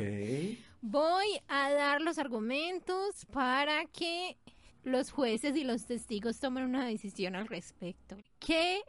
Voy 0.82 1.26
a 1.48 1.72
dar 1.72 2.00
los 2.00 2.18
argumentos 2.18 3.24
para 3.32 3.86
que 3.86 4.36
los 4.84 5.10
jueces 5.10 5.56
y 5.56 5.64
los 5.64 5.86
testigos 5.86 6.38
tomen 6.38 6.62
una 6.62 6.86
decisión 6.86 7.34
al 7.34 7.48
respecto. 7.48 8.16
¿Qué 8.38 8.82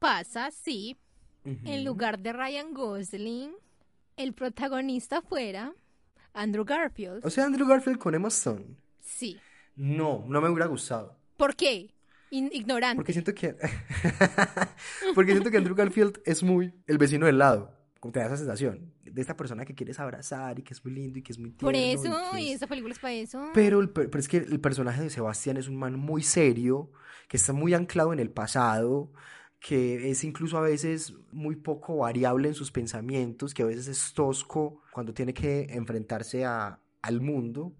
pasa 0.00 0.50
si 0.50 0.96
en 1.44 1.84
lugar 1.84 2.18
de 2.18 2.32
Ryan 2.32 2.74
Gosling 2.74 3.52
el 4.16 4.32
protagonista 4.32 5.22
fuera 5.22 5.72
Andrew 6.32 6.64
Garfield? 6.64 7.24
O 7.24 7.30
sea, 7.30 7.44
Andrew 7.44 7.68
Garfield 7.68 7.98
con 7.98 8.16
Emma 8.16 8.28
Stone. 8.28 8.74
Sí. 9.00 9.38
No, 9.76 10.24
no 10.26 10.40
me 10.40 10.48
hubiera 10.48 10.66
gustado. 10.66 11.14
¿Por 11.36 11.54
qué? 11.54 11.94
Ignorante. 12.30 12.96
Porque 12.96 13.12
siento 13.12 13.34
que. 13.34 13.56
porque 15.14 15.32
siento 15.32 15.50
que 15.50 15.56
Andrew 15.56 15.74
Garfield 15.76 16.20
es 16.24 16.42
muy 16.42 16.72
el 16.86 16.98
vecino 16.98 17.26
del 17.26 17.38
lado. 17.38 17.76
como 18.00 18.12
te 18.12 18.20
da 18.20 18.26
esa 18.26 18.36
sensación 18.38 18.94
de 19.04 19.20
esta 19.20 19.36
persona 19.36 19.64
que 19.66 19.74
quieres 19.74 19.98
abrazar 20.00 20.58
y 20.58 20.62
que 20.62 20.72
es 20.72 20.82
muy 20.84 20.94
lindo 20.94 21.18
y 21.18 21.22
que 21.22 21.32
es 21.32 21.38
muy 21.38 21.50
tierno. 21.50 21.66
Por 21.66 21.74
y 21.76 21.90
eso, 21.90 22.38
y 22.38 22.48
es- 22.50 22.56
esa 22.56 22.66
película 22.66 22.94
es 22.94 22.98
para 23.00 23.12
eso. 23.14 23.50
Pero, 23.52 23.80
el 23.80 23.90
pero 23.90 24.18
es 24.18 24.28
que 24.28 24.38
el 24.38 24.60
personaje 24.60 25.02
de 25.02 25.10
Sebastián 25.10 25.56
es 25.58 25.68
un 25.68 25.76
man 25.76 25.98
muy 25.98 26.22
serio, 26.22 26.90
que 27.28 27.36
está 27.36 27.52
muy 27.52 27.74
anclado 27.74 28.12
en 28.12 28.20
el 28.20 28.30
pasado, 28.30 29.12
que 29.58 30.10
es 30.10 30.24
incluso 30.24 30.56
a 30.56 30.62
veces 30.62 31.12
muy 31.32 31.56
poco 31.56 31.98
variable 31.98 32.48
en 32.48 32.54
sus 32.54 32.70
pensamientos, 32.72 33.52
que 33.52 33.62
a 33.64 33.66
veces 33.66 33.88
es 33.88 34.14
tosco 34.14 34.80
cuando 34.92 35.12
tiene 35.12 35.34
que 35.34 35.66
enfrentarse 35.70 36.44
a, 36.46 36.78
al 37.02 37.20
mundo. 37.20 37.74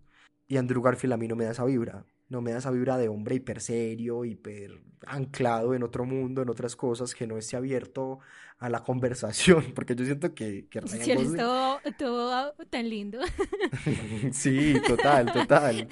Y 0.49 0.57
Andrew 0.59 0.83
Garfield 0.83 1.15
a 1.15 1.17
mí 1.17 1.29
no 1.29 1.37
me 1.37 1.45
da 1.45 1.53
esa 1.53 1.65
vibra. 1.65 2.05
No 2.31 2.41
me 2.41 2.53
da 2.53 2.59
esa 2.59 2.71
vibra 2.71 2.97
de 2.97 3.09
hombre 3.09 3.35
hiper 3.35 3.61
serio, 3.61 4.25
hiper 4.25 4.81
anclado 5.07 5.75
en 5.75 5.83
otro 5.83 6.05
mundo, 6.05 6.43
en 6.43 6.49
otras 6.49 6.77
cosas, 6.77 7.15
que 7.15 7.27
no 7.27 7.37
esté 7.37 7.57
abierto 7.57 8.21
a 8.59 8.69
la 8.69 8.83
conversación, 8.83 9.67
porque 9.75 9.95
yo 9.95 10.05
siento 10.05 10.35
que, 10.35 10.67
que 10.69 10.81
Sí, 10.87 11.11
es 11.11 11.37
todo, 11.37 11.81
todo 11.99 12.55
tan 12.71 12.89
lindo. 12.89 13.19
Sí, 14.33 14.75
total, 14.87 15.33
total. 15.33 15.89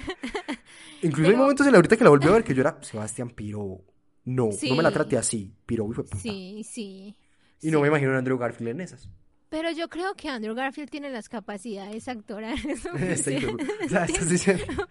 Incluso 1.01 1.29
hay 1.29 1.35
momentos 1.35 1.65
en 1.65 1.73
la 1.73 1.77
ahorita 1.77 1.97
que 1.97 2.03
la 2.03 2.09
volví 2.09 2.27
a 2.27 2.31
ver 2.31 2.43
que 2.43 2.53
yo 2.53 2.61
era 2.61 2.77
Sebastián 2.81 3.29
Piro. 3.29 3.81
No, 4.25 4.49
no 4.49 4.75
me 4.75 4.83
la 4.83 4.91
trate 4.91 5.17
así. 5.17 5.53
Piro, 5.65 5.87
de 5.87 5.95
puta. 5.95 6.17
Sí, 6.17 6.63
sí. 6.63 7.15
Y 7.61 7.71
no 7.71 7.81
me 7.81 7.87
imagino 7.87 8.13
a 8.13 8.17
Andrew 8.17 8.37
Garfield 8.37 8.69
en 8.69 8.81
esas. 8.81 9.09
Pero 9.49 9.71
yo 9.71 9.89
creo 9.89 10.13
que 10.13 10.29
Andrew 10.29 10.53
Garfield 10.55 10.89
tiene 10.91 11.09
las 11.09 11.27
capacidades 11.27 12.07
actorales 12.07 12.85
hijo 13.27 13.57
de- 13.57 13.85
o 13.85 13.89
sea, 13.89 14.05
estás 14.05 14.29
diciendo- 14.29 14.87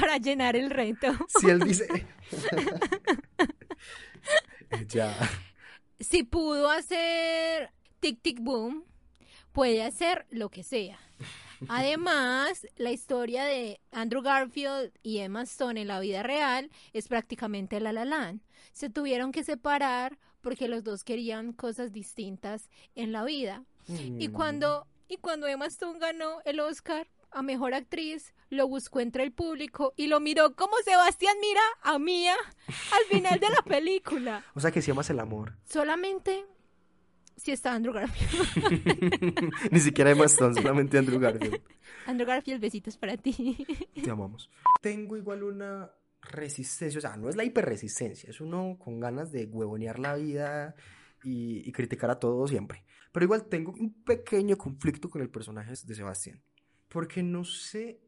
para 0.00 0.16
llenar 0.18 0.56
el 0.56 0.70
reto. 0.70 1.12
Si 1.40 1.48
él 1.50 1.60
dice. 1.60 1.86
ya. 4.88 5.14
Si 6.00 6.22
pudo 6.24 6.70
hacer 6.70 7.70
Tic 8.00 8.20
Tic 8.22 8.40
Boom, 8.40 8.84
puede 9.52 9.82
hacer 9.84 10.26
lo 10.30 10.48
que 10.50 10.62
sea. 10.62 10.98
Además, 11.68 12.66
la 12.76 12.90
historia 12.90 13.44
de 13.44 13.80
Andrew 13.92 14.20
Garfield 14.22 14.90
y 15.04 15.18
Emma 15.18 15.42
Stone 15.42 15.80
en 15.80 15.86
la 15.86 16.00
vida 16.00 16.24
real 16.24 16.70
es 16.92 17.06
prácticamente 17.06 17.78
La 17.78 17.92
La 17.92 18.04
Land. 18.04 18.40
Se 18.72 18.90
tuvieron 18.90 19.30
que 19.30 19.44
separar 19.44 20.18
porque 20.40 20.66
los 20.66 20.82
dos 20.82 21.04
querían 21.04 21.52
cosas 21.52 21.92
distintas 21.92 22.68
en 22.96 23.12
la 23.12 23.22
vida. 23.24 23.64
Y 23.88 24.28
Mm. 24.28 24.32
cuando, 24.32 24.86
y 25.08 25.16
cuando 25.18 25.46
Emma 25.46 25.66
Stone 25.66 25.98
ganó 25.98 26.40
el 26.44 26.60
Oscar 26.60 27.08
a 27.30 27.42
Mejor 27.42 27.74
Actriz, 27.74 28.34
lo 28.50 28.68
buscó 28.68 29.00
entre 29.00 29.22
el 29.24 29.32
público 29.32 29.94
y 29.96 30.06
lo 30.08 30.20
miró 30.20 30.54
como 30.54 30.74
Sebastián 30.84 31.34
mira 31.40 31.60
a 31.82 31.98
Mía 31.98 32.34
al 32.66 33.04
final 33.18 33.40
de 33.40 33.48
la 33.48 33.62
película. 33.64 34.44
O 34.54 34.60
sea 34.60 34.70
que 34.70 34.82
si 34.82 34.90
amas 34.90 35.08
el 35.10 35.18
amor. 35.20 35.54
Solamente 35.64 36.44
si 37.36 37.50
está 37.50 37.72
Andrew 37.72 37.94
Garfield. 37.94 39.50
Ni 39.70 39.80
siquiera 39.80 40.10
Emma 40.10 40.26
Stone, 40.26 40.54
solamente 40.54 40.98
Andrew 40.98 41.18
Garfield. 41.18 41.60
Andrew 42.06 42.26
Garfield, 42.28 42.60
besitos 42.60 42.96
para 42.96 43.16
ti. 43.16 43.66
Te 44.02 44.10
amamos. 44.10 44.50
Tengo 44.80 45.16
igual 45.16 45.42
una 45.42 45.90
resistencia, 46.20 46.98
o 46.98 47.00
sea, 47.00 47.16
no 47.16 47.28
es 47.28 47.36
la 47.36 47.44
hiperresistencia, 47.44 48.30
es 48.30 48.40
uno 48.40 48.76
con 48.78 49.00
ganas 49.00 49.32
de 49.32 49.46
huevonear 49.46 49.98
la 49.98 50.14
vida 50.14 50.76
y, 51.24 51.68
y 51.68 51.72
criticar 51.72 52.10
a 52.10 52.20
todo 52.20 52.46
siempre. 52.46 52.84
Pero 53.12 53.24
igual 53.24 53.44
tengo 53.44 53.72
un 53.72 53.92
pequeño 54.02 54.56
conflicto 54.56 55.10
con 55.10 55.20
el 55.20 55.28
personaje 55.28 55.74
de 55.84 55.94
Sebastián. 55.94 56.42
Porque 56.88 57.22
no 57.22 57.44
sé, 57.44 58.00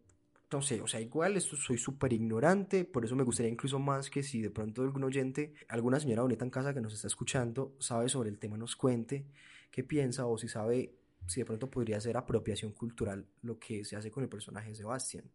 no 0.51 0.63
sé, 0.63 0.81
o 0.81 0.87
sea, 0.87 1.01
igual 1.01 1.37
esto 1.37 1.57
soy 1.57 1.79
súper 1.79 2.13
ignorante, 2.13 2.85
por 2.85 3.05
eso 3.05 3.15
me 3.15 3.23
gustaría 3.23 3.53
incluso 3.53 3.79
más 3.79 4.09
que 4.09 4.23
si 4.23 4.41
de 4.41 4.51
pronto 4.51 4.83
algún 4.83 5.05
oyente, 5.05 5.55
alguna 5.69 6.01
señora 6.01 6.23
bonita 6.23 6.45
en 6.45 6.51
casa 6.51 6.73
que 6.73 6.81
nos 6.81 6.95
está 6.95 7.07
escuchando, 7.07 7.77
sabe 7.79 8.09
sobre 8.09 8.31
el 8.31 8.39
tema, 8.39 8.57
nos 8.57 8.77
cuente 8.77 9.27
qué 9.71 9.85
piensa 9.85 10.27
o 10.27 10.39
si 10.39 10.49
sabe 10.49 10.95
si 11.27 11.41
de 11.41 11.47
pronto 11.47 11.71
podría 11.71 12.01
ser 12.01 12.17
apropiación 12.17 12.73
cultural 12.73 13.27
lo 13.43 13.59
que 13.59 13.85
se 13.85 13.97
hace 13.97 14.11
con 14.11 14.23
el 14.23 14.29
personaje 14.29 14.71
de 14.71 14.75
Sebastián. 14.75 15.31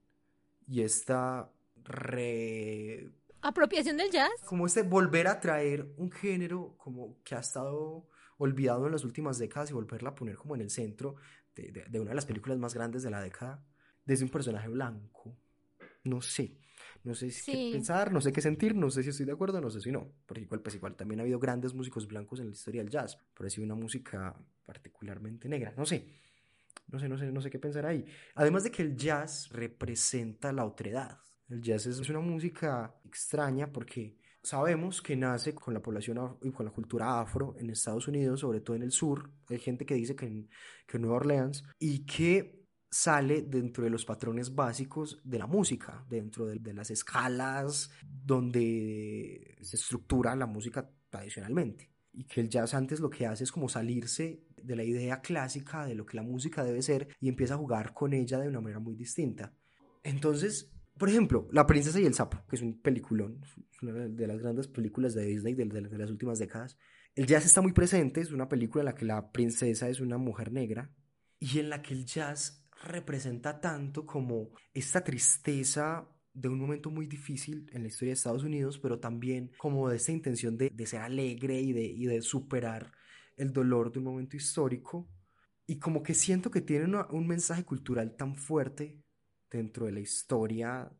Y 0.67 0.81
esta 0.81 1.51
re... 1.83 3.11
Apropiación 3.41 3.97
del 3.97 4.11
jazz. 4.11 4.31
como 4.45 4.67
este 4.67 4.83
volver 4.83 5.27
a 5.27 5.39
traer 5.39 5.87
un 5.97 6.11
género 6.11 6.75
como 6.77 7.17
que 7.23 7.35
ha 7.35 7.39
estado 7.39 8.05
olvidado 8.39 8.87
en 8.87 8.91
las 8.93 9.03
últimas 9.03 9.37
décadas 9.37 9.69
y 9.69 9.73
volverla 9.73 10.09
a 10.09 10.15
poner 10.15 10.35
como 10.35 10.55
en 10.55 10.61
el 10.61 10.69
centro 10.71 11.15
de, 11.55 11.71
de- 11.71 11.85
de 11.85 11.99
una 11.99 12.09
de 12.09 12.15
las 12.15 12.25
películas 12.25 12.57
más 12.57 12.73
grandes 12.73 13.03
de 13.03 13.11
la 13.11 13.21
década 13.21 13.63
desde 14.03 14.23
un 14.25 14.31
personaje 14.31 14.67
blanco. 14.67 15.37
No 16.03 16.19
sé. 16.21 16.57
No 17.03 17.13
sé 17.13 17.29
si 17.31 17.45
qué 17.51 17.57
Sí. 17.57 17.69
pensar, 17.71 18.11
no 18.11 18.19
sé 18.19 18.31
qué 18.33 18.41
sentir, 18.41 18.75
no 18.75 18.89
sé 18.89 19.03
si 19.03 19.09
estoy 19.09 19.25
de 19.25 19.31
acuerdo, 19.31 19.61
no 19.61 19.69
sé 19.69 19.79
si 19.79 19.91
no. 19.91 20.11
Porque 20.25 20.41
igual, 20.43 20.61
pues 20.61 20.75
igual 20.75 20.95
también 20.95 21.19
ha 21.19 21.23
habido 21.23 21.39
grandes 21.39 21.73
músicos 21.73 22.07
blancos 22.07 22.39
en 22.39 22.47
la 22.47 22.51
historia 22.51 22.81
del 22.81 22.89
jazz, 22.89 23.17
pero 23.33 23.47
ha 23.47 23.49
sido 23.49 23.63
una 23.65 23.75
música 23.75 24.35
particularmente 24.65 25.47
negra. 25.47 25.73
No 25.77 25.85
sé. 25.85 26.05
No 26.87 26.99
sé, 26.99 27.07
no 27.07 27.17
sé, 27.17 27.31
no 27.31 27.41
sé 27.41 27.49
qué 27.49 27.59
pensar 27.59 27.85
ahí. 27.85 28.05
Además 28.35 28.63
de 28.63 28.71
que 28.71 28.81
el 28.81 28.95
jazz 28.95 29.49
representa 29.49 30.51
la 30.51 30.65
otredad. 30.65 31.19
El 31.49 31.61
jazz 31.61 31.85
es 31.85 32.09
una 32.09 32.19
música 32.19 32.95
extraña 33.05 33.71
porque 33.71 34.17
sabemos 34.43 35.01
que 35.01 35.15
nace 35.15 35.53
con 35.53 35.73
la 35.73 35.81
población 35.81 36.37
y 36.41 36.51
con 36.51 36.65
la 36.65 36.71
cultura 36.71 37.19
afro 37.19 37.55
en 37.57 37.69
Estados 37.69 38.07
Unidos, 38.07 38.39
sobre 38.39 38.61
todo 38.61 38.75
en 38.75 38.83
el 38.83 38.91
sur. 38.91 39.31
Hay 39.49 39.59
gente 39.59 39.85
que 39.85 39.95
dice 39.95 40.15
que 40.15 40.25
en, 40.25 40.49
que 40.87 40.99
Nueva 40.99 41.17
Orleans 41.17 41.63
y 41.79 42.05
que 42.05 42.59
sale 42.89 43.43
dentro 43.43 43.83
de 43.83 43.89
los 43.91 44.05
patrones 44.05 44.55
básicos 44.55 45.21
de 45.23 45.37
la 45.37 45.47
música, 45.47 46.05
dentro 46.09 46.47
de, 46.47 46.59
de 46.59 46.73
las 46.73 46.89
escalas 46.89 47.91
donde 48.03 49.57
se 49.61 49.75
estructura 49.75 50.35
la 50.35 50.47
música 50.47 50.89
tradicionalmente. 51.09 51.91
Y 52.11 52.25
que 52.25 52.41
el 52.41 52.49
jazz 52.49 52.73
antes 52.73 52.99
lo 52.99 53.09
que 53.09 53.27
hace 53.27 53.43
es 53.43 53.51
como 53.51 53.69
salirse 53.69 54.43
de 54.57 54.75
la 54.75 54.83
idea 54.83 55.21
clásica 55.21 55.85
de 55.85 55.95
lo 55.95 56.05
que 56.05 56.17
la 56.17 56.23
música 56.23 56.63
debe 56.63 56.81
ser 56.81 57.07
y 57.19 57.29
empieza 57.29 57.53
a 57.53 57.57
jugar 57.57 57.93
con 57.93 58.13
ella 58.13 58.39
de 58.39 58.47
una 58.47 58.61
manera 58.61 58.79
muy 58.79 58.95
distinta. 58.95 59.53
Entonces, 60.03 60.71
por 60.99 61.09
ejemplo, 61.09 61.47
La 61.51 61.65
princesa 61.65 61.99
y 61.99 62.05
el 62.05 62.13
sapo, 62.13 62.43
que 62.47 62.57
es 62.57 62.61
un 62.61 62.79
peliculón, 62.81 63.41
una 63.81 63.93
de 63.93 64.27
las 64.27 64.39
grandes 64.39 64.67
películas 64.67 65.13
de 65.13 65.25
Disney 65.25 65.55
de, 65.55 65.65
las 65.97 66.11
últimas 66.11 66.39
décadas. 66.39 66.77
El 67.15 67.25
jazz 67.25 67.45
está 67.45 67.61
muy 67.61 67.71
presente, 67.71 68.21
es 68.21 68.31
una 68.31 68.49
película 68.49 68.81
en 68.81 68.85
la 68.85 68.95
que 68.95 69.05
la 69.05 69.31
princesa 69.31 69.89
es 69.89 70.01
una 70.01 70.17
mujer 70.17 70.51
negra 70.51 70.91
y 71.39 71.59
en 71.59 71.69
la 71.69 71.81
que 71.81 71.93
el 71.93 72.05
jazz 72.05 72.67
representa 72.83 73.61
tanto 73.61 74.05
como 74.05 74.51
esta 74.73 75.03
tristeza 75.03 76.07
de 76.33 76.49
un 76.49 76.59
momento 76.59 76.91
muy 76.91 77.07
difícil 77.07 77.69
en 77.71 77.81
la 77.81 77.87
historia 77.87 78.11
de 78.11 78.15
Estados 78.15 78.43
Unidos, 78.43 78.77
pero 78.77 78.99
también 78.99 79.51
como 79.57 79.89
de 79.89 79.95
esta 79.95 80.11
intención 80.11 80.57
de, 80.57 80.71
ser 80.85 81.01
alegre 81.01 81.59
y 81.61 81.73
de, 81.73 82.21
superar 82.21 82.91
el 83.37 83.51
dolor 83.53 83.91
de 83.91 83.99
un 83.99 84.05
momento 84.05 84.35
histórico. 84.35 85.09
Y 85.65 85.79
como 85.79 86.03
que 86.03 86.13
siento 86.13 86.51
que 86.51 86.61
tiene 86.61 86.85
un 87.09 87.27
mensaje 87.27 87.63
cultural 87.63 88.15
tan 88.17 88.35
fuerte 88.35 88.99
dentro 89.49 89.85
de 89.85 89.91
la 89.93 89.99
historia 89.99 90.91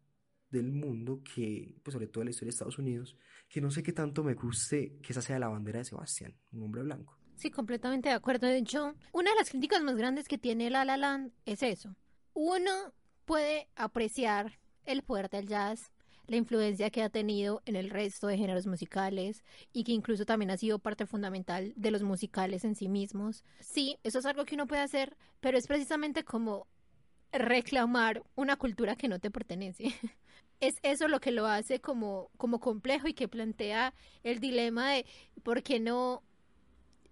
del 0.50 0.72
mundo, 0.72 1.22
que, 1.24 1.76
pues 1.84 1.94
sobre 1.94 2.08
todo 2.08 2.22
de 2.22 2.26
la 2.26 2.32
historia 2.32 2.48
de 2.48 2.56
Estados 2.56 2.80
Unidos, 2.80 3.18
que 3.48 3.62
no 3.62 3.72
sé 3.72 3.84
qué 3.84 3.94
tanto 3.94 4.24
me 4.24 4.34
guste 4.34 4.98
que 5.02 5.14
esa 5.14 5.22
sea 5.22 5.40
la 5.40 5.48
bandera 5.48 5.80
de 5.80 5.86
Sebastián, 5.86 6.36
un 6.52 6.64
hombre 6.64 6.84
blanco. 6.84 7.18
Sí, 7.36 7.52
completamente 7.52 8.10
de 8.10 8.16
acuerdo. 8.16 8.48
De 8.48 8.58
hecho, 8.58 8.96
una 9.14 9.32
de 9.32 9.38
las 9.38 9.50
críticas 9.50 9.82
más 9.82 9.96
grandes 9.96 10.28
que 10.28 10.38
tiene 10.38 10.70
La 10.70 10.84
La 10.84 10.98
Land 10.98 11.32
es 11.46 11.64
eso. 11.64 11.96
Uno 12.34 12.94
puede 13.26 13.70
apreciar 13.76 14.60
el 14.86 15.04
poder 15.04 15.30
del 15.30 15.48
jazz, 15.48 15.92
la 16.28 16.36
influencia 16.36 16.90
que 16.90 17.02
ha 17.02 17.10
tenido 17.10 17.62
en 17.66 17.76
el 17.76 17.90
resto 17.90 18.28
de 18.28 18.38
géneros 18.38 18.68
musicales 18.68 19.44
y 19.72 19.84
que 19.84 19.92
incluso 19.92 20.26
también 20.26 20.52
ha 20.52 20.58
sido 20.58 20.80
parte 20.80 21.06
fundamental 21.06 21.74
de 21.76 21.92
los 21.92 22.04
musicales 22.04 22.66
en 22.66 22.76
sí 22.76 22.90
mismos. 22.90 23.44
Sí, 23.60 23.98
eso 24.04 24.20
es 24.20 24.26
algo 24.26 24.46
que 24.46 24.56
uno 24.56 24.68
puede 24.68 24.82
hacer, 24.82 25.16
pero 25.40 25.58
es 25.58 25.68
precisamente 25.68 26.24
como 26.24 26.68
reclamar 27.32 28.24
una 28.36 28.56
cultura 28.56 28.96
que 28.96 29.08
no 29.08 29.20
te 29.20 29.32
pertenece. 29.32 29.94
Es 30.62 30.76
eso 30.84 31.08
lo 31.08 31.22
que 31.22 31.32
lo 31.32 31.48
hace 31.48 31.80
como, 31.80 32.32
como 32.36 32.60
complejo 32.60 33.08
y 33.08 33.14
que 33.14 33.30
plantea 33.30 33.94
el 34.24 34.42
dilema 34.42 34.92
de 34.92 35.06
por 35.42 35.64
qué 35.64 35.80
no 35.80 36.22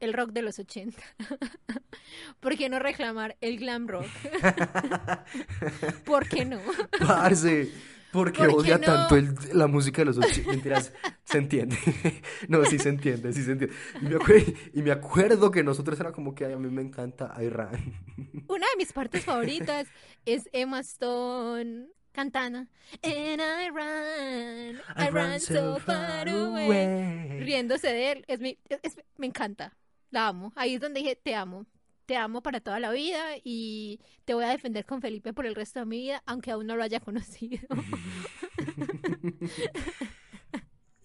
el 0.01 0.13
rock 0.13 0.31
de 0.31 0.41
los 0.41 0.59
80. 0.59 1.01
¿Por 2.41 2.57
qué 2.57 2.67
no 2.67 2.79
reclamar 2.79 3.37
el 3.39 3.57
glam 3.57 3.87
rock? 3.87 4.05
¿Por 6.05 6.27
qué 6.27 6.43
no? 6.43 6.59
Parce, 6.99 7.71
porque 8.11 8.39
¿Por 8.45 8.61
odia 8.61 8.77
no? 8.77 8.85
tanto 8.85 9.15
el- 9.15 9.35
la 9.53 9.67
música 9.67 10.01
de 10.01 10.05
los 10.05 10.17
80. 10.17 10.49
Mentiras, 10.51 10.93
se 11.23 11.37
entiende. 11.37 11.77
No, 12.47 12.63
sí 12.65 12.79
se 12.79 12.89
entiende, 12.89 13.33
sí 13.33 13.43
se 13.43 13.51
entiende. 13.51 13.75
Y 14.01 14.05
me, 14.05 14.15
acue- 14.17 14.55
y 14.73 14.81
me 14.81 14.91
acuerdo 14.91 15.51
que 15.51 15.63
nosotros 15.63 15.99
era 15.99 16.11
como 16.11 16.33
que 16.35 16.45
"Ay, 16.45 16.53
a 16.53 16.57
mí 16.57 16.69
me 16.69 16.81
encanta 16.81 17.33
Iran. 17.43 17.71
Una 18.47 18.65
de 18.71 18.77
mis 18.77 18.93
partes 18.93 19.25
favoritas 19.25 19.87
es 20.25 20.49
Emma 20.53 20.79
Stone 20.79 21.87
cantando 22.13 22.59
And 23.03 23.41
I 23.41 23.69
run, 23.69 24.81
I, 24.97 25.09
run 25.11 25.39
so 25.39 25.77
far 25.79 26.27
away. 26.29 27.39
Riéndose 27.41 27.87
de 27.87 28.11
él, 28.13 28.25
es 28.27 28.39
mi, 28.39 28.57
es- 28.69 28.79
es- 28.83 28.97
me 29.17 29.27
encanta, 29.27 29.75
la 30.09 30.27
amo. 30.29 30.51
Ahí 30.55 30.75
es 30.75 30.81
donde 30.81 31.01
dije, 31.01 31.15
te 31.15 31.35
amo, 31.35 31.65
te 32.07 32.15
amo 32.17 32.41
para 32.41 32.59
toda 32.61 32.79
la 32.79 32.91
vida 32.91 33.21
y 33.43 33.99
te 34.25 34.33
voy 34.33 34.45
a 34.45 34.49
defender 34.49 34.85
con 34.85 35.01
Felipe 35.01 35.33
por 35.33 35.45
el 35.45 35.53
resto 35.53 35.79
de 35.81 35.85
mi 35.85 35.97
vida, 35.99 36.23
aunque 36.25 36.49
aún 36.51 36.65
no 36.65 36.75
lo 36.75 36.81
haya 36.83 36.99
conocido. 36.99 37.67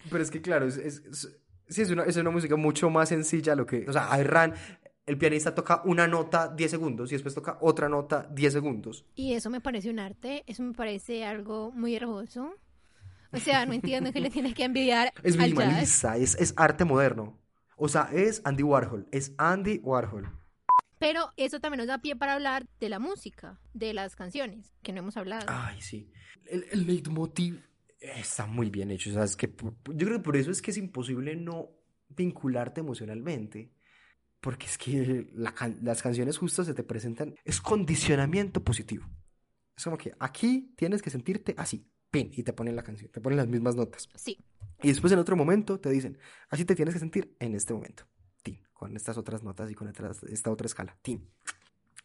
Pero 0.09 0.23
es 0.23 0.31
que 0.31 0.41
claro, 0.41 0.65
es, 0.67 0.77
es- 0.77 1.03
es- 1.05 1.37
sí, 1.69 1.81
es 1.81 1.89
una, 1.91 2.03
es 2.03 2.17
una 2.17 2.29
música 2.29 2.55
mucho 2.55 2.89
más 2.89 3.09
sencilla 3.09 3.55
lo 3.55 3.65
que... 3.65 3.85
O 3.87 3.93
sea, 3.93 4.09
Iran 4.19 4.53
el 5.05 5.17
pianista 5.17 5.53
toca 5.53 5.81
una 5.83 6.07
nota 6.07 6.47
10 6.47 6.71
segundos 6.71 7.11
y 7.11 7.15
después 7.15 7.35
toca 7.35 7.57
otra 7.59 7.89
nota 7.89 8.25
10 8.31 8.53
segundos. 8.53 9.05
Y 9.15 9.33
eso 9.33 9.49
me 9.49 9.59
parece 9.59 9.89
un 9.89 9.99
arte, 9.99 10.43
eso 10.47 10.63
me 10.63 10.73
parece 10.73 11.25
algo 11.25 11.71
muy 11.73 11.93
hermoso. 11.95 12.53
O 13.33 13.37
sea, 13.39 13.65
no 13.65 13.73
entiendo 13.73 14.13
que 14.13 14.21
le 14.21 14.29
tienes 14.29 14.53
que 14.53 14.63
envidiar 14.63 15.11
Es 15.23 15.33
al 15.37 15.49
jazz. 15.49 15.57
minimalista, 15.57 16.15
es, 16.17 16.35
es 16.35 16.53
arte 16.55 16.85
moderno. 16.85 17.37
O 17.75 17.89
sea, 17.89 18.09
es 18.13 18.41
Andy 18.45 18.63
Warhol, 18.63 19.07
es 19.11 19.33
Andy 19.37 19.79
Warhol. 19.83 20.29
Pero 21.03 21.33
eso 21.35 21.59
también 21.59 21.79
nos 21.79 21.87
da 21.87 21.97
pie 21.97 22.15
para 22.15 22.33
hablar 22.33 22.65
de 22.79 22.87
la 22.87 22.97
música, 22.97 23.59
de 23.73 23.93
las 23.93 24.15
canciones, 24.15 24.73
que 24.81 24.93
no 24.93 24.99
hemos 24.99 25.17
hablado. 25.17 25.45
Ay, 25.49 25.81
sí. 25.81 26.09
El, 26.45 26.65
el 26.71 26.87
leitmotiv 26.87 27.61
está 27.99 28.45
muy 28.45 28.69
bien 28.69 28.89
hecho. 28.89 29.09
O 29.09 29.13
sea, 29.13 29.25
es 29.25 29.35
que 29.35 29.49
por- 29.49 29.75
yo 29.95 30.05
creo 30.07 30.19
que 30.19 30.23
por 30.23 30.37
eso 30.37 30.49
es 30.49 30.61
que 30.61 30.71
es 30.71 30.77
imposible 30.77 31.35
no 31.35 31.71
vincularte 32.07 32.79
emocionalmente. 32.79 33.73
Porque 34.39 34.65
es 34.65 34.77
que 34.77 35.29
la 35.33 35.53
las 35.81 36.01
canciones 36.01 36.37
justas 36.37 36.67
se 36.67 36.73
te 36.73 36.83
presentan. 36.83 37.35
Es 37.43 37.59
condicionamiento 37.59 38.63
positivo. 38.63 39.05
Es 39.75 39.83
como 39.83 39.97
que 39.97 40.13
aquí 40.19 40.73
tienes 40.77 41.01
que 41.01 41.09
sentirte 41.09 41.53
así. 41.57 41.85
Pin, 42.11 42.29
y 42.31 42.43
te 42.43 42.53
ponen 42.53 42.75
la 42.77 42.83
canción, 42.83 43.11
te 43.11 43.19
ponen 43.19 43.37
las 43.37 43.47
mismas 43.47 43.75
notas. 43.75 44.07
Sí, 44.15 44.37
Y 44.83 44.87
después 44.89 45.11
en 45.11 45.19
otro 45.19 45.35
momento 45.35 45.79
te 45.79 45.89
dicen, 45.89 46.17
así 46.49 46.63
te 46.63 46.75
tienes 46.75 46.93
que 46.93 46.99
sentir 46.99 47.35
en 47.39 47.55
este 47.55 47.73
momento. 47.73 48.05
Con 48.83 48.95
estas 48.97 49.17
otras 49.17 49.43
notas 49.43 49.71
y 49.71 49.75
con 49.75 49.87
otras- 49.87 50.23
esta 50.23 50.51
otra 50.51 50.65
escala. 50.67 50.97
Tin. 51.01 51.29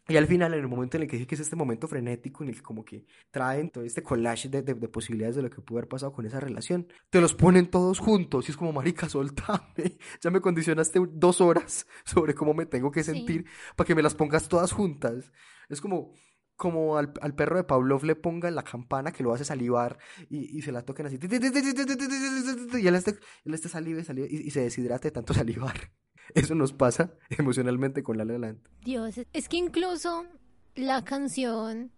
Y 0.07 0.15
al 0.17 0.25
final, 0.25 0.53
en 0.53 0.61
el 0.61 0.67
momento 0.67 0.95
en 0.97 1.03
el 1.03 1.09
que 1.09 1.17
dije 1.17 1.27
que 1.27 1.35
es 1.35 1.41
este 1.41 1.55
momento 1.57 1.87
frenético, 1.87 2.41
en 2.43 2.49
el 2.49 2.55
que 2.55 2.61
como 2.63 2.83
que 2.83 3.05
traen 3.31 3.69
todo 3.69 3.83
este 3.83 4.01
collage 4.01 4.47
de, 4.49 4.61
de- 4.63 4.73
de 4.73 4.87
posibilidades 4.87 5.35
de 5.35 5.41
lo 5.43 5.49
que 5.49 5.61
pudo 5.61 5.77
haber 5.79 5.89
pasado 5.89 6.13
con 6.13 6.25
esa 6.25 6.39
relación, 6.39 6.87
te 7.11 7.19
los 7.21 7.33
ponen 7.35 7.69
todos 7.69 7.99
juntos 7.99 8.47
y 8.47 8.51
es 8.51 8.57
como, 8.57 8.71
marica, 8.73 9.09
soltame. 9.09 9.97
Ya 10.21 10.31
me 10.31 10.39
condicionaste 10.41 10.99
dos 11.11 11.41
horas 11.41 11.85
sobre 12.05 12.33
cómo 12.33 12.53
me 12.53 12.65
tengo 12.65 12.91
que 12.91 13.03
Sí. 13.03 13.11
sentir 13.11 13.45
para 13.75 13.85
que 13.87 13.93
me 13.93 14.01
las 14.01 14.15
pongas 14.15 14.47
todas 14.47 14.71
juntas. 14.71 15.31
Es 15.67 15.79
como, 15.81 16.13
como 16.55 16.97
al, 16.97 17.13
al 17.21 17.35
perro 17.35 17.57
de 17.57 17.63
Pavlov 17.65 18.03
le 18.03 18.15
pongan 18.15 18.55
la 18.55 18.63
campana 18.63 19.11
que 19.11 19.21
lo 19.23 19.31
hace 19.33 19.45
salivar 19.45 19.99
y, 20.29 20.57
y 20.57 20.61
se 20.63 20.71
la 20.71 20.81
toquen 20.83 21.05
así. 21.05 21.19
Y 21.21 22.87
él 22.87 22.95
esté, 22.95 23.11
él 23.45 23.53
y 23.53 23.57
saliva 23.69 24.01
y, 24.27 24.47
y 24.47 24.49
se 24.51 24.61
deshidrate 24.61 25.09
de 25.09 25.11
tanto 25.11 25.33
salivar. 25.35 25.91
Eso 26.35 26.55
nos 26.55 26.73
pasa 26.73 27.13
emocionalmente 27.29 28.03
con 28.03 28.17
La 28.17 28.25
La 28.25 28.37
Land. 28.37 28.59
Dios, 28.83 29.15
es- 29.33 29.49
que 29.49 29.57
incluso 29.57 30.25
la 30.75 31.03
canción 31.03 31.91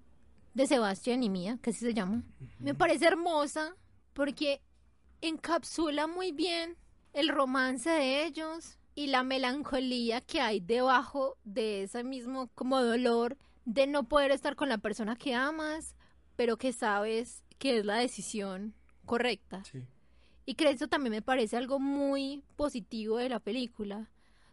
de 0.54 0.68
Sebastián 0.68 1.24
y 1.24 1.30
Mía, 1.30 1.60
que 1.62 1.70
así 1.70 1.80
se 1.80 1.94
llama, 1.94 2.24
me 2.60 2.74
parece 2.74 3.06
hermosa 3.06 3.76
porque 4.14 4.62
encapsula 5.22 6.08
muy 6.08 6.32
bien 6.32 6.76
el 7.14 7.30
romance 7.30 7.90
de 7.90 8.26
ellos 8.26 8.78
y 8.96 9.08
la 9.08 9.24
melancolía 9.24 10.22
que 10.22 10.42
hay 10.42 10.60
debajo 10.60 11.38
de 11.44 11.84
ese 11.84 12.04
mismo 12.04 12.50
como 12.56 12.82
dolor 12.82 13.38
de 13.66 13.88
no 13.88 14.04
poder 14.08 14.32
estar 14.32 14.56
con 14.56 14.70
la 14.70 14.78
persona 14.80 15.16
que 15.16 15.34
amas, 15.36 15.96
pero 16.36 16.58
que 16.58 16.74
sabes 16.74 17.44
que 17.58 17.78
es 17.78 17.86
la 17.86 17.96
decisión 17.98 18.74
correcta. 19.06 19.62
Y 20.46 20.56
que 20.56 20.70
eso 20.70 20.88
también 20.88 21.12
me 21.12 21.22
parece 21.22 21.56
algo 21.56 21.80
muy 21.80 22.44
positivo 22.56 23.18
de 23.18 23.30
la 23.30 23.40
película. 23.40 24.10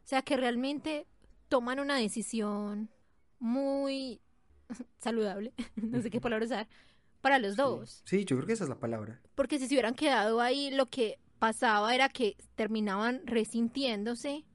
O 0.09 0.11
sea, 0.11 0.23
que 0.23 0.39
realmente 0.39 1.07
toman 1.51 1.81
una 1.81 1.97
decisión 1.97 2.89
muy 3.39 4.23
saludable, 4.99 5.53
no 5.77 6.01
sé 6.01 6.09
qué 6.09 6.19
palabra 6.19 6.47
usar, 6.47 6.69
para 7.21 7.39
los 7.39 7.57
dos. 7.57 8.01
Sí, 8.07 8.25
yo 8.25 8.37
creo 8.37 8.47
que 8.47 8.55
esa 8.55 8.65
es 8.65 8.71
la 8.71 8.81
palabra. 8.81 9.21
Porque 9.35 9.59
si 9.59 9.69
se 9.69 9.75
hubieran 9.75 9.95
quedado 9.95 10.41
ahí, 10.41 10.71
lo 10.71 10.87
que 10.87 11.19
pasaba 11.39 11.95
era 11.95 12.09
que 12.09 12.39
terminaban 12.55 13.21
resintiéndose 13.27 14.47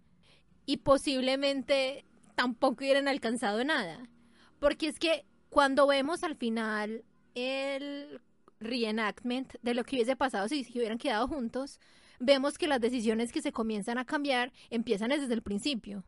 y 0.66 0.78
posiblemente 0.78 2.04
tampoco 2.34 2.84
hubieran 2.84 3.08
alcanzado 3.08 3.64
nada. 3.64 4.10
Porque 4.58 4.88
es 4.88 4.98
que 4.98 5.28
cuando 5.50 5.86
vemos 5.86 6.24
al 6.24 6.36
final 6.36 7.06
el 7.36 8.22
reenactment 8.60 9.54
de 9.62 9.76
lo 9.76 9.84
que 9.84 9.98
hubiese 9.98 10.16
pasado 10.16 10.48
si 10.48 10.64
se 10.64 10.80
hubieran 10.80 10.98
quedado 10.98 11.28
juntos, 11.28 11.80
vemos 12.26 12.58
que 12.58 12.68
las 12.68 12.82
decisiones 12.82 13.32
que 13.32 13.42
se 13.42 13.52
comienzan 13.52 13.98
a 13.98 14.06
cambiar 14.06 14.52
empiezan 14.70 15.10
desde 15.10 15.34
el 15.34 15.42
principio. 15.42 16.04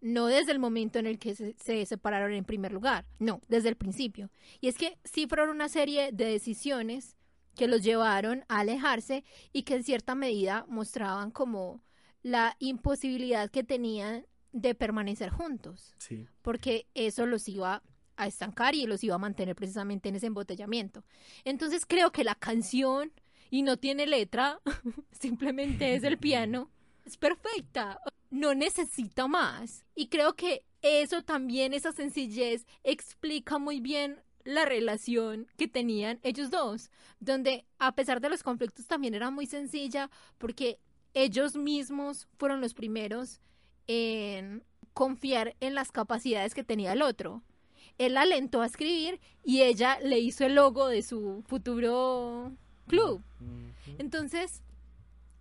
No 0.00 0.26
desde 0.26 0.52
el 0.52 0.58
momento 0.58 0.98
en 0.98 1.06
el 1.06 1.18
que 1.18 1.34
se, 1.34 1.54
se 1.58 1.84
separaron 1.86 2.32
en 2.32 2.44
primer 2.44 2.72
lugar, 2.72 3.06
no, 3.18 3.40
desde 3.48 3.70
el 3.70 3.76
principio. 3.76 4.30
Y 4.60 4.68
es 4.68 4.76
que 4.76 4.98
sí 5.04 5.26
fueron 5.26 5.48
una 5.50 5.68
serie 5.68 6.10
de 6.12 6.26
decisiones 6.26 7.16
que 7.54 7.66
los 7.66 7.82
llevaron 7.82 8.44
a 8.48 8.60
alejarse 8.60 9.24
y 9.52 9.62
que 9.62 9.76
en 9.76 9.82
cierta 9.84 10.14
medida 10.14 10.66
mostraban 10.68 11.30
como 11.30 11.82
la 12.22 12.56
imposibilidad 12.58 13.50
que 13.50 13.64
tenían 13.64 14.26
de 14.52 14.74
permanecer 14.74 15.30
juntos, 15.30 15.94
Sí. 15.98 16.26
porque 16.42 16.86
eso 16.94 17.24
los 17.26 17.48
iba 17.48 17.82
a 18.16 18.26
estancar 18.26 18.74
y 18.74 18.86
los 18.86 19.02
iba 19.04 19.14
a 19.14 19.18
mantener 19.18 19.54
precisamente 19.56 20.08
en 20.08 20.16
ese 20.16 20.26
embotellamiento. 20.26 21.04
Entonces 21.44 21.84
creo 21.86 22.12
que 22.12 22.24
la 22.24 22.34
canción, 22.34 23.12
y 23.50 23.62
no 23.62 23.76
tiene 23.76 24.06
letra, 24.06 24.60
simplemente 25.12 25.94
es 25.94 26.04
el 26.04 26.18
piano, 26.18 26.70
es 27.04 27.16
perfecta, 27.16 28.00
no 28.30 28.54
necesita 28.54 29.26
más. 29.28 29.84
Y 29.94 30.08
creo 30.08 30.34
que 30.34 30.64
eso 30.82 31.22
también, 31.22 31.74
esa 31.74 31.92
sencillez, 31.92 32.66
explica 32.84 33.58
muy 33.58 33.80
bien 33.80 34.22
la 34.44 34.64
relación 34.64 35.48
que 35.56 35.66
tenían 35.66 36.20
ellos 36.22 36.50
dos, 36.50 36.90
donde 37.18 37.66
a 37.78 37.94
pesar 37.94 38.20
de 38.20 38.28
los 38.28 38.42
conflictos 38.42 38.86
también 38.86 39.14
era 39.14 39.30
muy 39.30 39.46
sencilla 39.46 40.10
porque 40.38 40.78
ellos 41.14 41.56
mismos 41.56 42.28
fueron 42.38 42.60
los 42.60 42.72
primeros 42.74 43.40
en 43.88 44.62
confiar 44.92 45.56
en 45.60 45.74
las 45.74 45.90
capacidades 45.90 46.54
que 46.54 46.64
tenía 46.64 46.92
el 46.92 47.02
otro. 47.02 47.42
Él 47.98 48.14
la 48.14 48.22
alentó 48.22 48.62
a 48.62 48.66
escribir 48.66 49.20
y 49.42 49.62
ella 49.62 49.98
le 50.00 50.18
hizo 50.20 50.44
el 50.44 50.54
logo 50.54 50.88
de 50.88 51.02
su 51.02 51.42
futuro 51.46 52.52
club. 52.86 53.22
Entonces, 53.98 54.62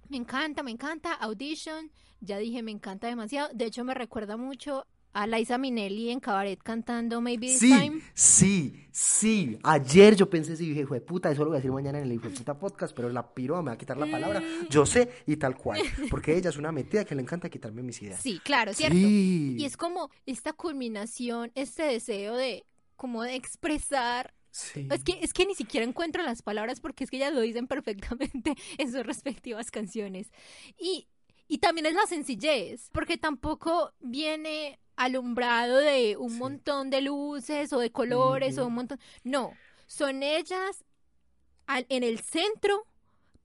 me 0.10 0.18
encanta, 0.18 0.64
me 0.64 0.72
encanta. 0.72 1.14
Audition, 1.14 1.92
ya 2.22 2.38
dije, 2.38 2.62
me 2.64 2.72
encanta 2.72 3.08
demasiado. 3.08 3.50
De 3.54 3.66
hecho, 3.66 3.84
me 3.84 3.94
recuerda 3.94 4.38
mucho 4.38 4.86
a 5.14 5.28
Liza 5.28 5.58
Minnelli 5.58 6.10
en 6.12 6.20
Cabaret 6.20 6.62
cantando 6.62 7.22
Maybe 7.22 7.48
This 7.48 7.60
Sí, 7.60 7.70
Time. 7.70 8.02
sí, 8.14 8.86
sí. 8.92 9.58
Ayer 9.64 10.14
yo 10.18 10.30
pensé, 10.30 10.58
sí, 10.58 10.68
dije, 10.68 10.82
hijo 10.82 10.94
de 10.94 11.00
puta, 11.00 11.32
eso 11.32 11.44
lo 11.44 11.52
voy 11.52 11.56
a 11.56 11.60
decir 11.60 11.72
mañana 11.72 12.00
en 12.00 12.04
el 12.04 12.12
hijo 12.12 12.28
de 12.28 12.36
puta 12.36 12.60
podcast, 12.60 12.94
pero 12.94 13.10
la 13.10 13.34
piro 13.34 13.56
me 13.64 13.70
va 13.70 13.76
a 13.76 13.78
quitar 13.78 13.96
la 13.96 14.08
palabra. 14.12 14.42
Mm. 14.42 14.68
Yo 14.70 14.86
sé 14.86 15.10
y 15.26 15.38
tal 15.38 15.56
cual. 15.56 15.80
Porque 16.12 16.36
ella 16.36 16.50
es 16.50 16.58
una 16.58 16.74
metida 16.74 17.06
que 17.06 17.16
le 17.16 17.22
encanta 17.22 17.50
quitarme 17.50 17.82
mis 17.82 18.02
ideas. 18.02 18.22
Sí, 18.22 18.40
claro, 18.44 18.74
¿cierto? 18.74 18.96
Sí. 18.98 19.56
Y 19.58 19.64
es 19.64 19.78
como 19.78 20.10
esta 20.26 20.52
culminación, 20.52 21.50
este 21.56 21.84
deseo 21.84 22.36
de 22.36 22.66
como 22.98 23.24
de 23.24 23.36
expresar 23.36 24.34
Sí. 24.56 24.88
Es 24.90 25.04
que, 25.04 25.20
es 25.22 25.34
que 25.34 25.46
ni 25.46 25.54
siquiera 25.54 25.86
encuentro 25.86 26.24
las 26.24 26.42
palabras 26.42 26.80
porque 26.80 27.04
es 27.04 27.10
que 27.10 27.18
ellas 27.18 27.34
lo 27.34 27.42
dicen 27.42 27.68
perfectamente 27.68 28.56
en 28.78 28.90
sus 28.92 29.06
respectivas 29.06 29.70
canciones. 29.70 30.32
Y, 30.80 31.08
y 31.50 31.58
también 31.58 31.86
es 31.88 31.94
la 31.94 32.06
sencillez, 32.08 32.90
porque 32.94 33.18
tampoco 33.18 33.92
viene 34.00 34.80
alumbrado 34.96 35.76
de 35.78 36.16
un 36.16 36.32
Sí. 36.32 36.38
montón 36.38 36.90
de 36.90 37.02
luces 37.02 37.74
o 37.74 37.80
de 37.80 37.92
colores 37.92 38.58
o 38.58 38.62
Ujú. 38.62 38.68
un 38.70 38.76
montón. 38.76 39.00
No, 39.26 39.52
son 39.88 40.24
ellas 40.24 40.86
al- 41.68 41.86
en 41.90 42.04
el 42.04 42.20
centro, 42.22 42.88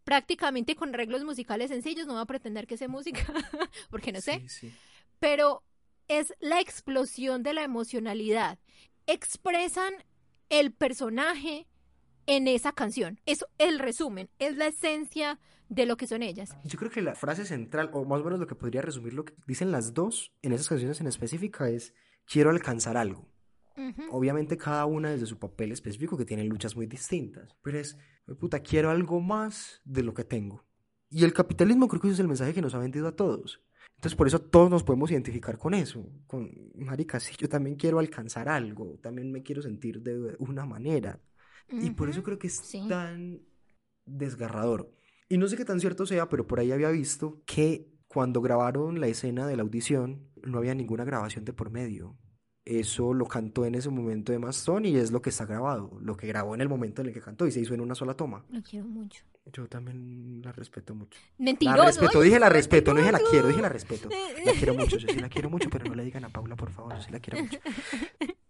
prácticamente 0.04 0.76
con 0.76 0.94
arreglos 0.94 1.24
musicales 1.24 1.70
sencillos. 1.70 2.06
No 2.06 2.12
voy 2.12 2.22
a 2.22 2.26
pretender 2.26 2.68
que 2.68 2.76
sea 2.76 2.86
música, 2.88 3.20
porque 3.90 4.12
no 4.12 4.20
sé 4.20 4.40
Sí, 4.42 4.48
sí. 4.48 4.74
pero 5.18 5.64
es 6.06 6.34
la 6.38 6.60
explosión 6.60 7.42
de 7.42 7.52
la 7.54 7.64
emocionalidad. 7.64 8.60
Expresan 9.06 9.92
el 10.50 10.72
personaje 10.72 11.66
en 12.26 12.46
esa 12.48 12.72
canción. 12.72 13.20
Es 13.26 13.44
el 13.58 13.78
resumen, 13.78 14.28
es 14.38 14.56
la 14.56 14.66
esencia 14.66 15.40
de 15.68 15.86
lo 15.86 15.96
que 15.96 16.06
son 16.06 16.22
ellas. 16.22 16.56
Yo 16.64 16.78
creo 16.78 16.90
que 16.90 17.00
la 17.00 17.14
frase 17.14 17.44
central, 17.44 17.90
o 17.92 18.04
más 18.04 18.20
o 18.20 18.24
menos 18.24 18.40
lo 18.40 18.46
que 18.46 18.56
podría 18.56 18.82
resumir 18.82 19.14
lo 19.14 19.24
que 19.24 19.34
dicen 19.46 19.70
las 19.70 19.94
dos 19.94 20.32
en 20.42 20.52
esas 20.52 20.68
canciones 20.68 21.00
en 21.00 21.06
específica 21.06 21.68
es 21.70 21.94
quiero 22.26 22.50
alcanzar 22.50 22.96
algo. 22.96 23.28
Obviamente 24.10 24.58
cada 24.58 24.84
una 24.84 25.10
desde 25.10 25.24
su 25.24 25.38
papel 25.38 25.72
específico 25.72 26.18
que 26.18 26.26
tienen 26.26 26.50
luchas 26.50 26.76
muy 26.76 26.84
distintas. 26.84 27.56
Pero 27.62 27.78
es, 27.78 27.96
puta, 28.38 28.60
quiero 28.60 28.90
algo 28.90 29.20
más 29.20 29.80
de 29.84 30.02
lo 30.02 30.12
que 30.12 30.22
tengo. 30.22 30.66
Y 31.08 31.24
el 31.24 31.32
capitalismo 31.32 31.88
creo 31.88 32.02
que 32.02 32.08
ese 32.08 32.14
es 32.14 32.20
el 32.20 32.28
mensaje 32.28 32.52
que 32.52 32.60
nos 32.60 32.74
ha 32.74 32.78
vendido 32.78 33.08
a 33.08 33.16
todos. 33.16 33.62
Entonces 34.00 34.16
por 34.16 34.26
eso 34.26 34.38
todos 34.40 34.70
nos 34.70 34.82
podemos 34.82 35.10
identificar 35.10 35.58
con 35.58 35.74
eso. 35.74 36.02
Con, 36.26 36.50
marica, 36.74 37.20
sí, 37.20 37.34
yo 37.38 37.50
también 37.50 37.76
quiero 37.76 37.98
alcanzar 37.98 38.48
algo. 38.48 38.98
También 39.02 39.30
me 39.30 39.42
quiero 39.42 39.60
sentir 39.60 40.00
de 40.00 40.36
una 40.38 40.64
manera. 40.64 41.20
Y 41.68 41.90
por 41.90 42.08
eso 42.08 42.22
creo 42.22 42.38
que 42.38 42.46
es 42.46 42.56
Sí. 42.56 42.88
tan 42.88 43.42
desgarrador. 44.06 44.90
Y 45.28 45.36
no 45.36 45.46
sé 45.48 45.58
qué 45.58 45.66
tan 45.66 45.80
cierto 45.80 46.06
sea, 46.06 46.30
pero 46.30 46.46
por 46.46 46.60
ahí 46.60 46.72
había 46.72 46.88
visto 46.88 47.42
que 47.44 47.92
cuando 48.08 48.40
grabaron 48.40 49.00
la 49.00 49.06
escena 49.06 49.46
de 49.46 49.56
la 49.56 49.64
audición 49.64 50.30
no 50.42 50.56
había 50.56 50.74
ninguna 50.74 51.04
grabación 51.04 51.44
de 51.44 51.52
por 51.52 51.70
medio. 51.70 52.16
Eso 52.64 53.12
lo 53.12 53.26
cantó 53.26 53.66
en 53.66 53.74
ese 53.74 53.90
momento 53.90 54.32
de 54.32 54.40
Stone 54.48 54.88
y 54.88 54.96
es 54.96 55.12
lo 55.12 55.20
que 55.20 55.28
está 55.28 55.44
grabado, 55.44 55.98
lo 56.00 56.16
que 56.16 56.26
grabó 56.26 56.54
en 56.54 56.62
el 56.62 56.70
momento 56.70 57.02
en 57.02 57.08
el 57.08 57.12
que 57.12 57.20
cantó 57.20 57.46
y 57.46 57.52
se 57.52 57.60
hizo 57.60 57.74
en 57.74 57.82
una 57.82 57.94
sola 57.94 58.14
toma. 58.14 58.46
Lo 58.48 58.62
quiero 58.62 58.86
mucho. 58.86 59.26
Yo 59.46 59.66
también 59.68 60.42
la 60.42 60.52
respeto 60.52 60.94
mucho. 60.94 61.18
Mentiroso. 61.38 61.78
La 61.78 61.86
respeto, 61.86 62.20
dije 62.20 62.38
la 62.38 62.48
respeto, 62.48 62.92
no 62.92 63.00
dije 63.00 63.12
la 63.12 63.20
quiero, 63.30 63.48
dije 63.48 63.62
la 63.62 63.68
respeto. 63.68 64.08
La 64.44 64.52
quiero 64.52 64.74
mucho, 64.74 64.98
yo 64.98 65.08
sí 65.08 65.18
la 65.18 65.28
quiero 65.28 65.50
mucho, 65.50 65.68
pero 65.70 65.86
no 65.86 65.94
le 65.94 66.04
digan 66.04 66.24
a 66.24 66.28
Paula, 66.28 66.56
por 66.56 66.70
favor, 66.70 66.94
yo 66.94 67.02
sí 67.02 67.10
la 67.10 67.20
quiero 67.20 67.42
mucho. 67.42 67.58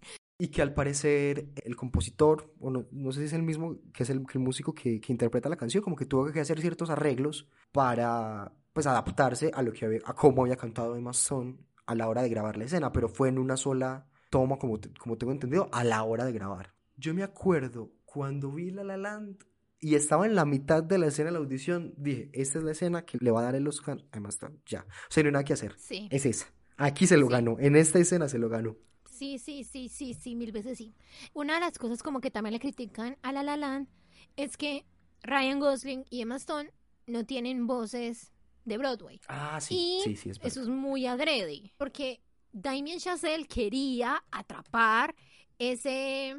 Y 0.42 0.48
que 0.48 0.62
al 0.62 0.72
parecer 0.72 1.50
el 1.66 1.76
compositor, 1.76 2.54
o 2.60 2.70
no, 2.70 2.86
no 2.92 3.12
sé 3.12 3.20
si 3.20 3.26
es 3.26 3.34
el 3.34 3.42
mismo, 3.42 3.76
que 3.92 4.04
es 4.04 4.08
el, 4.08 4.24
el 4.32 4.40
músico 4.40 4.74
que, 4.74 4.98
que 4.98 5.12
interpreta 5.12 5.50
la 5.50 5.56
canción, 5.56 5.84
como 5.84 5.96
que 5.96 6.06
tuvo 6.06 6.32
que 6.32 6.40
hacer 6.40 6.62
ciertos 6.62 6.88
arreglos 6.88 7.46
para 7.72 8.50
pues 8.72 8.86
adaptarse 8.86 9.50
a 9.52 9.60
lo 9.60 9.70
que 9.74 9.84
había, 9.84 10.00
a 10.02 10.14
cómo 10.14 10.40
había 10.40 10.56
cantado 10.56 10.96
Emma 10.96 11.10
Stone 11.10 11.58
a 11.84 11.94
la 11.94 12.08
hora 12.08 12.22
de 12.22 12.30
grabar 12.30 12.56
la 12.56 12.64
escena, 12.64 12.90
pero 12.90 13.10
fue 13.10 13.28
en 13.28 13.38
una 13.38 13.58
sola 13.58 14.06
toma, 14.30 14.58
como, 14.58 14.78
como 14.98 15.18
tengo 15.18 15.32
entendido, 15.32 15.68
a 15.72 15.84
la 15.84 16.02
hora 16.04 16.24
de 16.24 16.32
grabar. 16.32 16.72
Yo 16.96 17.12
me 17.12 17.22
acuerdo 17.22 17.90
cuando 18.06 18.50
vi 18.50 18.70
La 18.70 18.82
La 18.82 18.96
Land 18.96 19.44
y 19.80 19.94
estaba 19.94 20.26
en 20.26 20.34
la 20.34 20.44
mitad 20.44 20.82
de 20.82 20.98
la 20.98 21.06
escena 21.06 21.26
de 21.28 21.32
la 21.32 21.38
audición, 21.38 21.94
dije, 21.96 22.28
esta 22.32 22.58
es 22.58 22.64
la 22.64 22.72
escena 22.72 23.04
que 23.04 23.18
le 23.20 23.30
va 23.30 23.40
a 23.40 23.44
dar 23.44 23.54
el 23.54 23.66
Oscar 23.66 23.98
a 24.12 24.16
Emma 24.18 24.28
Stone, 24.28 24.58
ya. 24.66 24.80
O 24.86 25.10
sea, 25.12 25.22
no 25.22 25.28
hay 25.28 25.32
nada 25.32 25.44
que 25.44 25.54
hacer. 25.54 25.74
Sí. 25.78 26.08
Es 26.10 26.26
esa. 26.26 26.52
Aquí 26.76 27.06
se 27.06 27.16
lo 27.16 27.26
Sí. 27.26 27.32
ganó, 27.32 27.56
en 27.58 27.76
esta 27.76 27.98
escena 27.98 28.28
se 28.28 28.38
lo 28.38 28.48
ganó. 28.48 28.76
Sí, 29.10 29.38
sí, 29.38 29.64
sí, 29.64 29.88
sí, 29.88 30.14
sí, 30.14 30.34
mil 30.34 30.50
veces 30.52 30.78
sí. 30.78 30.94
Una 31.34 31.54
de 31.54 31.60
las 31.60 31.78
cosas 31.78 32.02
como 32.02 32.20
que 32.20 32.30
también 32.30 32.52
le 32.54 32.60
critican 32.60 33.16
a 33.22 33.32
La 33.32 33.42
La 33.42 33.56
Land 33.56 33.88
es 34.36 34.56
que 34.56 34.84
Ryan 35.22 35.60
Gosling 35.60 36.04
y 36.08 36.22
Emma 36.22 36.36
Stone 36.36 36.70
no 37.06 37.24
tienen 37.26 37.66
voces 37.66 38.32
de 38.64 38.78
Broadway. 38.78 39.20
Ah, 39.28 39.60
sí, 39.60 39.74
y 39.74 40.02
sí, 40.04 40.16
sí, 40.16 40.30
es 40.30 40.38
verdad. 40.38 40.46
eso 40.52 40.62
es 40.62 40.68
muy 40.68 41.06
adrede, 41.06 41.72
porque 41.76 42.20
Damien 42.52 42.98
Chazelle 42.98 43.46
quería 43.46 44.22
atrapar 44.30 45.14
ese... 45.58 46.36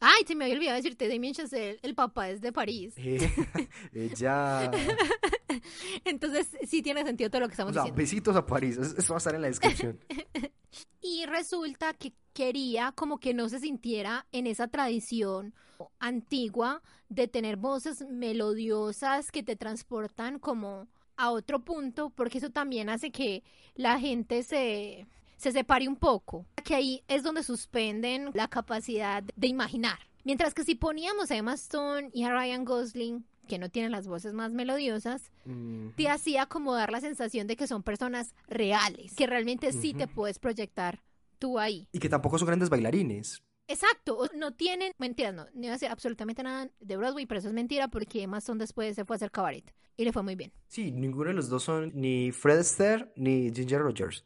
Ay, 0.00 0.24
se 0.26 0.34
me 0.34 0.44
había 0.44 0.56
olvidado 0.56 0.76
decirte, 0.76 1.08
Damien 1.08 1.32
Chazelle, 1.34 1.78
el 1.82 1.94
papá 1.94 2.28
es 2.30 2.40
de 2.40 2.52
París. 2.52 2.94
Eh, 2.96 3.30
ella... 3.94 4.70
Entonces 6.04 6.48
sí 6.66 6.82
tiene 6.82 7.02
sentido 7.04 7.30
todo 7.30 7.40
lo 7.40 7.46
que 7.48 7.52
O 7.52 7.54
estamos 7.54 7.72
sea, 7.74 7.82
diciendo. 7.82 7.98
besitos 7.98 8.36
a 8.36 8.44
París, 8.46 8.76
es- 8.76 8.94
eso 8.98 9.12
va 9.12 9.16
a 9.16 9.18
estar 9.18 9.34
en 9.34 9.42
la 9.42 9.48
descripción. 9.48 9.98
Y 11.00 11.24
resulta 11.24 11.94
que 11.94 12.12
quería 12.34 12.92
como 12.92 13.18
que 13.20 13.32
no 13.32 13.48
se 13.48 13.60
sintiera 13.60 14.26
en 14.32 14.46
esa 14.48 14.66
tradición 14.68 15.54
antigua 16.00 16.82
de 17.08 17.28
tener 17.28 17.56
voces 17.56 18.04
melodiosas 18.10 19.30
que 19.30 19.42
te 19.44 19.54
transportan 19.56 20.38
como 20.40 20.88
a 21.16 21.30
otro 21.30 21.64
punto, 21.64 22.10
porque 22.10 22.38
eso 22.38 22.50
también 22.50 22.88
hace 22.90 23.10
que 23.12 23.42
la 23.74 23.98
gente 24.00 24.42
se, 24.42 25.06
se 25.36 25.52
separe 25.52 25.88
un 25.88 25.96
poco. 25.96 26.46
Que 26.64 26.74
ahí 26.74 27.04
es 27.08 27.22
donde 27.22 27.42
suspenden 27.42 28.30
la 28.34 28.48
capacidad 28.48 29.22
de 29.22 29.46
imaginar. 29.46 29.98
Mientras 30.24 30.54
que 30.54 30.64
si 30.64 30.74
poníamos 30.74 31.30
a 31.30 31.36
Emma 31.36 31.54
Stone 31.54 32.10
y 32.12 32.24
a 32.24 32.32
Ryan 32.32 32.64
Gosling, 32.64 33.24
que 33.46 33.58
no 33.58 33.70
tienen 33.70 33.92
las 33.92 34.08
voces 34.08 34.32
más 34.32 34.52
melodiosas, 34.52 35.30
te 35.94 36.08
hacía 36.08 36.46
como 36.46 36.74
dar 36.74 36.90
la 36.90 37.00
sensación 37.00 37.46
de 37.46 37.56
que 37.56 37.68
son 37.68 37.84
personas 37.84 38.34
reales, 38.48 39.14
que 39.14 39.26
realmente 39.26 39.72
sí 39.72 39.94
te 39.94 40.08
puedes 40.08 40.38
proyectar 40.38 41.02
tú 41.38 41.58
ahí. 41.58 41.88
Y 41.92 42.00
que 42.00 42.08
tampoco 42.08 42.38
son 42.38 42.46
grandes 42.46 42.70
bailarines. 42.70 43.42
Exacto, 43.68 44.28
no 44.34 44.52
tienen, 44.54 44.92
mentiras, 44.98 45.34
no, 45.34 45.44
no 45.54 45.60
iba 45.60 45.70
a 45.70 45.72
decir 45.72 45.88
absolutamente 45.88 46.42
nada 46.42 46.70
de 46.80 46.96
Broadway, 46.96 47.26
pero 47.26 47.40
eso 47.40 47.48
es 47.48 47.54
mentira 47.54 47.88
porque 47.88 48.22
Emma 48.22 48.38
Stone 48.38 48.58
después 48.58 48.94
se 48.94 49.04
fue 49.04 49.14
a 49.14 49.18
hacer 49.18 49.30
cabaret 49.30 49.72
y 49.96 50.04
le 50.04 50.12
fue 50.12 50.22
muy 50.22 50.36
bien. 50.36 50.52
Sí, 50.68 50.92
ninguno 50.92 51.28
de 51.28 51.34
los 51.34 51.48
dos 51.48 51.64
son 51.64 51.90
ni 51.94 52.30
Fred 52.32 52.58
Astaire 52.58 53.12
ni 53.16 53.52
Ginger 53.52 53.80
Rogers. 53.80 54.24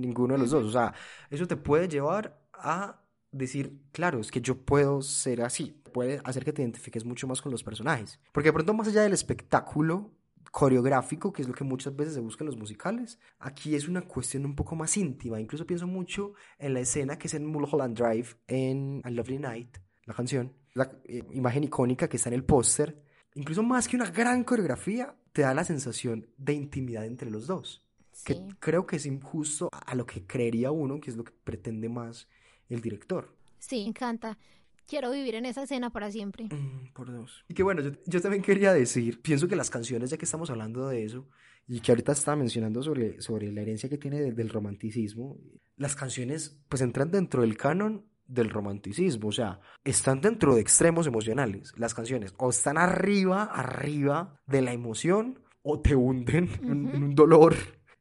Ninguno 0.00 0.34
de 0.34 0.40
los 0.40 0.50
dos. 0.50 0.64
O 0.64 0.70
sea, 0.70 0.94
eso 1.30 1.46
te 1.46 1.56
puede 1.56 1.88
llevar 1.88 2.40
a 2.52 3.02
decir, 3.30 3.80
claro, 3.92 4.20
es 4.20 4.30
que 4.30 4.40
yo 4.40 4.56
puedo 4.64 5.02
ser 5.02 5.42
así. 5.42 5.82
Puede 5.92 6.20
hacer 6.24 6.44
que 6.44 6.52
te 6.52 6.62
identifiques 6.62 7.04
mucho 7.04 7.26
más 7.26 7.42
con 7.42 7.52
los 7.52 7.62
personajes. 7.62 8.20
Porque 8.32 8.48
de 8.48 8.52
pronto, 8.52 8.74
más 8.74 8.88
allá 8.88 9.02
del 9.02 9.12
espectáculo 9.12 10.12
coreográfico, 10.50 11.32
que 11.32 11.42
es 11.42 11.48
lo 11.48 11.54
que 11.54 11.64
muchas 11.64 11.94
veces 11.94 12.14
se 12.14 12.20
busca 12.20 12.44
en 12.44 12.46
los 12.46 12.56
musicales, 12.56 13.18
aquí 13.38 13.74
es 13.74 13.88
una 13.88 14.02
cuestión 14.02 14.44
un 14.44 14.54
poco 14.54 14.76
más 14.76 14.96
íntima. 14.96 15.40
Incluso 15.40 15.66
pienso 15.66 15.86
mucho 15.86 16.34
en 16.58 16.74
la 16.74 16.80
escena 16.80 17.18
que 17.18 17.28
es 17.28 17.34
en 17.34 17.46
Mulholland 17.46 17.96
Drive, 17.96 18.28
en 18.46 19.00
A 19.04 19.10
Lovely 19.10 19.38
Night, 19.38 19.78
la 20.04 20.14
canción, 20.14 20.52
la 20.74 20.90
eh, 21.04 21.22
imagen 21.32 21.64
icónica 21.64 22.08
que 22.08 22.16
está 22.16 22.30
en 22.30 22.34
el 22.34 22.44
póster. 22.44 23.02
Incluso 23.34 23.62
más 23.62 23.88
que 23.88 23.96
una 23.96 24.10
gran 24.10 24.42
coreografía, 24.44 25.14
te 25.32 25.42
da 25.42 25.54
la 25.54 25.64
sensación 25.64 26.26
de 26.36 26.54
intimidad 26.54 27.04
entre 27.04 27.30
los 27.30 27.46
dos. 27.46 27.87
Que 28.24 28.34
Sí. 28.34 28.40
creo 28.58 28.86
que 28.86 28.96
es 28.96 29.06
injusto 29.06 29.68
a 29.72 29.94
lo 29.94 30.04
que 30.06 30.26
creería 30.26 30.70
uno, 30.70 31.00
que 31.00 31.10
es 31.10 31.16
lo 31.16 31.24
que 31.24 31.32
pretende 31.44 31.88
más 31.88 32.28
el 32.68 32.80
director. 32.80 33.34
Sí, 33.58 33.82
me 33.82 33.88
encanta. 33.88 34.38
Quiero 34.86 35.10
vivir 35.10 35.34
en 35.34 35.44
esa 35.44 35.62
escena 35.64 35.90
para 35.90 36.10
siempre. 36.10 36.44
Mm, 36.46 36.92
por 36.94 37.12
dos. 37.12 37.44
Y 37.48 37.54
que 37.54 37.62
bueno, 37.62 37.82
yo, 37.82 37.90
yo 38.06 38.20
también 38.22 38.42
quería 38.42 38.72
decir, 38.72 39.20
pienso 39.20 39.46
que 39.46 39.56
las 39.56 39.68
canciones, 39.70 40.10
ya 40.10 40.16
que 40.16 40.24
estamos 40.24 40.48
hablando 40.50 40.88
de 40.88 41.04
eso, 41.04 41.28
y 41.66 41.80
que 41.80 41.92
ahorita 41.92 42.12
estaba 42.12 42.36
mencionando 42.36 42.82
sobre, 42.82 43.20
sobre 43.20 43.52
la 43.52 43.60
herencia 43.60 43.88
que 43.90 43.98
tiene 43.98 44.20
de- 44.20 44.32
del 44.32 44.48
romanticismo, 44.48 45.36
las 45.76 45.94
canciones 45.94 46.58
pues 46.70 46.80
entran 46.80 47.10
dentro 47.10 47.42
del 47.42 47.56
canon 47.58 48.06
del 48.26 48.48
romanticismo, 48.50 49.28
o 49.28 49.32
sea, 49.32 49.60
están 49.84 50.20
dentro 50.22 50.54
de 50.54 50.60
extremos 50.62 51.06
emocionales, 51.06 51.72
las 51.76 51.92
canciones, 51.94 52.34
o 52.38 52.48
están 52.50 52.78
arriba, 52.78 53.44
arriba 53.44 54.40
de 54.46 54.62
la 54.62 54.72
emoción, 54.72 55.40
o 55.62 55.80
te 55.80 55.94
hunden 55.94 56.48
en, 56.62 56.68
en 56.70 56.86
Ujú. 56.86 56.96
un 56.96 57.14
dolor 57.14 57.54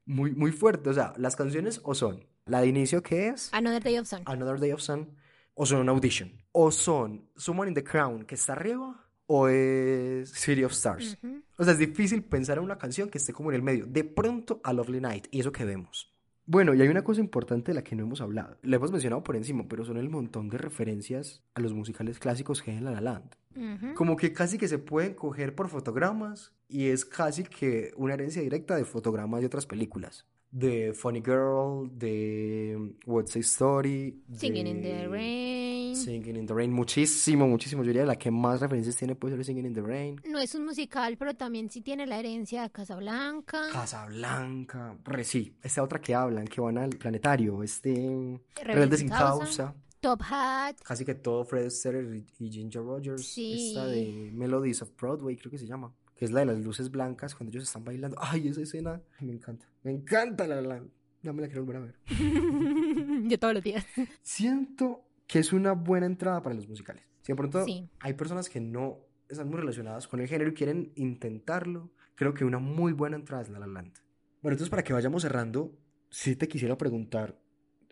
muy, 0.08 0.32
muy 0.32 0.52
fuerte, 0.52 0.90
o 0.90 0.94
sea, 0.94 1.14
las 1.18 1.36
canciones 1.36 1.82
o 1.84 1.94
son 1.94 2.26
la 2.46 2.62
de 2.62 2.68
inicio 2.68 3.04
que 3.04 3.28
es... 3.28 3.54
Another 3.54 3.84
Day 3.84 3.98
of 4.00 4.08
Sun. 4.08 4.22
Another 4.26 4.60
Day 4.60 4.72
of 4.72 4.82
Sun, 4.82 5.10
o 5.54 5.66
son 5.66 5.90
audition, 5.90 6.32
o 6.52 6.72
son 6.72 7.30
Someone 7.36 7.70
in 7.70 7.76
the 7.76 7.84
Crown 7.84 8.26
que 8.26 8.36
está 8.36 8.54
arriba, 8.54 9.06
o 9.28 9.50
es 9.50 10.32
City 10.32 10.64
of 10.64 10.72
Stars. 10.72 11.18
Ujú. 11.22 11.44
O 11.58 11.64
sea, 11.64 11.74
es 11.74 11.80
difícil 11.80 12.24
pensar 12.24 12.58
en 12.58 12.64
una 12.64 12.78
canción 12.78 13.10
que 13.10 13.18
esté 13.18 13.34
como 13.34 13.52
en 13.52 13.56
el 13.56 13.62
medio. 13.62 13.86
De 13.86 14.06
pronto 14.06 14.62
a 14.64 14.72
Lovely 14.74 15.02
Night, 15.02 15.28
y 15.30 15.42
eso 15.42 15.52
que 15.52 15.66
vemos. 15.66 16.16
Bueno, 16.46 16.74
y 16.74 16.82
hay 16.82 16.88
una 16.88 17.04
cosa 17.04 17.20
importante 17.20 17.72
de 17.72 17.76
la 17.76 17.84
que 17.84 17.94
no 17.94 18.04
hemos 18.04 18.22
hablado. 18.22 18.58
La 18.62 18.78
hemos 18.78 18.90
mencionado 18.90 19.22
por 19.22 19.36
encima, 19.36 19.66
pero 19.68 19.84
son 19.84 19.98
el 19.98 20.10
montón 20.10 20.48
de 20.48 20.58
referencias 20.58 21.44
a 21.54 21.60
los 21.60 21.74
musicales 21.74 22.20
clásicos 22.20 22.62
que 22.62 22.72
hay 22.72 22.78
en 22.78 22.86
La 22.86 22.92
La 22.92 23.02
Land. 23.02 23.36
Ujú. 23.54 23.94
Como 23.96 24.16
que 24.16 24.32
casi 24.32 24.58
que 24.58 24.70
se 24.70 24.80
pueden 24.80 25.14
coger 25.14 25.54
por 25.56 25.68
fotogramas 25.68 26.54
y 26.70 26.88
es 26.88 27.06
casi 27.06 27.44
que 27.44 27.92
una 27.98 28.14
herencia 28.14 28.42
directa 28.42 28.76
de 28.76 28.86
fotogramas 28.86 29.42
de 29.42 29.48
otras 29.48 29.66
películas. 29.66 30.26
De 30.50 30.94
Funny 30.94 31.22
Girl, 31.22 31.90
de 31.92 32.96
What's 33.06 33.36
a 33.36 33.40
Story, 33.40 34.24
Singing 34.34 34.68
in 34.68 34.82
the 34.82 34.88
de 34.88 35.08
Rain. 35.08 35.96
Singing 35.96 36.38
in 36.38 36.46
the 36.46 36.54
Rain. 36.54 36.72
Muchísimo, 36.72 37.48
muchísimo. 37.48 37.84
Yo 37.84 37.90
diría 37.90 38.06
la 38.06 38.16
que 38.16 38.32
más 38.32 38.62
referencias 38.62 38.96
tiene 38.96 39.14
puede 39.16 39.36
ser 39.36 39.46
Singing 39.46 39.66
in 39.66 39.74
the 39.74 39.82
Rain. 39.82 40.22
No 40.26 40.40
es 40.40 40.56
un 40.56 40.64
musical, 40.66 41.18
pero 41.18 41.36
también 41.36 41.70
sí 41.70 41.82
tiene 41.82 42.08
la 42.08 42.18
herencia 42.18 42.64
de 42.64 42.70
Casablanca. 42.72 43.68
Casablanca. 43.72 44.98
Re, 45.04 45.24
sí, 45.26 45.54
esta 45.62 45.84
otra 45.84 46.00
que 46.00 46.16
hablan, 46.16 46.48
que 46.48 46.62
van 46.62 46.78
al 46.78 46.92
planetario, 46.92 47.62
este 47.62 48.40
Rebelde 48.64 48.98
sin 48.98 49.10
causa. 49.10 49.46
causa. 49.46 49.76
Top 50.00 50.22
Hat. 50.30 50.76
Casi 50.84 51.04
que 51.04 51.16
todo 51.16 51.44
Fred 51.44 51.66
Astaire 51.66 52.24
y 52.40 52.46
y 52.46 52.52
Ginger 52.52 52.84
Rogers. 52.84 53.26
Sí. 53.26 53.70
Esta 53.70 53.86
de 53.86 54.32
Melodies 54.34 54.82
of 54.82 54.92
Broadway, 54.98 55.36
creo 55.36 55.52
que 55.52 55.58
se 55.58 55.68
llama. 55.68 55.94
Que 56.18 56.26
es 56.26 56.32
la 56.32 56.40
de 56.42 56.48
las 56.48 56.60
luces 56.60 56.90
blancas 56.92 57.36
cuando 57.36 57.52
ellos 57.52 57.64
están 57.66 57.84
bailando. 57.86 58.18
Ay, 58.20 58.48
esa 58.48 58.62
escena 58.62 59.02
me 59.22 59.32
encanta. 59.34 59.68
Me 59.84 59.92
encanta 59.92 60.48
la 60.48 60.62
la. 60.62 60.84
Ya 61.22 61.32
me 61.34 61.42
la 61.42 61.48
quiero 61.48 61.64
volver 61.66 61.82
a 61.82 61.86
ver. 61.86 61.96
Yo 63.28 63.40
todos 63.40 63.54
los 63.54 63.64
días. 63.64 63.86
Siento 64.22 65.04
que 65.28 65.40
es 65.40 65.54
una 65.54 65.74
buena 65.74 66.06
entrada 66.06 66.42
para 66.42 66.56
los 66.56 66.68
musicales. 66.68 67.04
Si 67.22 67.32
de 67.32 67.36
pronto 67.36 67.64
Sí. 67.66 67.90
hay 68.00 68.14
personas 68.14 68.50
que 68.50 68.60
no 68.60 69.00
están 69.30 69.50
muy 69.50 69.60
relacionadas 69.60 70.08
con 70.08 70.20
el 70.22 70.28
género 70.28 70.52
y 70.52 70.54
quieren 70.54 70.92
intentarlo, 70.96 71.92
creo 72.16 72.34
que 72.34 72.46
una 72.46 72.60
muy 72.60 72.94
buena 72.94 73.18
entrada 73.18 73.44
es 73.44 73.50
La 73.50 73.60
La 73.60 73.68
Land. 73.68 73.94
Bueno, 74.42 74.54
entonces 74.54 74.70
para 74.70 74.84
que 74.84 74.94
vayamos 74.94 75.22
cerrando, 75.24 75.78
sí 76.10 76.36
te 76.36 76.48
quisiera 76.48 76.78
preguntar, 76.78 77.38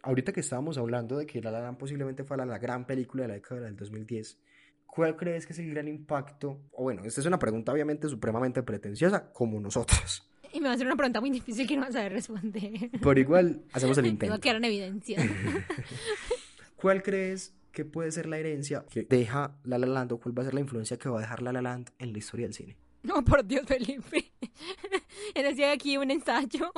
ahorita 0.03 0.32
que 0.32 0.39
estábamos 0.39 0.78
hablando 0.78 1.17
de 1.17 1.26
que 1.26 1.41
La 1.41 1.51
La 1.51 1.59
Land 1.61 1.78
posiblemente 1.78 2.23
fue 2.23 2.38
la, 2.38 2.45
la 2.45 2.57
gran 2.57 2.86
película 2.86 3.23
de 3.23 3.28
la 3.30 3.34
década 3.36 3.61
del 3.61 3.76
2010, 3.76 4.39
¿cuál 4.95 5.15
crees 5.17 5.45
que 5.45 5.53
es 5.53 5.59
el 5.59 5.69
gran 5.71 5.87
impacto? 5.87 6.61
O 6.71 6.83
bueno, 6.83 7.03
esta 7.03 7.19
es 7.21 7.27
una 7.27 7.37
pregunta 7.39 7.71
obviamente 7.71 8.07
supremamente 8.07 8.63
pretenciosa, 8.63 9.31
como 9.33 9.59
nosotros, 9.59 10.27
Y 10.53 10.59
me 10.61 10.65
va 10.67 10.71
a 10.71 10.75
hacer 10.75 10.87
una 10.87 10.95
pregunta 10.95 11.19
muy 11.21 11.29
difícil 11.31 11.67
que 11.67 11.75
no 11.75 11.81
vas 11.81 11.89
a 11.91 11.93
saber 11.99 12.13
responder. 12.13 12.89
pero 13.01 13.19
igual 13.19 13.61
hacemos 13.73 13.97
el 13.97 14.03
Me 14.05 14.09
va 14.09 14.13
intento. 14.13 14.33
a 14.35 14.39
quedar 14.39 14.55
en 14.57 14.65
evidencia. 14.65 15.17
¿Cuál 16.77 17.03
crees 17.03 17.53
que 17.71 17.83
puede 17.85 18.11
ser 18.11 18.25
la 18.27 18.37
herencia 18.37 18.85
que 18.89 19.03
deja 19.03 19.57
La 19.63 19.77
La 19.77 19.87
Land 19.87 20.13
o 20.13 20.19
cuál 20.19 20.37
va 20.37 20.43
a 20.43 20.45
ser 20.45 20.53
la 20.53 20.61
influencia 20.61 20.97
que 20.97 21.09
va 21.09 21.17
a 21.17 21.21
dejar 21.21 21.41
La 21.41 21.51
La 21.51 21.61
Land 21.61 21.89
en 21.99 22.11
la 22.13 22.17
historia 22.17 22.45
del 22.45 22.53
cine? 22.53 22.77
No, 23.03 23.23
por 23.23 23.45
Dios, 23.45 23.65
Felipe. 23.67 24.31
Él 25.35 25.45
hacía 25.45 25.71
aquí 25.71 25.97
un 25.97 26.09
ensayo. 26.09 26.71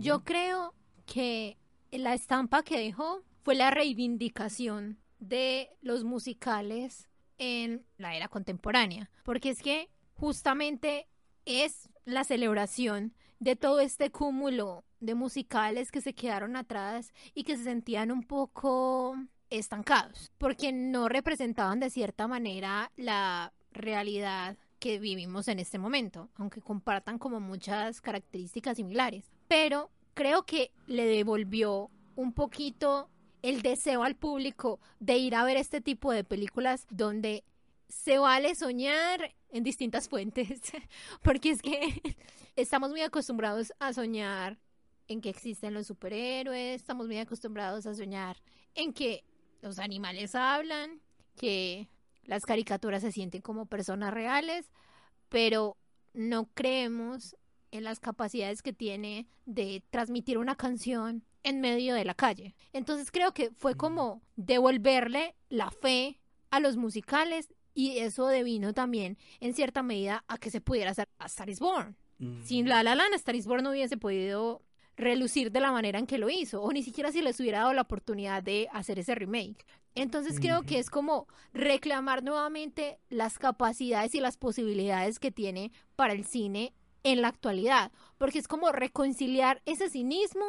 Yo 0.00 0.24
creo 0.24 0.74
que 1.06 1.56
la 1.92 2.14
estampa 2.14 2.62
que 2.62 2.78
dejó 2.78 3.22
fue 3.44 3.54
la 3.54 3.70
reivindicación 3.70 4.98
de 5.18 5.70
los 5.80 6.04
musicales 6.04 7.08
en 7.38 7.84
la 7.96 8.14
era 8.16 8.28
contemporánea. 8.28 9.10
Porque 9.24 9.50
es 9.50 9.62
que 9.62 9.88
justamente 10.14 11.06
es 11.44 11.88
la 12.04 12.24
celebración 12.24 13.14
de 13.38 13.56
todo 13.56 13.80
este 13.80 14.10
cúmulo 14.10 14.84
de 15.00 15.14
musicales 15.14 15.92
que 15.92 16.00
se 16.00 16.14
quedaron 16.14 16.56
atrás 16.56 17.12
y 17.34 17.44
que 17.44 17.56
se 17.56 17.64
sentían 17.64 18.10
un 18.10 18.24
poco 18.24 19.16
estancados, 19.50 20.32
porque 20.38 20.72
no 20.72 21.08
representaban 21.08 21.80
de 21.80 21.90
cierta 21.90 22.26
manera 22.26 22.90
la 22.96 23.52
realidad 23.72 24.56
que 24.78 24.98
vivimos 24.98 25.48
en 25.48 25.58
este 25.58 25.78
momento, 25.78 26.28
aunque 26.36 26.60
compartan 26.60 27.18
como 27.18 27.40
muchas 27.40 28.00
características 28.00 28.76
similares. 28.76 29.30
Pero 29.48 29.90
creo 30.14 30.44
que 30.44 30.72
le 30.86 31.06
devolvió 31.06 31.90
un 32.16 32.32
poquito 32.32 33.08
el 33.42 33.62
deseo 33.62 34.02
al 34.02 34.16
público 34.16 34.80
de 35.00 35.16
ir 35.16 35.34
a 35.34 35.44
ver 35.44 35.56
este 35.56 35.80
tipo 35.80 36.12
de 36.12 36.24
películas 36.24 36.86
donde 36.90 37.44
se 37.88 38.18
vale 38.18 38.54
soñar 38.54 39.34
en 39.50 39.64
distintas 39.64 40.08
fuentes, 40.08 40.60
porque 41.22 41.50
es 41.50 41.62
que 41.62 42.16
estamos 42.56 42.90
muy 42.90 43.00
acostumbrados 43.00 43.72
a 43.78 43.92
soñar 43.92 44.58
en 45.08 45.20
que 45.20 45.30
existen 45.30 45.72
los 45.72 45.86
superhéroes, 45.86 46.76
estamos 46.76 47.06
muy 47.06 47.18
acostumbrados 47.18 47.86
a 47.86 47.94
soñar 47.94 48.36
en 48.74 48.92
que 48.92 49.24
los 49.62 49.78
animales 49.78 50.34
hablan, 50.34 51.00
que 51.36 51.88
las 52.24 52.44
caricaturas 52.44 53.02
se 53.02 53.10
sienten 53.10 53.40
como 53.40 53.66
personas 53.66 54.12
reales, 54.12 54.70
pero 55.30 55.78
no 56.12 56.50
creemos 56.52 57.36
en 57.70 57.84
las 57.84 58.00
capacidades 58.00 58.62
que 58.62 58.72
tiene 58.72 59.26
de 59.46 59.82
transmitir 59.90 60.38
una 60.38 60.56
canción 60.56 61.24
en 61.42 61.60
medio 61.60 61.94
de 61.94 62.04
la 62.04 62.14
calle. 62.14 62.54
Entonces 62.72 63.10
creo 63.10 63.32
que 63.32 63.50
fue 63.50 63.74
como 63.74 64.22
devolverle 64.36 65.34
la 65.48 65.70
fe 65.70 66.20
a 66.50 66.60
los 66.60 66.76
musicales 66.76 67.52
y 67.74 67.98
eso 67.98 68.26
devino 68.26 68.74
también 68.74 69.18
en 69.40 69.54
cierta 69.54 69.82
medida 69.82 70.24
a 70.28 70.38
que 70.38 70.50
se 70.50 70.60
pudiera 70.60 70.90
hacer 70.90 71.08
a 71.18 71.26
Star 71.26 71.48
is 71.48 71.60
Born. 71.60 71.96
Sin 72.42 72.68
La 72.68 72.82
La 72.82 72.96
Land, 72.96 73.14
Star 73.14 73.36
is 73.36 73.46
Born 73.46 73.62
no 73.62 73.70
hubiese 73.70 73.96
podido 73.96 74.62
relucir 74.96 75.52
de 75.52 75.60
la 75.60 75.70
manera 75.70 76.00
en 76.00 76.06
que 76.06 76.18
lo 76.18 76.28
hizo, 76.28 76.60
o 76.60 76.72
ni 76.72 76.82
siquiera 76.82 77.12
si 77.12 77.22
les 77.22 77.38
hubiera 77.38 77.60
dado 77.60 77.72
la 77.72 77.82
oportunidad 77.82 78.42
de 78.42 78.68
hacer 78.72 78.98
ese 78.98 79.14
remake. 79.14 79.64
Entonces 79.94 80.38
creo 80.40 80.62
que 80.62 80.78
es 80.78 80.90
como 80.90 81.26
reclamar 81.52 82.22
nuevamente 82.22 82.98
las 83.08 83.38
capacidades 83.38 84.14
y 84.14 84.20
las 84.20 84.36
posibilidades 84.36 85.18
que 85.18 85.30
tiene 85.30 85.72
para 85.96 86.12
el 86.12 86.24
cine 86.24 86.72
en 87.02 87.22
la 87.22 87.28
actualidad, 87.28 87.92
porque 88.18 88.38
es 88.38 88.48
como 88.48 88.72
reconciliar 88.72 89.62
ese 89.66 89.88
cinismo 89.90 90.44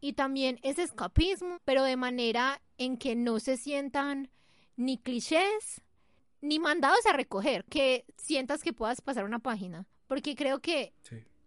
y 0.00 0.14
también 0.14 0.58
ese 0.62 0.82
escapismo, 0.82 1.60
pero 1.64 1.82
de 1.82 1.96
manera 1.96 2.60
en 2.78 2.96
que 2.96 3.16
no 3.16 3.40
se 3.40 3.56
sientan 3.56 4.30
ni 4.76 4.98
clichés 4.98 5.82
ni 6.40 6.58
mandados 6.58 7.06
a 7.06 7.14
recoger, 7.14 7.64
que 7.64 8.04
sientas 8.18 8.62
que 8.62 8.74
puedas 8.74 9.00
pasar 9.00 9.24
una 9.24 9.38
página, 9.38 9.86
porque 10.06 10.36
creo 10.36 10.60
que 10.60 10.92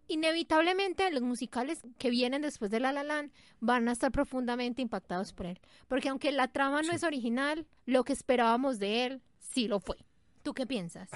inevitablemente 0.08 1.10
los 1.12 1.22
musicales 1.22 1.82
que 2.00 2.10
vienen 2.10 2.42
después 2.42 2.72
de 2.72 2.80
La 2.80 2.92
La 2.92 3.04
Land 3.04 3.32
van 3.60 3.88
a 3.90 3.92
estar 3.92 4.12
profundamente 4.12 4.82
impactados 4.82 5.34
por 5.34 5.46
él. 5.46 5.60
Porque 5.88 6.10
aunque 6.10 6.32
la 6.32 6.48
trama 6.48 6.82
no 6.82 6.94
es 6.94 7.04
original, 7.04 7.68
lo 7.86 8.04
que 8.04 8.14
esperábamos 8.14 8.80
de 8.80 9.06
él 9.06 9.22
sí 9.40 9.68
lo 9.68 9.80
fue. 9.80 9.98
¿Tú 10.42 10.54
qué 10.54 10.66
piensas? 10.66 11.10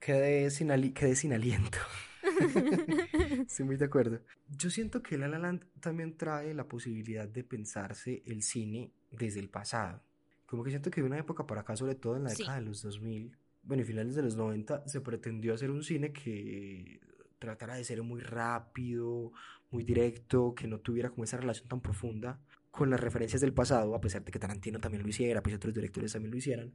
quedé, 0.00 0.50
sin 0.50 0.70
sin 1.16 1.32
aliento. 1.32 1.78
Estoy 3.46 3.66
muy 3.66 3.76
de 3.76 3.84
acuerdo. 3.84 4.20
Yo 4.56 4.70
siento 4.70 5.02
que 5.02 5.18
La 5.18 5.28
La 5.28 5.38
Land 5.38 5.64
también 5.80 6.16
trae 6.16 6.54
la 6.54 6.68
posibilidad 6.68 7.28
de 7.28 7.44
pensarse 7.44 8.22
el 8.26 8.42
cine 8.42 8.92
desde 9.10 9.40
el 9.40 9.48
pasado. 9.48 10.02
Como 10.46 10.64
que 10.64 10.70
siento 10.70 10.90
que 10.90 11.00
de 11.00 11.06
una 11.06 11.18
época 11.18 11.46
para 11.46 11.60
acá, 11.62 11.76
sobre 11.76 11.94
todo 11.94 12.16
en 12.16 12.24
la 12.24 12.30
década 12.30 12.56
de 12.56 12.62
los 12.62 12.82
2000, 12.82 13.36
bueno, 13.62 13.82
y 13.82 13.86
finales 13.86 14.14
de 14.14 14.22
los 14.22 14.36
90, 14.36 14.88
se 14.88 15.00
pretendió 15.00 15.54
hacer 15.54 15.70
un 15.70 15.82
cine 15.82 16.12
que 16.12 17.00
tratara 17.38 17.74
de 17.74 17.84
ser 17.84 18.02
muy 18.02 18.20
rápido, 18.20 19.32
muy 19.70 19.84
directo, 19.84 20.54
que 20.54 20.66
no 20.66 20.78
tuviera 20.80 21.10
como 21.10 21.24
esa 21.24 21.36
relación 21.36 21.68
tan 21.68 21.80
profunda 21.80 22.40
con 22.70 22.90
las 22.90 23.00
referencias 23.00 23.40
del 23.40 23.52
pasado, 23.52 23.94
a 23.94 24.00
pesar 24.00 24.24
de 24.24 24.32
que 24.32 24.38
Tarantino 24.38 24.78
también 24.80 25.02
lo 25.02 25.08
hiciera, 25.08 25.42
pues 25.42 25.54
otros 25.54 25.74
directores 25.74 26.12
también 26.12 26.30
lo 26.30 26.38
hicieran, 26.38 26.72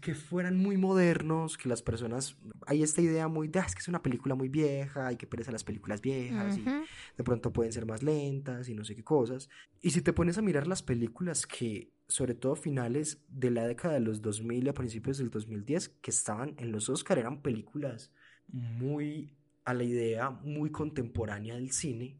que 0.00 0.14
fueran 0.14 0.56
muy 0.56 0.78
modernos, 0.78 1.58
que 1.58 1.68
las 1.68 1.82
personas, 1.82 2.36
hay 2.66 2.82
esta 2.82 3.02
idea 3.02 3.28
muy 3.28 3.48
de, 3.48 3.60
ah, 3.60 3.64
es 3.66 3.74
que 3.74 3.80
es 3.80 3.88
una 3.88 4.02
película 4.02 4.34
muy 4.34 4.48
vieja, 4.48 5.06
hay 5.06 5.16
que 5.16 5.26
perder 5.26 5.52
las 5.52 5.64
películas 5.64 6.00
viejas 6.00 6.56
y 6.56 6.64
de 6.64 7.24
pronto 7.24 7.52
pueden 7.52 7.72
ser 7.72 7.84
más 7.84 8.02
lentas 8.02 8.68
y 8.68 8.74
no 8.74 8.84
sé 8.84 8.96
qué 8.96 9.04
cosas. 9.04 9.50
Y 9.82 9.90
si 9.90 10.00
te 10.00 10.12
pones 10.12 10.38
a 10.38 10.42
mirar 10.42 10.66
las 10.66 10.82
películas 10.82 11.46
que, 11.46 11.92
sobre 12.08 12.34
todo 12.34 12.56
finales 12.56 13.22
de 13.28 13.50
la 13.50 13.66
década 13.66 13.94
de 13.94 14.00
los 14.00 14.22
2000 14.22 14.64
y 14.64 14.68
a 14.68 14.74
principios 14.74 15.18
del 15.18 15.30
2010, 15.30 15.88
que 16.00 16.10
estaban 16.10 16.54
en 16.58 16.72
los 16.72 16.88
Oscar, 16.88 17.18
eran 17.18 17.42
películas 17.42 18.10
muy 18.48 19.36
a 19.64 19.74
la 19.74 19.84
idea 19.84 20.30
muy 20.30 20.70
contemporánea 20.70 21.54
del 21.54 21.72
cine 21.72 22.18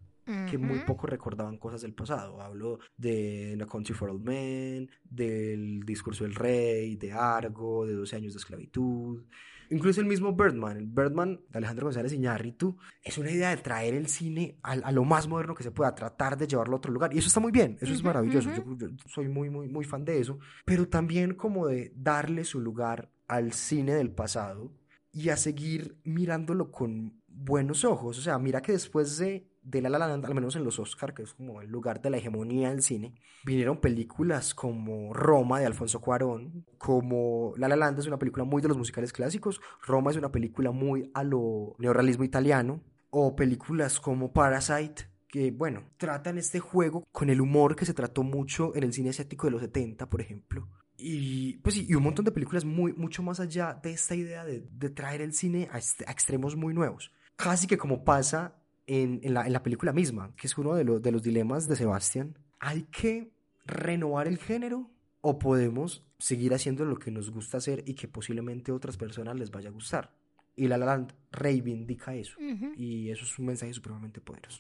que 0.51 0.59
muy 0.59 0.81
poco 0.81 1.07
recordaban 1.07 1.59
cosas 1.59 1.83
del 1.83 1.95
pasado. 1.95 2.41
Hablo 2.41 2.79
de 2.97 3.55
No 3.59 3.67
Country 3.67 3.95
for 3.95 4.11
Old 4.11 4.25
Men, 4.25 4.91
del 5.05 5.81
Discurso 5.85 6.25
del 6.25 6.35
Rey, 6.35 6.97
de 6.97 7.13
Argo, 7.13 7.87
de 7.87 7.95
12 7.95 8.17
años 8.17 8.33
de 8.35 8.39
esclavitud. 8.39 9.25
Incluso 9.73 10.03
el 10.03 10.07
mismo 10.07 10.35
Birdman, 10.35 10.77
el 10.77 10.87
Birdman 10.87 11.41
de 11.49 11.59
Alejandro 11.59 11.87
González 11.87 12.13
Iñárritu, 12.13 12.77
es 13.03 13.17
una 13.17 13.31
idea 13.31 13.51
de 13.51 13.57
traer 13.57 13.95
el 13.95 14.07
cine 14.07 14.59
a, 14.63 14.93
lo 14.93 15.05
más 15.05 15.29
moderno 15.29 15.55
que 15.55 15.63
se 15.63 15.71
pueda, 15.71 15.95
tratar 15.95 16.37
de 16.37 16.47
llevarlo 16.47 16.75
a 16.75 16.77
otro 16.77 16.93
lugar. 16.93 17.15
Y 17.15 17.19
eso 17.19 17.29
está 17.29 17.41
muy 17.41 17.53
bien, 17.53 17.79
eso 17.81 17.93
es 17.93 18.05
maravilloso. 18.05 18.51
yo, 18.55 18.89
soy 19.07 19.29
muy, 19.29 19.49
muy, 19.49 19.69
muy 19.69 19.87
fan 19.87 20.05
de 20.05 20.21
eso. 20.21 20.39
Pero 20.67 20.89
también 20.89 21.35
como 21.35 21.67
de 21.67 21.91
darle 21.97 22.45
su 22.45 22.61
lugar 22.61 23.11
al 23.29 23.55
cine 23.55 23.95
del 23.95 24.11
pasado 24.11 24.75
y 25.11 25.31
a 25.31 25.39
seguir 25.39 25.97
mirándolo 26.05 26.71
con 26.71 27.23
buenos 27.27 27.87
ojos. 27.87 28.19
O 28.19 28.21
sea, 28.21 28.39
mira 28.39 28.61
que 28.61 28.73
después 28.73 29.17
de, 29.17 29.49
de 29.63 29.81
La 29.81 29.89
La 29.89 29.99
Land, 29.99 30.25
al 30.25 30.35
menos 30.35 30.57
en 30.57 30.65
los 30.65 30.79
Oscar, 30.79 31.15
que 31.15 31.23
es 31.23 31.35
como 31.35 31.61
el 31.61 31.69
lugar 31.69 32.01
de 32.01 32.11
la 32.11 32.17
hegemonía 32.17 32.71
del 32.71 32.83
cine, 32.83 33.15
vinieron 33.45 33.81
películas 33.81 34.55
como 34.55 35.13
Roma 35.13 35.61
de 35.61 35.67
Alfonso 35.67 36.01
Cuarón, 36.01 36.67
como 36.79 37.55
La 37.57 37.69
La 37.69 37.77
Land 37.77 38.01
es 38.01 38.07
una 38.07 38.19
película 38.19 38.45
muy 38.45 38.61
de 38.63 38.69
los 38.69 38.77
musicales 38.77 39.13
clásicos, 39.13 39.61
Roma 39.87 40.11
es 40.11 40.17
una 40.17 40.33
película 40.33 40.73
muy 40.73 41.11
a 41.15 41.23
lo 41.23 41.77
neorrealismo 41.79 42.25
italiano, 42.25 42.83
o 43.11 43.37
películas 43.37 44.01
como 44.01 44.33
Parasite, 44.33 45.09
que, 45.29 45.51
bueno, 45.51 45.85
tratan 45.97 46.39
este 46.39 46.61
juego 46.61 47.05
con 47.13 47.31
el 47.31 47.41
humor 47.41 47.77
que 47.77 47.87
se 47.87 47.95
trató 47.95 48.23
mucho 48.23 48.75
en 48.75 48.83
el 48.83 48.93
cine 48.93 49.11
asiático 49.11 49.47
de 49.47 49.53
los 49.53 49.63
70, 49.63 50.09
por 50.09 50.21
ejemplo. 50.21 50.69
Y 50.97 51.57
pues 51.59 51.77
y 51.77 51.95
un 51.95 52.03
montón 52.03 52.25
de 52.25 52.33
películas 52.33 52.65
muy, 52.65 52.93
mucho 52.93 53.23
más 53.23 53.41
allá 53.41 53.79
de 53.83 53.93
esta 53.93 54.15
idea 54.15 54.45
de, 54.45 54.61
de 54.71 54.91
traer 54.91 55.21
el 55.21 55.33
cine 55.33 55.69
a, 55.73 55.77
a 55.77 56.13
extremos 56.13 56.55
muy 56.55 56.75
nuevos 56.75 57.13
casi 57.37 57.67
que 57.67 57.79
como 57.79 58.05
pasa 58.05 58.55
en, 59.01 59.21
la, 59.33 59.47
en 59.47 59.53
la, 59.53 59.63
película 59.63 59.93
misma, 59.93 60.35
que 60.37 60.47
es 60.47 60.59
uno 60.59 60.75
de, 60.75 60.85
de 60.85 61.13
los 61.13 61.23
dilemas 61.23 61.67
de 61.69 61.77
Sebastián. 61.77 62.37
¿Hay 62.61 62.83
que 62.85 63.33
renovar 63.65 64.29
el 64.29 64.39
género 64.39 64.91
o 65.21 65.39
podemos 65.39 66.05
seguir 66.19 66.53
haciendo 66.53 66.85
lo 66.85 66.99
que 66.99 67.11
nos 67.11 67.31
gusta 67.31 67.57
hacer 67.57 67.85
y 67.87 67.95
que 67.95 68.09
posiblemente 68.09 68.71
otras 68.71 68.97
personas 68.97 69.37
les 69.37 69.51
vaya 69.51 69.71
a 69.71 69.73
gustar? 69.73 70.13
Y 70.55 70.69
La 70.69 70.77
La 70.77 70.85
Land 70.87 71.15
reivindica 71.31 72.15
eso. 72.15 72.37
Y 72.77 73.11
eso 73.11 73.25
es 73.25 73.39
un 73.39 73.47
mensaje 73.47 73.73
supremamente 73.73 74.21
poderoso. 74.21 74.59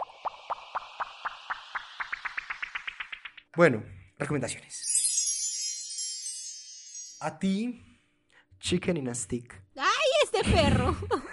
Bueno, 3.54 3.84
recomendaciones. 4.18 4.88
A 7.20 7.38
ti, 7.38 8.00
Chicken 8.58 8.96
in 8.96 9.08
a 9.10 9.14
Stick. 9.14 9.62
¡Ay, 9.76 10.08
este 10.24 10.42
perro! 10.50 10.96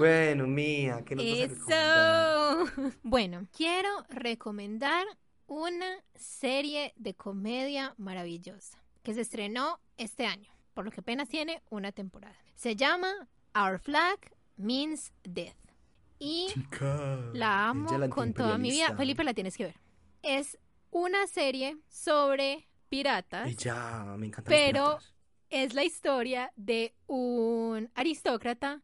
bueno, 0.00 0.46
mía, 0.46 1.02
¿qué 1.04 1.14
nos 1.14 1.24
Eso. 1.24 2.90
Bueno, 3.02 3.46
quiero 3.54 3.88
recomendar 4.08 5.06
una 5.46 6.02
serie 6.14 6.94
de 6.96 7.14
comedia 7.14 7.94
maravillosa 7.98 8.82
que 9.02 9.12
se 9.12 9.20
estrenó 9.20 9.78
este 9.98 10.24
año, 10.24 10.50
por 10.72 10.86
lo 10.86 10.90
que 10.90 11.00
apenas 11.00 11.28
tiene 11.28 11.62
una 11.68 11.92
temporada. 11.92 12.36
Se 12.54 12.76
llama 12.76 13.28
Our 13.54 13.78
Flag 13.78 14.18
Means 14.56 15.12
Death. 15.22 15.56
Y 16.18 16.48
la 17.34 17.68
amo 17.68 17.88
con 18.08 18.32
toda 18.32 18.56
mi 18.56 18.70
vida. 18.70 18.96
Felipe, 18.96 19.22
la 19.22 19.34
tienes 19.34 19.56
que 19.56 19.64
ver. 19.64 19.76
Es 20.22 20.58
una 20.90 21.26
serie 21.26 21.76
sobre 21.88 22.68
piratas. 22.88 23.54
ya, 23.56 24.14
me 24.16 24.28
encanta. 24.28 24.48
Pero 24.48 24.98
es 25.50 25.74
la 25.74 25.84
historia 25.84 26.52
de 26.56 26.94
un 27.06 27.90
aristócrata 27.94 28.80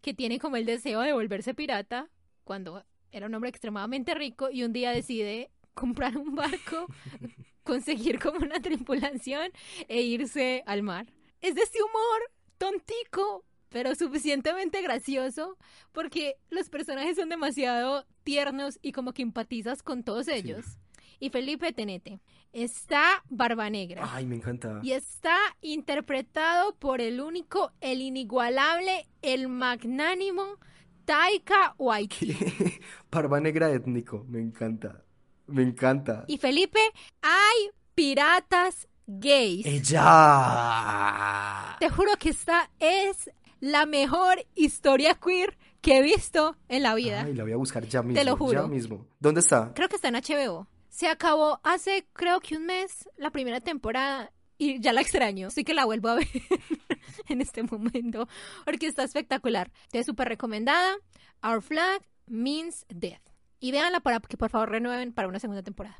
que 0.00 0.14
tiene 0.14 0.38
como 0.38 0.56
el 0.56 0.66
deseo 0.66 1.00
de 1.00 1.12
volverse 1.12 1.54
pirata 1.54 2.08
cuando 2.44 2.84
era 3.12 3.26
un 3.26 3.34
hombre 3.34 3.50
extremadamente 3.50 4.14
rico 4.14 4.50
y 4.50 4.64
un 4.64 4.72
día 4.72 4.90
decide 4.90 5.50
comprar 5.74 6.16
un 6.16 6.34
barco, 6.34 6.86
conseguir 7.62 8.18
como 8.18 8.38
una 8.38 8.60
tripulación 8.60 9.50
e 9.88 10.02
irse 10.02 10.62
al 10.66 10.82
mar. 10.82 11.06
Es 11.40 11.54
de 11.54 11.62
este 11.62 11.78
humor 11.82 12.30
tontico, 12.58 13.44
pero 13.68 13.94
suficientemente 13.94 14.82
gracioso 14.82 15.56
porque 15.92 16.36
los 16.50 16.68
personajes 16.68 17.16
son 17.16 17.28
demasiado 17.28 18.06
tiernos 18.24 18.78
y 18.82 18.92
como 18.92 19.12
que 19.12 19.22
empatizas 19.22 19.82
con 19.82 20.02
todos 20.02 20.28
ellos. 20.28 20.78
Y 21.20 21.30
Felipe 21.30 21.72
Tenete 21.72 22.20
está 22.52 23.22
Barba 23.28 23.70
Negra. 23.70 24.08
Ay, 24.12 24.26
me 24.26 24.36
encanta. 24.36 24.80
Y 24.82 24.92
está 24.92 25.36
interpretado 25.60 26.74
por 26.76 27.00
el 27.00 27.20
único, 27.20 27.72
el 27.80 28.00
inigualable, 28.00 29.06
el 29.22 29.48
magnánimo 29.48 30.58
Taika 31.04 31.74
Waititi. 31.78 32.36
Barba 33.10 33.40
Negra 33.40 33.70
étnico, 33.72 34.24
me 34.28 34.40
encanta. 34.40 35.04
Me 35.46 35.62
encanta. 35.62 36.24
Y 36.26 36.38
Felipe, 36.38 36.80
hay 37.22 37.70
piratas 37.94 38.86
gays. 39.06 39.64
¡Ella! 39.66 41.76
Te 41.80 41.88
juro 41.88 42.12
que 42.18 42.30
esta 42.30 42.70
es 42.78 43.30
la 43.60 43.86
mejor 43.86 44.44
historia 44.54 45.14
queer 45.14 45.56
que 45.80 45.98
he 45.98 46.02
visto 46.02 46.56
en 46.68 46.82
la 46.82 46.94
vida. 46.94 47.22
Ay, 47.22 47.34
la 47.34 47.44
voy 47.44 47.52
a 47.52 47.56
buscar 47.56 47.84
ya 47.86 48.02
mismo. 48.02 48.22
lo 48.22 48.36
juro. 48.36 48.62
Ya 48.62 48.68
mismo. 48.68 49.06
¿Dónde 49.18 49.40
está? 49.40 49.72
Creo 49.74 49.88
que 49.88 49.96
está 49.96 50.08
en 50.08 50.16
HBO. 50.16 50.66
Se 50.98 51.06
acabó 51.06 51.60
hace 51.62 52.08
creo 52.12 52.40
que 52.40 52.56
un 52.56 52.66
mes 52.66 53.08
la 53.16 53.30
primera 53.30 53.60
temporada 53.60 54.32
y 54.56 54.80
ya 54.80 54.92
la 54.92 55.00
extraño. 55.00 55.46
Así 55.46 55.62
que 55.62 55.72
la 55.72 55.84
vuelvo 55.84 56.08
a 56.08 56.16
ver 56.16 56.26
en 57.28 57.40
este 57.40 57.62
momento 57.62 58.26
porque 58.64 58.88
está 58.88 59.04
espectacular. 59.04 59.70
Te 59.92 60.02
súper 60.02 60.26
recomendada. 60.26 60.96
Our 61.44 61.62
Flag 61.62 62.02
Means 62.26 62.84
Death. 62.88 63.22
Y 63.60 63.70
véanla 63.70 64.00
para 64.00 64.18
que 64.18 64.36
por 64.36 64.50
favor 64.50 64.70
renueven 64.70 65.12
para 65.12 65.28
una 65.28 65.38
segunda 65.38 65.62
temporada. 65.62 65.96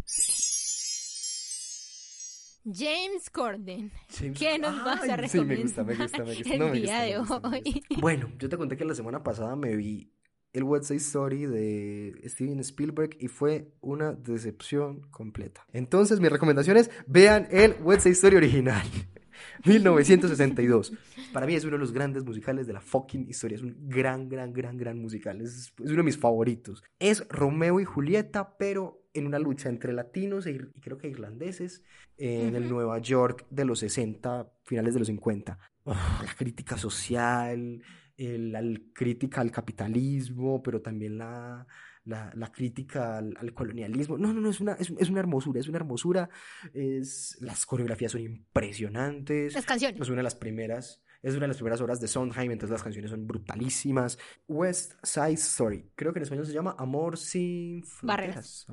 James 2.64 3.30
Corden, 3.30 3.92
James- 4.18 4.36
¿qué 4.36 4.58
nos 4.58 4.84
vas 4.84 5.08
a 5.08 5.14
Ay, 5.14 5.28
sí, 5.28 5.38
me 5.38 5.54
recomendar 5.54 5.62
gusta, 5.62 5.84
me 5.84 5.94
gusta, 5.94 6.24
me 6.24 6.34
gusta. 6.34 6.52
el 6.54 6.58
No, 6.58 6.66
me 6.66 6.72
día 6.72 6.82
gusta, 6.82 7.02
de 7.02 7.12
me 7.12 7.18
gusta, 7.20 7.40
me 7.48 7.56
hoy? 7.56 7.62
gusta. 7.62 7.94
Bueno, 8.00 8.32
yo 8.36 8.48
te 8.48 8.56
conté 8.58 8.76
que 8.76 8.84
la 8.84 8.94
semana 8.96 9.22
pasada 9.22 9.54
me 9.54 9.76
vi 9.76 10.12
el 10.58 10.64
West 10.64 10.84
Side 10.86 10.98
Story 10.98 11.46
de 11.46 12.20
Steven 12.26 12.60
Spielberg 12.60 13.16
y 13.18 13.28
fue 13.28 13.72
una 13.80 14.12
decepción 14.12 15.00
completa. 15.10 15.64
Entonces, 15.72 16.20
mi 16.20 16.28
recomendación 16.28 16.76
es 16.76 16.90
vean 17.06 17.48
el 17.50 17.76
West 17.82 18.02
Side 18.02 18.12
Story 18.12 18.36
original. 18.36 18.82
1962. 19.64 20.92
Para 21.32 21.46
mí 21.46 21.54
es 21.54 21.64
uno 21.64 21.72
de 21.74 21.78
los 21.78 21.92
grandes 21.92 22.24
musicales 22.24 22.66
de 22.66 22.72
la 22.72 22.80
fucking 22.80 23.28
historia. 23.28 23.56
Es 23.56 23.62
un 23.62 23.76
gran, 23.88 24.28
gran, 24.28 24.52
gran, 24.52 24.76
gran 24.76 24.98
musical. 24.98 25.40
Es, 25.40 25.72
es 25.82 25.90
uno 25.90 25.96
de 25.98 26.02
mis 26.04 26.18
favoritos. 26.18 26.82
Es 26.98 27.26
Romeo 27.28 27.80
y 27.80 27.84
Julieta, 27.84 28.56
pero 28.58 29.02
en 29.14 29.26
una 29.26 29.38
lucha 29.38 29.68
entre 29.68 29.92
latinos 29.92 30.46
e 30.46 30.52
ir- 30.52 30.70
y 30.74 30.80
creo 30.80 30.98
que 30.98 31.08
irlandeses 31.08 31.82
en 32.16 32.54
el. 32.56 32.68
Nueva 32.68 32.98
York 32.98 33.46
de 33.50 33.64
los 33.64 33.78
60, 33.80 34.48
finales 34.64 34.94
de 34.94 35.00
los 35.00 35.08
50. 35.08 35.58
Uf, 35.84 35.96
la 36.24 36.34
crítica 36.36 36.76
social, 36.76 37.82
el- 38.18 38.52
la 38.52 38.60
crítica 38.92 39.40
al 39.40 39.50
capitalismo, 39.50 40.62
pero 40.62 40.82
también 40.82 41.16
la, 41.18 41.66
la, 42.04 42.30
la 42.34 42.52
crítica 42.52 43.16
al, 43.18 43.34
al 43.38 43.54
colonialismo. 43.54 44.18
No, 44.18 44.32
no, 44.34 44.40
no, 44.40 44.50
es 44.50 44.60
una, 44.60 44.72
es, 44.74 44.92
es 44.98 45.08
una 45.08 45.20
hermosura, 45.20 45.60
es 45.60 45.68
una 45.68 45.78
hermosura. 45.78 46.28
Es, 46.74 47.38
las 47.40 47.64
coreografías 47.64 48.12
son 48.12 48.20
impresionantes. 48.22 49.54
Las 49.54 49.64
canciones. 49.64 50.00
Es 50.00 50.08
una 50.08 50.18
de 50.18 50.22
las 50.24 50.34
primeras, 50.34 51.02
es 51.22 51.32
una 51.34 51.42
de 51.42 51.48
las 51.48 51.56
primeras 51.56 51.80
obras 51.80 52.00
de 52.00 52.08
Sondheim, 52.08 52.50
entonces 52.52 52.72
las 52.72 52.82
canciones 52.82 53.10
son 53.10 53.26
brutalísimas. 53.26 54.18
West 54.46 54.92
Side 55.02 55.32
Story, 55.34 55.90
creo 55.94 56.12
que 56.12 56.18
en 56.18 56.22
español 56.24 56.46
se 56.46 56.52
llama 56.52 56.74
Amor 56.78 57.16
sin 57.18 57.82
Barreras. 58.02 58.66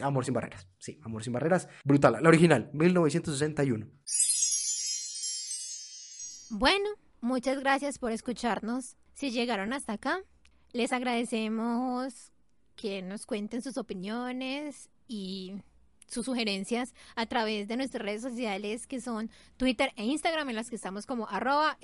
Amor 0.00 0.24
sin 0.24 0.34
barreras, 0.34 0.68
sí, 0.78 0.98
Amor 1.04 1.22
sin 1.24 1.32
barreras. 1.32 1.68
Brutal, 1.84 2.18
la 2.22 2.28
original, 2.28 2.70
1961. 2.72 3.86
Bueno, 6.50 6.88
muchas 7.22 7.58
gracias 7.60 7.98
por 7.98 8.12
escucharnos. 8.12 8.96
Si 9.14 9.30
llegaron 9.30 9.72
hasta 9.72 9.94
acá, 9.94 10.20
les 10.72 10.92
agradecemos 10.92 12.32
que 12.76 13.00
nos 13.00 13.24
cuenten 13.24 13.62
sus 13.62 13.78
opiniones 13.78 14.90
y 15.08 15.54
sus 16.12 16.26
sugerencias 16.26 16.94
a 17.16 17.26
través 17.26 17.68
de 17.68 17.76
nuestras 17.76 18.04
redes 18.04 18.22
sociales 18.22 18.86
que 18.86 19.00
son 19.00 19.30
Twitter 19.56 19.92
e 19.96 20.04
Instagram 20.04 20.48
en 20.50 20.56
las 20.56 20.68
que 20.68 20.76
estamos 20.76 21.06
como 21.06 21.28
arroba. 21.28 21.78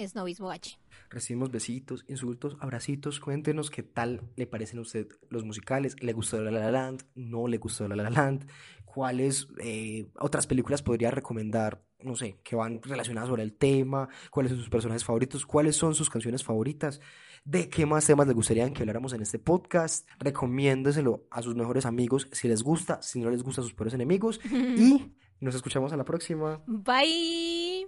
Recibimos 1.09 1.51
besitos, 1.51 2.05
insultos, 2.09 2.57
abracitos. 2.61 3.21
Cuéntenos 3.21 3.71
qué 3.71 3.83
tal 3.83 4.23
le 4.37 4.47
parecen 4.47 4.79
a 4.79 4.83
usted 4.83 5.09
los 5.31 5.45
musicales. 5.45 5.97
¿Le 6.01 6.13
gustó 6.13 6.41
La 6.43 6.51
La 6.51 6.71
Land? 6.71 7.05
¿No 7.15 7.49
le 7.49 7.59
gustó 7.59 7.89
La 7.89 7.97
La 7.97 8.11
Land? 8.11 8.47
¿Cuáles 8.85 9.49
eh, 9.61 10.09
otras 10.19 10.47
películas 10.47 10.83
podría 10.83 11.11
recomendar? 11.11 11.83
No 12.01 12.15
sé, 12.15 12.39
que 12.45 12.57
van 12.57 12.83
relacionadas 12.83 13.29
sobre 13.29 13.43
el 13.43 13.55
tema. 13.55 14.09
¿Cuáles 14.31 14.51
son 14.51 14.59
sus 14.61 14.71
personajes 14.71 15.05
favoritos? 15.05 15.47
¿Cuáles 15.47 15.77
son 15.77 15.95
sus 15.95 16.11
canciones 16.11 16.45
favoritas? 16.45 17.01
¿De 17.45 17.69
qué 17.69 17.87
más 17.87 18.07
temas 18.07 18.27
les 18.27 18.37
gustaría 18.37 18.71
que 18.73 18.83
habláramos 18.83 19.13
en 19.13 19.23
este 19.23 19.39
podcast? 19.39 20.09
Recomiéndeselo 20.19 21.25
a 21.31 21.43
sus 21.43 21.55
mejores 21.55 21.87
amigos 21.87 22.29
si 22.33 22.49
les 22.49 22.63
gusta, 22.63 23.01
si 23.03 23.21
no 23.21 23.31
les 23.31 23.43
gusta 23.43 23.61
a 23.61 23.65
sus 23.65 23.75
peores 23.75 23.95
enemigos. 23.95 24.41
Y 25.41 25.45
nos 25.45 25.55
escuchamos 25.55 25.93
a 25.93 25.97
la 25.97 26.05
próxima. 26.05 26.61
Bye. 26.67 27.87